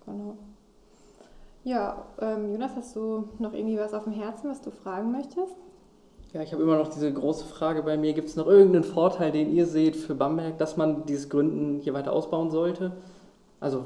genau. 0.05 0.37
Ja, 1.63 2.05
ähm, 2.19 2.51
Jonas, 2.51 2.71
hast 2.75 2.95
du 2.95 3.29
noch 3.39 3.53
irgendwie 3.53 3.77
was 3.77 3.93
auf 3.93 4.03
dem 4.03 4.13
Herzen, 4.13 4.49
was 4.49 4.61
du 4.61 4.71
fragen 4.71 5.11
möchtest? 5.11 5.55
Ja, 6.33 6.41
ich 6.41 6.51
habe 6.51 6.63
immer 6.63 6.77
noch 6.77 6.87
diese 6.87 7.13
große 7.13 7.45
Frage 7.45 7.83
bei 7.83 7.95
mir. 7.95 8.13
Gibt 8.13 8.27
es 8.27 8.35
noch 8.35 8.47
irgendeinen 8.47 8.83
Vorteil, 8.83 9.31
den 9.31 9.53
ihr 9.53 9.67
seht 9.67 9.95
für 9.95 10.15
Bamberg, 10.15 10.57
dass 10.57 10.77
man 10.77 11.05
dieses 11.05 11.29
Gründen 11.29 11.79
hier 11.79 11.93
weiter 11.93 12.11
ausbauen 12.11 12.49
sollte? 12.49 12.91
Also, 13.63 13.85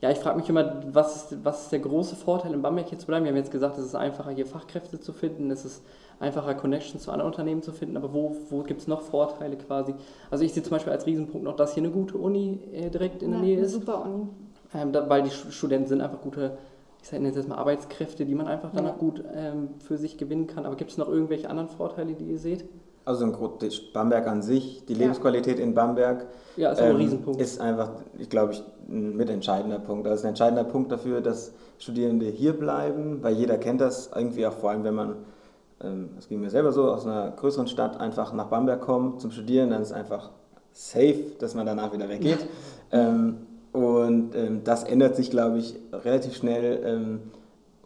ja, 0.00 0.10
ich 0.10 0.18
frage 0.18 0.38
mich 0.38 0.48
immer, 0.48 0.82
was 0.92 1.16
ist, 1.16 1.44
was 1.44 1.64
ist 1.64 1.72
der 1.72 1.80
große 1.80 2.16
Vorteil 2.16 2.54
in 2.54 2.62
Bamberg 2.62 2.88
hier 2.88 2.98
zu 2.98 3.06
bleiben? 3.06 3.24
Wir 3.24 3.30
haben 3.30 3.36
jetzt 3.36 3.50
gesagt, 3.50 3.78
es 3.78 3.84
ist 3.84 3.94
einfacher, 3.94 4.30
hier 4.30 4.46
Fachkräfte 4.46 5.00
zu 5.00 5.12
finden, 5.12 5.50
es 5.50 5.64
ist 5.64 5.84
einfacher, 6.18 6.54
Connections 6.54 7.04
zu 7.04 7.10
anderen 7.10 7.30
Unternehmen 7.30 7.62
zu 7.62 7.72
finden, 7.72 7.96
aber 7.96 8.14
wo, 8.14 8.34
wo 8.48 8.62
gibt 8.62 8.80
es 8.80 8.88
noch 8.88 9.02
Vorteile 9.02 9.56
quasi? 9.56 9.94
Also 10.30 10.44
ich 10.44 10.54
sehe 10.54 10.62
zum 10.62 10.70
Beispiel 10.70 10.92
als 10.92 11.06
Riesenpunkt 11.06 11.44
noch, 11.44 11.56
dass 11.56 11.74
hier 11.74 11.82
eine 11.82 11.92
gute 11.92 12.16
Uni 12.16 12.60
äh, 12.72 12.88
direkt 12.88 13.22
in 13.22 13.32
der 13.32 13.40
Nähe 13.40 13.60
ist. 13.60 13.72
Super 13.72 14.04
Uni. 14.06 14.28
Ähm, 14.74 14.92
da, 14.92 15.08
weil 15.08 15.22
die 15.22 15.30
Studenten 15.30 15.88
sind 15.88 16.00
einfach 16.00 16.22
gute, 16.22 16.56
ich 17.02 17.08
sage 17.08 17.24
jetzt 17.24 17.48
mal 17.48 17.56
Arbeitskräfte, 17.56 18.24
die 18.24 18.34
man 18.34 18.46
einfach 18.46 18.70
danach 18.72 18.92
ja. 18.92 18.98
gut 18.98 19.22
ähm, 19.34 19.68
für 19.78 19.98
sich 19.98 20.16
gewinnen 20.16 20.46
kann. 20.46 20.64
Aber 20.64 20.76
gibt 20.76 20.90
es 20.90 20.96
noch 20.96 21.08
irgendwelche 21.08 21.50
anderen 21.50 21.68
Vorteile, 21.68 22.14
die 22.14 22.24
ihr 22.24 22.38
seht? 22.38 22.64
Also 23.06 23.24
im 23.24 23.32
Grunde 23.32 23.70
Bamberg 23.92 24.26
an 24.26 24.42
sich, 24.42 24.84
die 24.84 24.94
Lebensqualität 24.94 25.60
ja. 25.60 25.64
in 25.64 25.74
Bamberg 25.74 26.26
ja, 26.56 26.72
ist, 26.72 26.80
ähm, 26.80 26.96
ein 26.96 27.34
ist 27.38 27.60
einfach, 27.60 27.90
ich 28.18 28.28
glaube, 28.28 28.52
ich, 28.52 28.64
ein 28.88 29.16
mitentscheidender 29.16 29.78
Punkt. 29.78 30.08
Das 30.08 30.18
ist 30.18 30.24
ein 30.24 30.30
entscheidender 30.30 30.64
Punkt 30.64 30.90
dafür, 30.90 31.20
dass 31.20 31.52
Studierende 31.78 32.26
hier 32.26 32.52
bleiben, 32.52 33.22
weil 33.22 33.34
jeder 33.34 33.58
kennt 33.58 33.80
das 33.80 34.10
irgendwie 34.12 34.44
auch 34.44 34.54
vor 34.54 34.70
allem, 34.70 34.82
wenn 34.82 34.96
man, 34.96 35.14
ähm, 35.84 36.10
das 36.16 36.28
ging 36.28 36.40
mir 36.40 36.50
selber 36.50 36.72
so, 36.72 36.90
aus 36.90 37.06
einer 37.06 37.30
größeren 37.30 37.68
Stadt 37.68 38.00
einfach 38.00 38.32
nach 38.32 38.46
Bamberg 38.46 38.80
kommt 38.80 39.20
zum 39.20 39.30
Studieren, 39.30 39.70
dann 39.70 39.82
ist 39.82 39.92
einfach 39.92 40.30
safe, 40.72 41.26
dass 41.38 41.54
man 41.54 41.64
danach 41.64 41.92
wieder 41.92 42.08
weggeht. 42.08 42.44
ähm, 42.90 43.36
und 43.70 44.34
ähm, 44.34 44.62
das 44.64 44.82
ändert 44.82 45.14
sich, 45.14 45.30
glaube 45.30 45.58
ich, 45.58 45.78
relativ 45.92 46.34
schnell 46.34 46.82
ähm, 46.84 47.20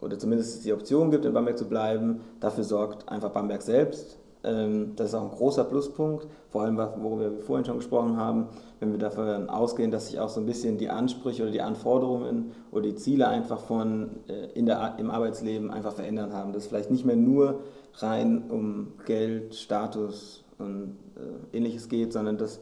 oder 0.01 0.19
zumindest 0.19 0.57
es 0.57 0.63
die 0.63 0.73
Option 0.73 1.11
gibt, 1.11 1.27
in 1.27 1.35
Bamberg 1.35 1.59
zu 1.59 1.69
bleiben. 1.69 2.21
Dafür 2.41 2.65
sorgt 2.65 3.07
einfach 3.11 3.33
Bamberg 3.33 3.61
selbst 3.61 4.20
das 4.43 5.09
ist 5.09 5.15
auch 5.15 5.25
ein 5.25 5.31
großer 5.31 5.65
Pluspunkt, 5.65 6.27
vor 6.49 6.63
allem 6.63 6.79
worüber 6.79 7.33
wir 7.33 7.41
vorhin 7.41 7.67
schon 7.67 7.77
gesprochen 7.77 8.17
haben, 8.17 8.49
wenn 8.81 8.91
wir 8.91 8.99
davon 8.99 9.51
ausgehen, 9.51 9.91
dass 9.91 10.07
sich 10.07 10.19
auch 10.19 10.31
so 10.31 10.41
ein 10.41 10.47
bisschen 10.47 10.79
die 10.79 10.89
Ansprüche 10.89 11.43
oder 11.43 11.53
die 11.53 11.61
Anforderungen 11.61 12.53
oder 12.73 12.85
die 12.85 12.95
Ziele 12.95 13.29
einfach 13.29 13.61
von 13.61 14.21
äh, 14.29 14.47
in 14.55 14.65
der, 14.65 14.95
im 14.99 15.11
Arbeitsleben 15.11 15.71
einfach 15.71 15.93
verändert 15.93 16.33
haben. 16.33 16.55
Das 16.55 16.63
ist 16.63 16.69
vielleicht 16.71 16.91
nicht 16.91 17.05
mehr 17.05 17.17
nur 17.17 17.61
rein 17.99 18.45
um 18.49 18.95
Geld, 19.05 19.55
Status 19.55 20.43
und 20.59 20.97
äh, 21.17 21.57
ähnliches 21.57 21.91
geht, 21.91 22.15
sondern 22.15 22.39
dass 22.39 22.61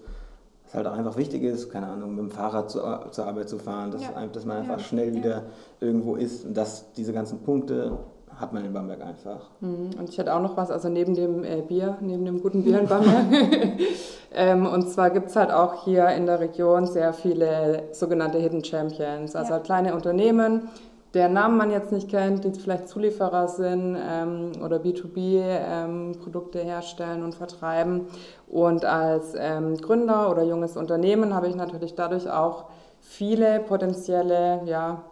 es 0.66 0.74
halt 0.74 0.86
auch 0.88 0.92
einfach 0.92 1.16
wichtig 1.16 1.44
ist, 1.44 1.70
keine 1.70 1.86
Ahnung, 1.86 2.16
mit 2.16 2.24
dem 2.24 2.30
Fahrrad 2.30 2.70
zur, 2.70 3.06
zur 3.12 3.26
Arbeit 3.26 3.48
zu 3.48 3.58
fahren, 3.58 3.92
dass, 3.92 4.02
ja. 4.02 4.26
dass 4.26 4.44
man 4.44 4.58
einfach 4.58 4.78
ja. 4.78 4.84
schnell 4.84 5.14
wieder 5.14 5.30
ja. 5.30 5.42
irgendwo 5.80 6.16
ist 6.16 6.44
und 6.44 6.56
dass 6.56 6.92
diese 6.92 7.12
ganzen 7.12 7.38
Punkte 7.38 7.98
hat 8.40 8.52
man 8.52 8.64
in 8.64 8.72
Bamberg 8.72 9.02
einfach. 9.02 9.50
Mhm. 9.60 9.90
Und 9.98 10.08
ich 10.08 10.18
hätte 10.18 10.34
auch 10.34 10.40
noch 10.40 10.56
was, 10.56 10.70
also 10.70 10.88
neben 10.88 11.14
dem 11.14 11.44
äh, 11.44 11.62
Bier, 11.62 11.96
neben 12.00 12.24
dem 12.24 12.40
guten 12.40 12.62
Bier 12.64 12.80
in 12.80 12.86
Bamberg. 12.86 13.26
ähm, 14.34 14.66
und 14.66 14.88
zwar 14.88 15.10
gibt 15.10 15.30
es 15.30 15.36
halt 15.36 15.50
auch 15.50 15.84
hier 15.84 16.08
in 16.08 16.26
der 16.26 16.40
Region 16.40 16.86
sehr 16.86 17.12
viele 17.12 17.84
sogenannte 17.92 18.38
Hidden 18.38 18.64
Champions, 18.64 19.34
also 19.34 19.52
halt 19.52 19.64
kleine 19.64 19.94
Unternehmen, 19.94 20.68
deren 21.14 21.32
Namen 21.32 21.56
man 21.56 21.70
jetzt 21.70 21.90
nicht 21.90 22.08
kennt, 22.10 22.44
die 22.44 22.52
vielleicht 22.52 22.88
Zulieferer 22.88 23.48
sind 23.48 23.96
ähm, 23.98 24.52
oder 24.64 24.76
B2B-Produkte 24.76 26.60
ähm, 26.60 26.66
herstellen 26.66 27.22
und 27.22 27.34
vertreiben. 27.34 28.06
Und 28.46 28.84
als 28.84 29.34
ähm, 29.36 29.76
Gründer 29.78 30.30
oder 30.30 30.42
junges 30.42 30.76
Unternehmen 30.76 31.34
habe 31.34 31.48
ich 31.48 31.56
natürlich 31.56 31.94
dadurch 31.94 32.30
auch 32.30 32.66
viele 33.00 33.60
potenzielle 33.60 34.60
ja, 34.66 35.02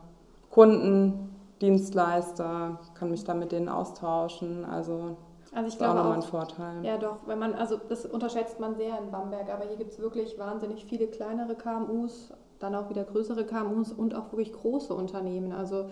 Kunden, 0.50 1.25
Dienstleister, 1.60 2.78
kann 2.94 3.10
mich 3.10 3.24
da 3.24 3.34
mit 3.34 3.52
denen 3.52 3.68
austauschen. 3.68 4.64
Also, 4.64 5.16
also 5.54 5.68
ich 5.68 5.78
glaube 5.78 5.92
auch 5.92 5.96
nochmal 5.96 6.16
ein 6.16 6.22
Vorteil. 6.22 6.84
Ja, 6.84 6.98
doch, 6.98 7.18
wenn 7.26 7.38
man, 7.38 7.54
also 7.54 7.78
das 7.88 8.04
unterschätzt 8.04 8.60
man 8.60 8.74
sehr 8.76 8.98
in 8.98 9.10
Bamberg, 9.10 9.48
aber 9.52 9.64
hier 9.64 9.76
gibt 9.76 9.92
es 9.92 9.98
wirklich 9.98 10.38
wahnsinnig 10.38 10.84
viele 10.84 11.06
kleinere 11.06 11.54
KMUs, 11.54 12.32
dann 12.58 12.74
auch 12.74 12.90
wieder 12.90 13.04
größere 13.04 13.44
KMUs 13.44 13.92
und 13.92 14.14
auch 14.14 14.32
wirklich 14.32 14.52
große 14.52 14.92
Unternehmen. 14.92 15.52
Also 15.52 15.86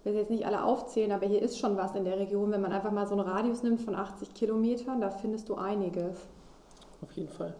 ich 0.00 0.04
will 0.04 0.14
jetzt 0.14 0.30
nicht 0.30 0.46
alle 0.46 0.62
aufzählen, 0.62 1.12
aber 1.12 1.26
hier 1.26 1.42
ist 1.42 1.58
schon 1.58 1.76
was 1.76 1.94
in 1.94 2.04
der 2.04 2.18
Region. 2.18 2.50
Wenn 2.50 2.60
man 2.60 2.72
einfach 2.72 2.92
mal 2.92 3.06
so 3.06 3.14
einen 3.14 3.26
Radius 3.26 3.62
nimmt 3.62 3.80
von 3.80 3.94
80 3.94 4.34
Kilometern, 4.34 5.00
da 5.00 5.10
findest 5.10 5.48
du 5.48 5.54
einiges. 5.56 6.28
Auf 7.02 7.12
jeden 7.12 7.28
Fall. 7.28 7.54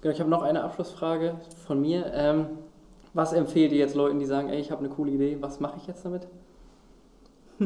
Genau, 0.00 0.12
ich 0.12 0.20
habe 0.20 0.30
noch 0.30 0.42
eine 0.42 0.62
Abschlussfrage 0.62 1.36
von 1.66 1.80
mir. 1.80 2.12
Ähm, 2.12 2.46
was 3.14 3.32
empfehlt 3.32 3.72
ihr 3.72 3.78
jetzt 3.78 3.94
Leuten, 3.94 4.18
die 4.18 4.26
sagen, 4.26 4.48
ey, 4.48 4.58
ich 4.58 4.70
habe 4.70 4.80
eine 4.80 4.88
coole 4.88 5.12
Idee, 5.12 5.38
was 5.40 5.60
mache 5.60 5.76
ich 5.78 5.86
jetzt 5.86 6.04
damit? 6.04 6.26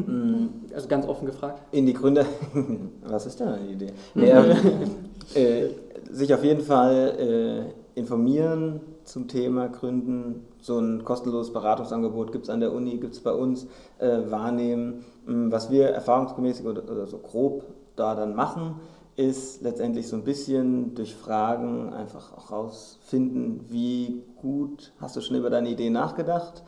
Also 0.73 0.87
ganz 0.87 1.07
offen 1.07 1.25
gefragt. 1.25 1.61
In 1.71 1.85
die 1.85 1.93
Gründe. 1.93 2.25
Was 3.07 3.25
ist 3.25 3.39
denn 3.39 3.47
eine 3.47 3.67
Idee? 3.67 3.91
Nee, 4.13 4.31
äh, 5.33 5.69
sich 6.11 6.33
auf 6.33 6.43
jeden 6.43 6.61
Fall 6.61 7.73
äh, 7.95 7.99
informieren 7.99 8.81
zum 9.03 9.27
Thema 9.27 9.67
Gründen. 9.67 10.45
So 10.61 10.79
ein 10.79 11.03
kostenloses 11.03 11.51
Beratungsangebot 11.51 12.31
gibt 12.31 12.45
es 12.45 12.49
an 12.49 12.59
der 12.59 12.71
Uni, 12.71 12.97
gibt 12.97 13.15
es 13.15 13.19
bei 13.19 13.33
uns. 13.33 13.67
Äh, 13.97 14.29
wahrnehmen. 14.29 15.05
Mm, 15.25 15.51
was 15.51 15.71
wir 15.71 15.89
erfahrungsgemäß 15.89 16.63
oder, 16.65 16.83
oder 16.89 17.07
so 17.07 17.17
grob 17.17 17.65
da 17.95 18.15
dann 18.15 18.35
machen, 18.35 18.75
ist 19.15 19.61
letztendlich 19.61 20.07
so 20.07 20.15
ein 20.15 20.23
bisschen 20.23 20.95
durch 20.95 21.13
Fragen 21.13 21.91
einfach 21.93 22.31
auch 22.37 22.51
rausfinden, 22.51 23.65
wie 23.67 24.23
gut 24.37 24.93
hast 25.01 25.17
du 25.17 25.21
schon 25.21 25.35
über 25.35 25.49
deine 25.49 25.69
Idee 25.69 25.89
nachgedacht, 25.89 26.63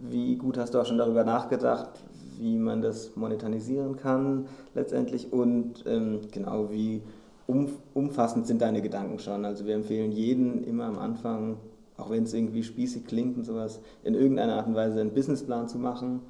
wie 0.00 0.34
gut 0.36 0.58
hast 0.58 0.74
du 0.74 0.80
auch 0.80 0.86
schon 0.86 0.98
darüber 0.98 1.22
nachgedacht, 1.22 1.90
wie 2.42 2.58
man 2.58 2.82
das 2.82 3.16
monetarisieren 3.16 3.96
kann 3.96 4.46
letztendlich 4.74 5.32
und 5.32 5.84
ähm, 5.86 6.20
genau 6.30 6.70
wie 6.70 7.02
umfassend 7.94 8.46
sind 8.46 8.62
deine 8.62 8.82
Gedanken 8.82 9.18
schon. 9.18 9.44
Also 9.44 9.66
wir 9.66 9.74
empfehlen 9.74 10.12
jeden 10.12 10.64
immer 10.64 10.84
am 10.84 10.98
Anfang, 10.98 11.56
auch 11.96 12.10
wenn 12.10 12.24
es 12.24 12.34
irgendwie 12.34 12.62
spießig 12.62 13.06
klingt 13.06 13.36
und 13.36 13.44
sowas, 13.44 13.80
in 14.04 14.14
irgendeiner 14.14 14.56
Art 14.56 14.66
und 14.66 14.74
Weise 14.74 15.00
einen 15.00 15.12
Businessplan 15.12 15.68
zu 15.68 15.78
machen. 15.78 16.20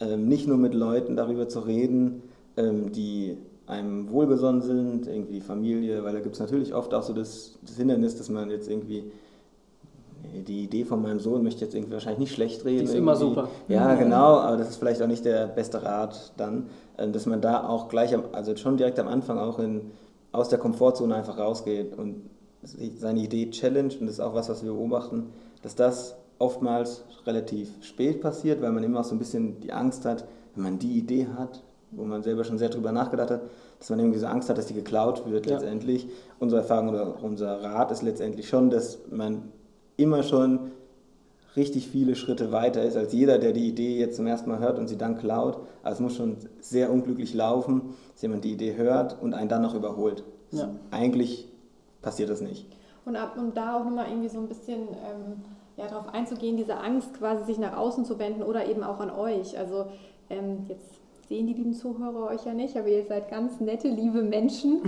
Ähm, 0.00 0.26
nicht 0.26 0.48
nur 0.48 0.56
mit 0.56 0.74
Leuten 0.74 1.16
darüber 1.16 1.48
zu 1.48 1.60
reden, 1.60 2.22
ähm, 2.56 2.92
die 2.92 3.36
einem 3.66 4.10
wohlgesonnen 4.10 4.62
sind, 4.62 5.06
irgendwie 5.06 5.40
Familie, 5.40 6.04
weil 6.04 6.12
da 6.12 6.20
gibt 6.20 6.34
es 6.34 6.40
natürlich 6.40 6.74
oft 6.74 6.92
auch 6.92 7.02
so 7.02 7.12
das, 7.12 7.58
das 7.62 7.76
Hindernis, 7.76 8.16
dass 8.16 8.28
man 8.28 8.50
jetzt 8.50 8.68
irgendwie 8.68 9.04
die 10.32 10.64
Idee 10.64 10.84
von 10.84 11.02
meinem 11.02 11.20
Sohn 11.20 11.42
möchte 11.42 11.58
ich 11.58 11.62
jetzt 11.62 11.74
irgendwie 11.74 11.94
wahrscheinlich 11.94 12.20
nicht 12.20 12.34
schlecht 12.34 12.64
reden. 12.64 12.78
Die 12.78 12.84
ist 12.84 12.90
irgendwie. 12.90 12.98
immer 12.98 13.16
super. 13.16 13.48
Ja, 13.68 13.94
genau, 13.94 14.38
aber 14.38 14.56
das 14.56 14.70
ist 14.70 14.76
vielleicht 14.76 15.02
auch 15.02 15.06
nicht 15.06 15.24
der 15.24 15.46
beste 15.46 15.82
Rat 15.82 16.32
dann, 16.36 16.68
äh, 16.96 17.08
dass 17.08 17.26
man 17.26 17.40
da 17.40 17.68
auch 17.68 17.88
gleich, 17.88 18.14
am, 18.14 18.24
also 18.32 18.56
schon 18.56 18.76
direkt 18.76 18.98
am 18.98 19.08
Anfang 19.08 19.38
auch 19.38 19.58
in, 19.58 19.92
aus 20.32 20.48
der 20.48 20.58
Komfortzone 20.58 21.14
einfach 21.14 21.38
rausgeht 21.38 21.96
und 21.96 22.30
seine 22.62 23.20
Idee 23.20 23.50
challenge 23.50 23.94
und 24.00 24.06
das 24.06 24.14
ist 24.14 24.20
auch 24.20 24.34
was, 24.34 24.48
was 24.48 24.64
wir 24.64 24.72
beobachten, 24.72 25.32
dass 25.62 25.74
das 25.74 26.16
oftmals 26.38 27.04
relativ 27.26 27.70
spät 27.82 28.20
passiert, 28.20 28.60
weil 28.62 28.72
man 28.72 28.82
immer 28.82 29.00
auch 29.00 29.04
so 29.04 29.14
ein 29.14 29.18
bisschen 29.18 29.60
die 29.60 29.72
Angst 29.72 30.04
hat, 30.04 30.24
wenn 30.54 30.64
man 30.64 30.78
die 30.78 30.98
Idee 30.98 31.28
hat, 31.36 31.62
wo 31.90 32.04
man 32.04 32.22
selber 32.22 32.44
schon 32.44 32.58
sehr 32.58 32.68
drüber 32.68 32.92
nachgedacht 32.92 33.30
hat, 33.30 33.42
dass 33.78 33.90
man 33.90 33.98
irgendwie 33.98 34.18
so 34.18 34.26
Angst 34.26 34.48
hat, 34.48 34.58
dass 34.58 34.66
die 34.66 34.74
geklaut 34.74 35.28
wird 35.30 35.46
ja. 35.46 35.54
letztendlich. 35.54 36.08
Unsere 36.38 36.62
Erfahrung 36.62 36.88
oder 36.88 37.22
unser 37.22 37.62
Rat 37.62 37.90
ist 37.90 38.02
letztendlich 38.02 38.48
schon, 38.48 38.70
dass 38.70 38.98
man 39.10 39.52
immer 39.96 40.22
schon 40.22 40.72
richtig 41.56 41.88
viele 41.88 42.16
Schritte 42.16 42.52
weiter 42.52 42.82
ist 42.82 42.96
als 42.96 43.12
jeder, 43.12 43.38
der 43.38 43.52
die 43.52 43.68
Idee 43.68 43.98
jetzt 43.98 44.16
zum 44.16 44.26
ersten 44.26 44.50
Mal 44.50 44.58
hört 44.58 44.78
und 44.78 44.88
sie 44.88 44.98
dann 44.98 45.16
klaut. 45.16 45.58
Also 45.82 45.96
es 45.96 46.00
muss 46.00 46.16
schon 46.16 46.36
sehr 46.60 46.90
unglücklich 46.92 47.32
laufen, 47.34 47.94
dass 48.12 48.22
jemand 48.22 48.44
die 48.44 48.52
Idee 48.52 48.76
hört 48.76 49.20
und 49.20 49.34
einen 49.34 49.48
dann 49.48 49.62
noch 49.62 49.74
überholt. 49.74 50.24
Ja. 50.50 50.70
Eigentlich 50.90 51.48
passiert 52.02 52.30
das 52.30 52.40
nicht. 52.40 52.66
Und, 53.04 53.16
ab, 53.16 53.36
und 53.36 53.56
da 53.56 53.76
auch 53.76 53.84
nochmal 53.84 54.08
irgendwie 54.08 54.28
so 54.28 54.38
ein 54.38 54.48
bisschen 54.48 54.88
ähm, 54.88 55.42
ja, 55.76 55.86
darauf 55.86 56.12
einzugehen, 56.12 56.56
diese 56.56 56.76
Angst 56.78 57.14
quasi 57.14 57.44
sich 57.44 57.58
nach 57.58 57.76
außen 57.76 58.04
zu 58.04 58.18
wenden 58.18 58.42
oder 58.42 58.66
eben 58.66 58.82
auch 58.82 59.00
an 59.00 59.10
euch. 59.10 59.58
Also 59.58 59.86
ähm, 60.30 60.64
jetzt 60.68 61.00
sehen 61.28 61.46
die 61.46 61.54
lieben 61.54 61.72
Zuhörer 61.72 62.30
euch 62.30 62.44
ja 62.44 62.52
nicht, 62.52 62.76
aber 62.76 62.88
ihr 62.88 63.04
seid 63.04 63.30
ganz 63.30 63.60
nette, 63.60 63.88
liebe 63.88 64.22
Menschen. 64.22 64.82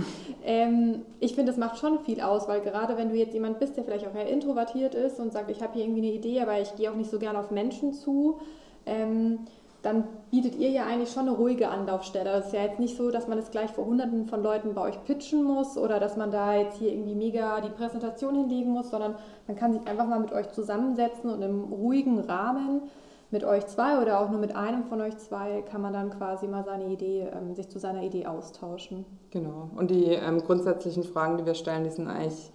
ähm, 0.45 1.01
ich 1.19 1.35
finde, 1.35 1.51
das 1.51 1.59
macht 1.59 1.77
schon 1.77 1.99
viel 1.99 2.21
aus, 2.21 2.47
weil 2.47 2.61
gerade 2.61 2.97
wenn 2.97 3.09
du 3.09 3.15
jetzt 3.15 3.33
jemand 3.33 3.59
bist, 3.59 3.77
der 3.77 3.83
vielleicht 3.83 4.07
auch 4.07 4.15
eher 4.15 4.27
introvertiert 4.27 4.95
ist 4.95 5.19
und 5.19 5.33
sagt, 5.33 5.49
ich 5.49 5.61
habe 5.61 5.73
hier 5.73 5.83
irgendwie 5.83 6.07
eine 6.07 6.15
Idee, 6.15 6.41
aber 6.41 6.59
ich 6.59 6.75
gehe 6.75 6.91
auch 6.91 6.95
nicht 6.95 7.09
so 7.09 7.19
gern 7.19 7.35
auf 7.35 7.51
Menschen 7.51 7.93
zu, 7.93 8.39
ähm, 8.85 9.39
dann 9.83 10.03
bietet 10.31 10.55
ihr 10.55 10.69
ja 10.69 10.85
eigentlich 10.85 11.11
schon 11.11 11.27
eine 11.27 11.37
ruhige 11.37 11.69
Anlaufstelle. 11.69 12.31
Es 12.31 12.47
ist 12.47 12.53
ja 12.53 12.63
jetzt 12.63 12.79
nicht 12.79 12.97
so, 12.97 13.11
dass 13.11 13.27
man 13.27 13.37
es 13.37 13.51
gleich 13.51 13.71
vor 13.71 13.85
hunderten 13.85 14.25
von 14.25 14.43
Leuten 14.43 14.73
bei 14.73 14.81
euch 14.81 15.03
pitchen 15.05 15.43
muss 15.43 15.77
oder 15.77 15.99
dass 15.99 16.17
man 16.17 16.31
da 16.31 16.55
jetzt 16.55 16.77
hier 16.77 16.91
irgendwie 16.91 17.15
mega 17.15 17.61
die 17.61 17.69
Präsentation 17.69 18.35
hinlegen 18.35 18.71
muss, 18.71 18.89
sondern 18.89 19.15
man 19.47 19.55
kann 19.55 19.73
sich 19.73 19.87
einfach 19.87 20.07
mal 20.07 20.19
mit 20.19 20.33
euch 20.33 20.51
zusammensetzen 20.51 21.29
und 21.29 21.41
im 21.41 21.71
ruhigen 21.71 22.19
Rahmen 22.19 22.81
mit 23.29 23.43
euch 23.43 23.65
zwei 23.67 24.01
oder 24.01 24.21
auch 24.21 24.29
nur 24.29 24.39
mit 24.39 24.55
einem 24.55 24.85
von 24.85 25.01
euch 25.01 25.17
zwei 25.17 25.61
kann 25.61 25.81
man 25.81 25.93
dann 25.93 26.09
quasi 26.11 26.47
mal 26.47 26.63
seine 26.63 26.85
Idee, 26.85 27.27
ähm, 27.33 27.55
sich 27.55 27.69
zu 27.69 27.79
seiner 27.79 28.01
Idee 28.03 28.25
austauschen. 28.25 29.05
Genau. 29.31 29.69
Und 29.75 29.91
die 29.91 30.05
ähm, 30.05 30.41
grundsätzlichen 30.43 31.03
Fragen, 31.03 31.37
die 31.37 31.45
wir 31.45 31.55
stellen, 31.55 31.83
die 31.83 31.89
sind 31.89 32.07
eigentlich 32.07 32.51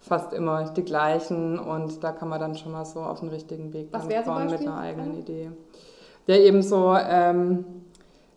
fast 0.00 0.32
immer 0.32 0.70
die 0.70 0.82
gleichen 0.82 1.58
und 1.58 2.02
da 2.02 2.10
kann 2.10 2.28
man 2.28 2.40
dann 2.40 2.56
schon 2.56 2.72
mal 2.72 2.84
so 2.84 3.00
auf 3.00 3.20
den 3.20 3.28
richtigen 3.28 3.72
Weg 3.72 3.92
kommen 3.92 4.50
mit 4.50 4.60
einer 4.60 4.78
eigenen 4.78 5.16
Idee. 5.18 5.50
Ja, 6.26 6.36
eben 6.36 6.62
so, 6.62 6.96
ähm, 6.96 7.64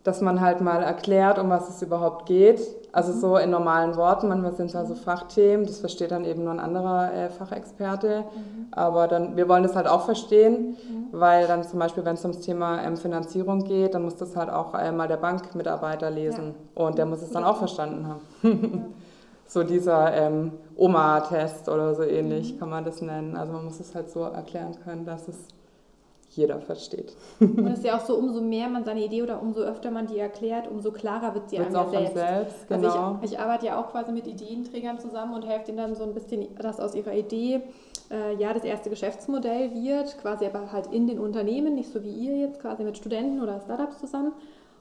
dass 0.05 0.21
man 0.21 0.39
halt 0.39 0.61
mal 0.61 0.83
erklärt, 0.83 1.39
um 1.39 1.49
was 1.49 1.67
es 1.67 1.81
überhaupt 1.81 2.27
geht. 2.27 2.61
Also 2.91 3.11
mhm. 3.11 3.19
so 3.19 3.37
in 3.37 3.49
normalen 3.49 3.95
Worten, 3.97 4.27
manchmal 4.27 4.53
sind 4.53 4.67
es 4.67 4.73
ja 4.73 4.85
so 4.85 4.93
Fachthemen, 4.93 5.65
das 5.65 5.79
versteht 5.79 6.11
dann 6.11 6.25
eben 6.25 6.43
nur 6.43 6.53
ein 6.53 6.59
anderer 6.59 7.11
äh, 7.11 7.29
Fachexperte. 7.29 8.19
Mhm. 8.19 8.67
Aber 8.69 9.07
dann, 9.07 9.35
wir 9.35 9.49
wollen 9.49 9.63
das 9.63 9.75
halt 9.75 9.87
auch 9.87 10.05
verstehen, 10.05 10.77
mhm. 10.77 11.07
weil 11.11 11.47
dann 11.47 11.63
zum 11.63 11.79
Beispiel, 11.79 12.05
wenn 12.05 12.13
es 12.13 12.21
ums 12.23 12.39
Thema 12.41 12.83
ähm, 12.83 12.97
Finanzierung 12.97 13.63
geht, 13.63 13.95
dann 13.95 14.03
muss 14.03 14.15
das 14.15 14.35
halt 14.35 14.51
auch 14.51 14.75
äh, 14.75 14.91
mal 14.91 15.07
der 15.07 15.17
Bankmitarbeiter 15.17 16.11
lesen. 16.11 16.53
Ja. 16.77 16.85
Und 16.85 16.99
der 16.99 17.07
muss 17.07 17.23
es 17.23 17.31
dann 17.31 17.43
auch 17.43 17.57
verstanden 17.57 18.07
haben. 18.07 18.21
Ja. 18.43 18.51
so 19.47 19.63
dieser 19.63 20.13
ähm, 20.13 20.51
Oma-Test 20.75 21.67
oder 21.67 21.95
so 21.95 22.03
ähnlich 22.03 22.53
mhm. 22.53 22.59
kann 22.59 22.69
man 22.69 22.85
das 22.85 23.01
nennen. 23.01 23.35
Also 23.35 23.53
man 23.53 23.65
muss 23.65 23.79
es 23.79 23.95
halt 23.95 24.11
so 24.11 24.21
erklären 24.21 24.75
können, 24.83 25.03
dass 25.03 25.27
es 25.27 25.35
jeder 26.35 26.59
versteht. 26.59 27.15
Und 27.39 27.67
es 27.67 27.79
ist 27.79 27.85
ja 27.85 27.97
auch 27.97 28.05
so, 28.05 28.15
umso 28.15 28.41
mehr 28.41 28.69
man 28.69 28.83
seine 28.83 29.03
Idee 29.03 29.23
oder 29.23 29.41
umso 29.41 29.61
öfter 29.61 29.91
man 29.91 30.07
die 30.07 30.19
erklärt, 30.19 30.69
umso 30.69 30.91
klarer 30.91 31.33
wird 31.33 31.49
sie 31.49 31.59
einem 31.59 31.75
auch 31.75 31.91
selbst. 31.91 32.13
selbst 32.13 32.67
genau. 32.67 32.87
Also 32.87 33.19
ich, 33.23 33.31
ich, 33.31 33.39
arbeite 33.39 33.65
ja 33.65 33.79
auch 33.79 33.91
quasi 33.91 34.11
mit 34.11 34.27
Ideenträgern 34.27 34.99
zusammen 34.99 35.33
und 35.33 35.45
helfe 35.45 35.69
ihnen 35.69 35.77
dann 35.77 35.95
so 35.95 36.03
ein 36.03 36.13
bisschen, 36.13 36.47
dass 36.57 36.79
aus 36.79 36.95
ihrer 36.95 37.13
Idee 37.13 37.61
äh, 38.11 38.35
ja 38.35 38.53
das 38.53 38.63
erste 38.63 38.89
Geschäftsmodell 38.89 39.73
wird, 39.73 40.17
quasi 40.19 40.45
aber 40.45 40.71
halt 40.71 40.87
in 40.87 41.07
den 41.07 41.19
Unternehmen, 41.19 41.75
nicht 41.75 41.91
so 41.91 42.03
wie 42.03 42.11
ihr 42.11 42.37
jetzt 42.37 42.59
quasi 42.59 42.83
mit 42.83 42.97
Studenten 42.97 43.41
oder 43.41 43.61
Startups 43.61 43.99
zusammen. 43.99 44.33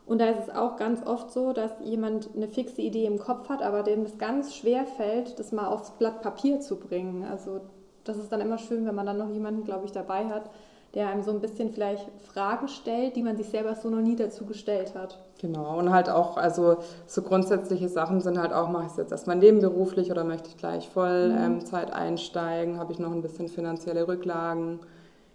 Und 0.06 0.20
da 0.20 0.26
ist 0.26 0.48
es 0.48 0.54
auch 0.54 0.76
ganz 0.76 1.06
oft 1.06 1.30
so, 1.32 1.52
dass 1.52 1.72
jemand 1.82 2.28
eine 2.36 2.48
fixe 2.48 2.82
Idee 2.82 3.06
im 3.06 3.18
Kopf 3.18 3.48
hat, 3.48 3.62
aber 3.62 3.82
dem 3.82 4.02
es 4.02 4.18
ganz 4.18 4.54
schwer 4.54 4.84
fällt, 4.84 5.38
das 5.38 5.50
mal 5.50 5.66
aufs 5.66 5.92
Blatt 5.92 6.20
Papier 6.20 6.60
zu 6.60 6.76
bringen. 6.76 7.24
Also 7.24 7.62
das 8.04 8.18
ist 8.18 8.30
dann 8.30 8.42
immer 8.42 8.58
schön, 8.58 8.84
wenn 8.84 8.94
man 8.94 9.06
dann 9.06 9.16
noch 9.16 9.30
jemanden, 9.30 9.64
glaube 9.64 9.86
ich, 9.86 9.92
dabei 9.92 10.26
hat, 10.26 10.50
der 10.94 11.08
einem 11.08 11.22
so 11.22 11.32
ein 11.32 11.40
bisschen 11.40 11.72
vielleicht 11.72 12.06
Fragen 12.32 12.68
stellt, 12.68 13.16
die 13.16 13.22
man 13.22 13.36
sich 13.36 13.48
selber 13.48 13.74
so 13.74 13.90
noch 13.90 14.00
nie 14.00 14.16
dazu 14.16 14.46
gestellt 14.46 14.94
hat. 14.94 15.18
Genau, 15.40 15.76
und 15.78 15.90
halt 15.92 16.08
auch, 16.08 16.36
also 16.36 16.76
so 17.06 17.22
grundsätzliche 17.22 17.88
Sachen 17.88 18.20
sind 18.20 18.38
halt 18.38 18.52
auch, 18.52 18.68
mache 18.68 18.84
ich 18.84 18.90
es 18.92 18.96
jetzt 18.96 19.12
erstmal 19.12 19.36
nebenberuflich 19.36 20.10
oder 20.10 20.24
möchte 20.24 20.48
ich 20.48 20.56
gleich 20.56 20.88
Vollzeit 20.88 21.88
mhm. 21.88 21.94
ähm, 21.94 22.00
einsteigen, 22.00 22.78
habe 22.78 22.92
ich 22.92 22.98
noch 22.98 23.10
ein 23.10 23.22
bisschen 23.22 23.48
finanzielle 23.48 24.06
Rücklagen, 24.06 24.80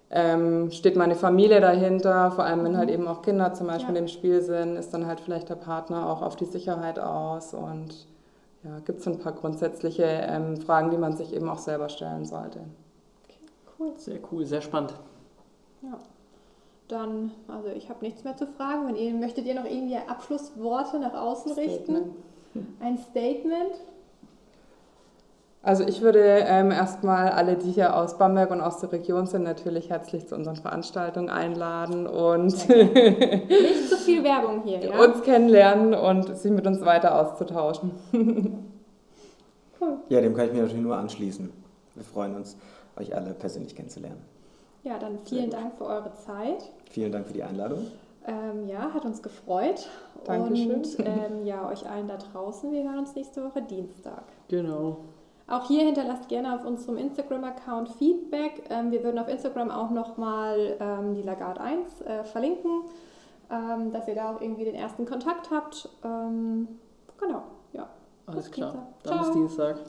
ähm, 0.10 0.72
steht 0.72 0.96
meine 0.96 1.16
Familie 1.16 1.60
dahinter, 1.60 2.32
vor 2.32 2.46
allem 2.46 2.64
wenn 2.64 2.78
halt 2.78 2.88
mhm. 2.88 2.96
eben 2.96 3.08
auch 3.08 3.22
Kinder 3.22 3.54
zum 3.54 3.68
Beispiel 3.68 3.96
ja. 3.96 4.02
im 4.02 4.08
Spiel 4.08 4.42
sind, 4.42 4.78
ist 4.78 4.94
dann 4.94 5.06
halt 5.06 5.20
vielleicht 5.20 5.50
der 5.50 5.56
Partner 5.56 6.10
auch 6.10 6.22
auf 6.22 6.38
die 6.38 6.46
Sicherheit 6.46 6.98
aus 6.98 7.54
und 7.54 8.08
ja, 8.64 8.80
gibt 8.86 9.02
es 9.02 9.08
ein 9.08 9.20
paar 9.20 9.34
grundsätzliche 9.34 10.04
ähm, 10.04 10.58
Fragen, 10.58 10.90
die 10.90 10.98
man 10.98 11.16
sich 11.16 11.34
eben 11.34 11.48
auch 11.50 11.60
selber 11.60 11.90
stellen 11.90 12.26
sollte. 12.26 12.60
Okay, 13.26 13.40
cool. 13.78 13.94
Sehr 13.98 14.20
cool, 14.32 14.46
sehr 14.46 14.62
spannend. 14.62 14.94
Ja. 15.82 16.00
Dann, 16.88 17.32
also 17.48 17.70
ich 17.70 17.90
habe 17.90 18.04
nichts 18.04 18.24
mehr 18.24 18.36
zu 18.36 18.48
fragen. 18.48 18.88
Wenn 18.88 18.96
ihr 18.96 19.14
möchtet 19.14 19.46
ihr 19.46 19.54
noch 19.54 19.66
irgendwie 19.66 19.96
Abschlussworte 19.96 21.00
nach 21.00 21.14
außen 21.14 21.52
richten? 21.52 22.16
Ein 22.80 22.98
Statement? 22.98 23.76
Also 25.62 25.86
ich 25.86 26.02
würde 26.02 26.22
ähm, 26.22 26.72
erstmal 26.72 27.30
alle, 27.30 27.58
die 27.58 27.72
hier 27.72 27.96
aus 27.96 28.18
Bamberg 28.18 28.50
und 28.50 28.62
aus 28.62 28.80
der 28.80 28.94
Region 28.94 29.28
sind, 29.28 29.44
natürlich 29.44 29.90
herzlich 29.90 30.26
zu 30.26 30.36
unseren 30.36 30.56
Veranstaltungen 30.56 31.30
einladen 31.30 32.08
und 32.08 32.70
nicht 32.70 33.90
zu 33.90 33.98
viel 33.98 34.24
Werbung 34.24 34.64
hier, 34.64 34.80
ja? 34.80 35.04
uns 35.04 35.22
kennenlernen 35.22 35.94
und 35.94 36.38
sich 36.38 36.52
mit 36.52 36.66
uns 36.66 36.80
weiter 36.86 37.20
auszutauschen. 37.20 37.92
cool. 39.82 39.98
Ja, 40.08 40.22
dem 40.22 40.34
kann 40.34 40.46
ich 40.46 40.54
mir 40.54 40.62
natürlich 40.62 40.82
nur 40.82 40.96
anschließen. 40.96 41.52
Wir 41.94 42.04
freuen 42.06 42.38
uns, 42.38 42.56
euch 42.98 43.14
alle 43.14 43.34
persönlich 43.34 43.76
kennenzulernen. 43.76 44.22
Ja, 44.84 44.98
dann 44.98 45.20
vielen 45.26 45.50
Dank 45.50 45.76
für 45.78 45.86
eure 45.86 46.14
Zeit. 46.14 46.72
Vielen 46.90 47.12
Dank 47.12 47.28
für 47.28 47.34
die 47.34 47.44
Einladung. 47.44 47.88
Ähm, 48.26 48.68
ja, 48.68 48.94
hat 48.94 49.06
uns 49.06 49.22
gefreut. 49.22 49.88
Dankeschön. 50.26 50.72
Und 50.72 51.00
ähm, 51.00 51.44
ja, 51.46 51.68
euch 51.68 51.90
allen 51.90 52.08
da 52.08 52.18
draußen. 52.18 52.72
Wir 52.72 52.84
hören 52.84 53.00
uns 53.00 53.16
nächste 53.16 53.44
Woche 53.44 53.62
Dienstag. 53.62 54.24
Genau. 54.48 54.98
Auch 55.48 55.68
hier 55.68 55.84
hinterlasst 55.84 56.30
gerne 56.30 56.54
auf 56.54 56.66
unserem 56.66 56.98
Instagram-Account 56.98 57.90
Feedback. 57.90 58.64
Ähm, 58.70 58.92
wir 58.92 59.04
würden 59.04 59.18
auf 59.18 59.28
Instagram 59.28 59.72
auch 59.72 59.90
nochmal 59.90 60.78
ähm, 60.80 61.16
die 61.16 61.24
Lagarde 61.24 61.60
1 61.62 62.02
äh, 62.02 62.24
verlinken, 62.24 62.84
ähm, 63.50 63.92
dass 63.92 64.08
ihr 64.08 64.16
da 64.16 64.36
auch 64.36 64.42
irgendwie 64.42 64.66
den 64.66 64.76
ersten 64.76 65.06
Kontakt 65.06 65.50
habt. 65.50 65.90
Ähm, 66.04 66.68
genau, 67.18 67.44
ja. 67.74 67.90
Alles 68.28 68.52
klar. 68.52 68.88
Dann 69.02 69.20
bis 69.20 69.32
Dienstag. 69.32 69.80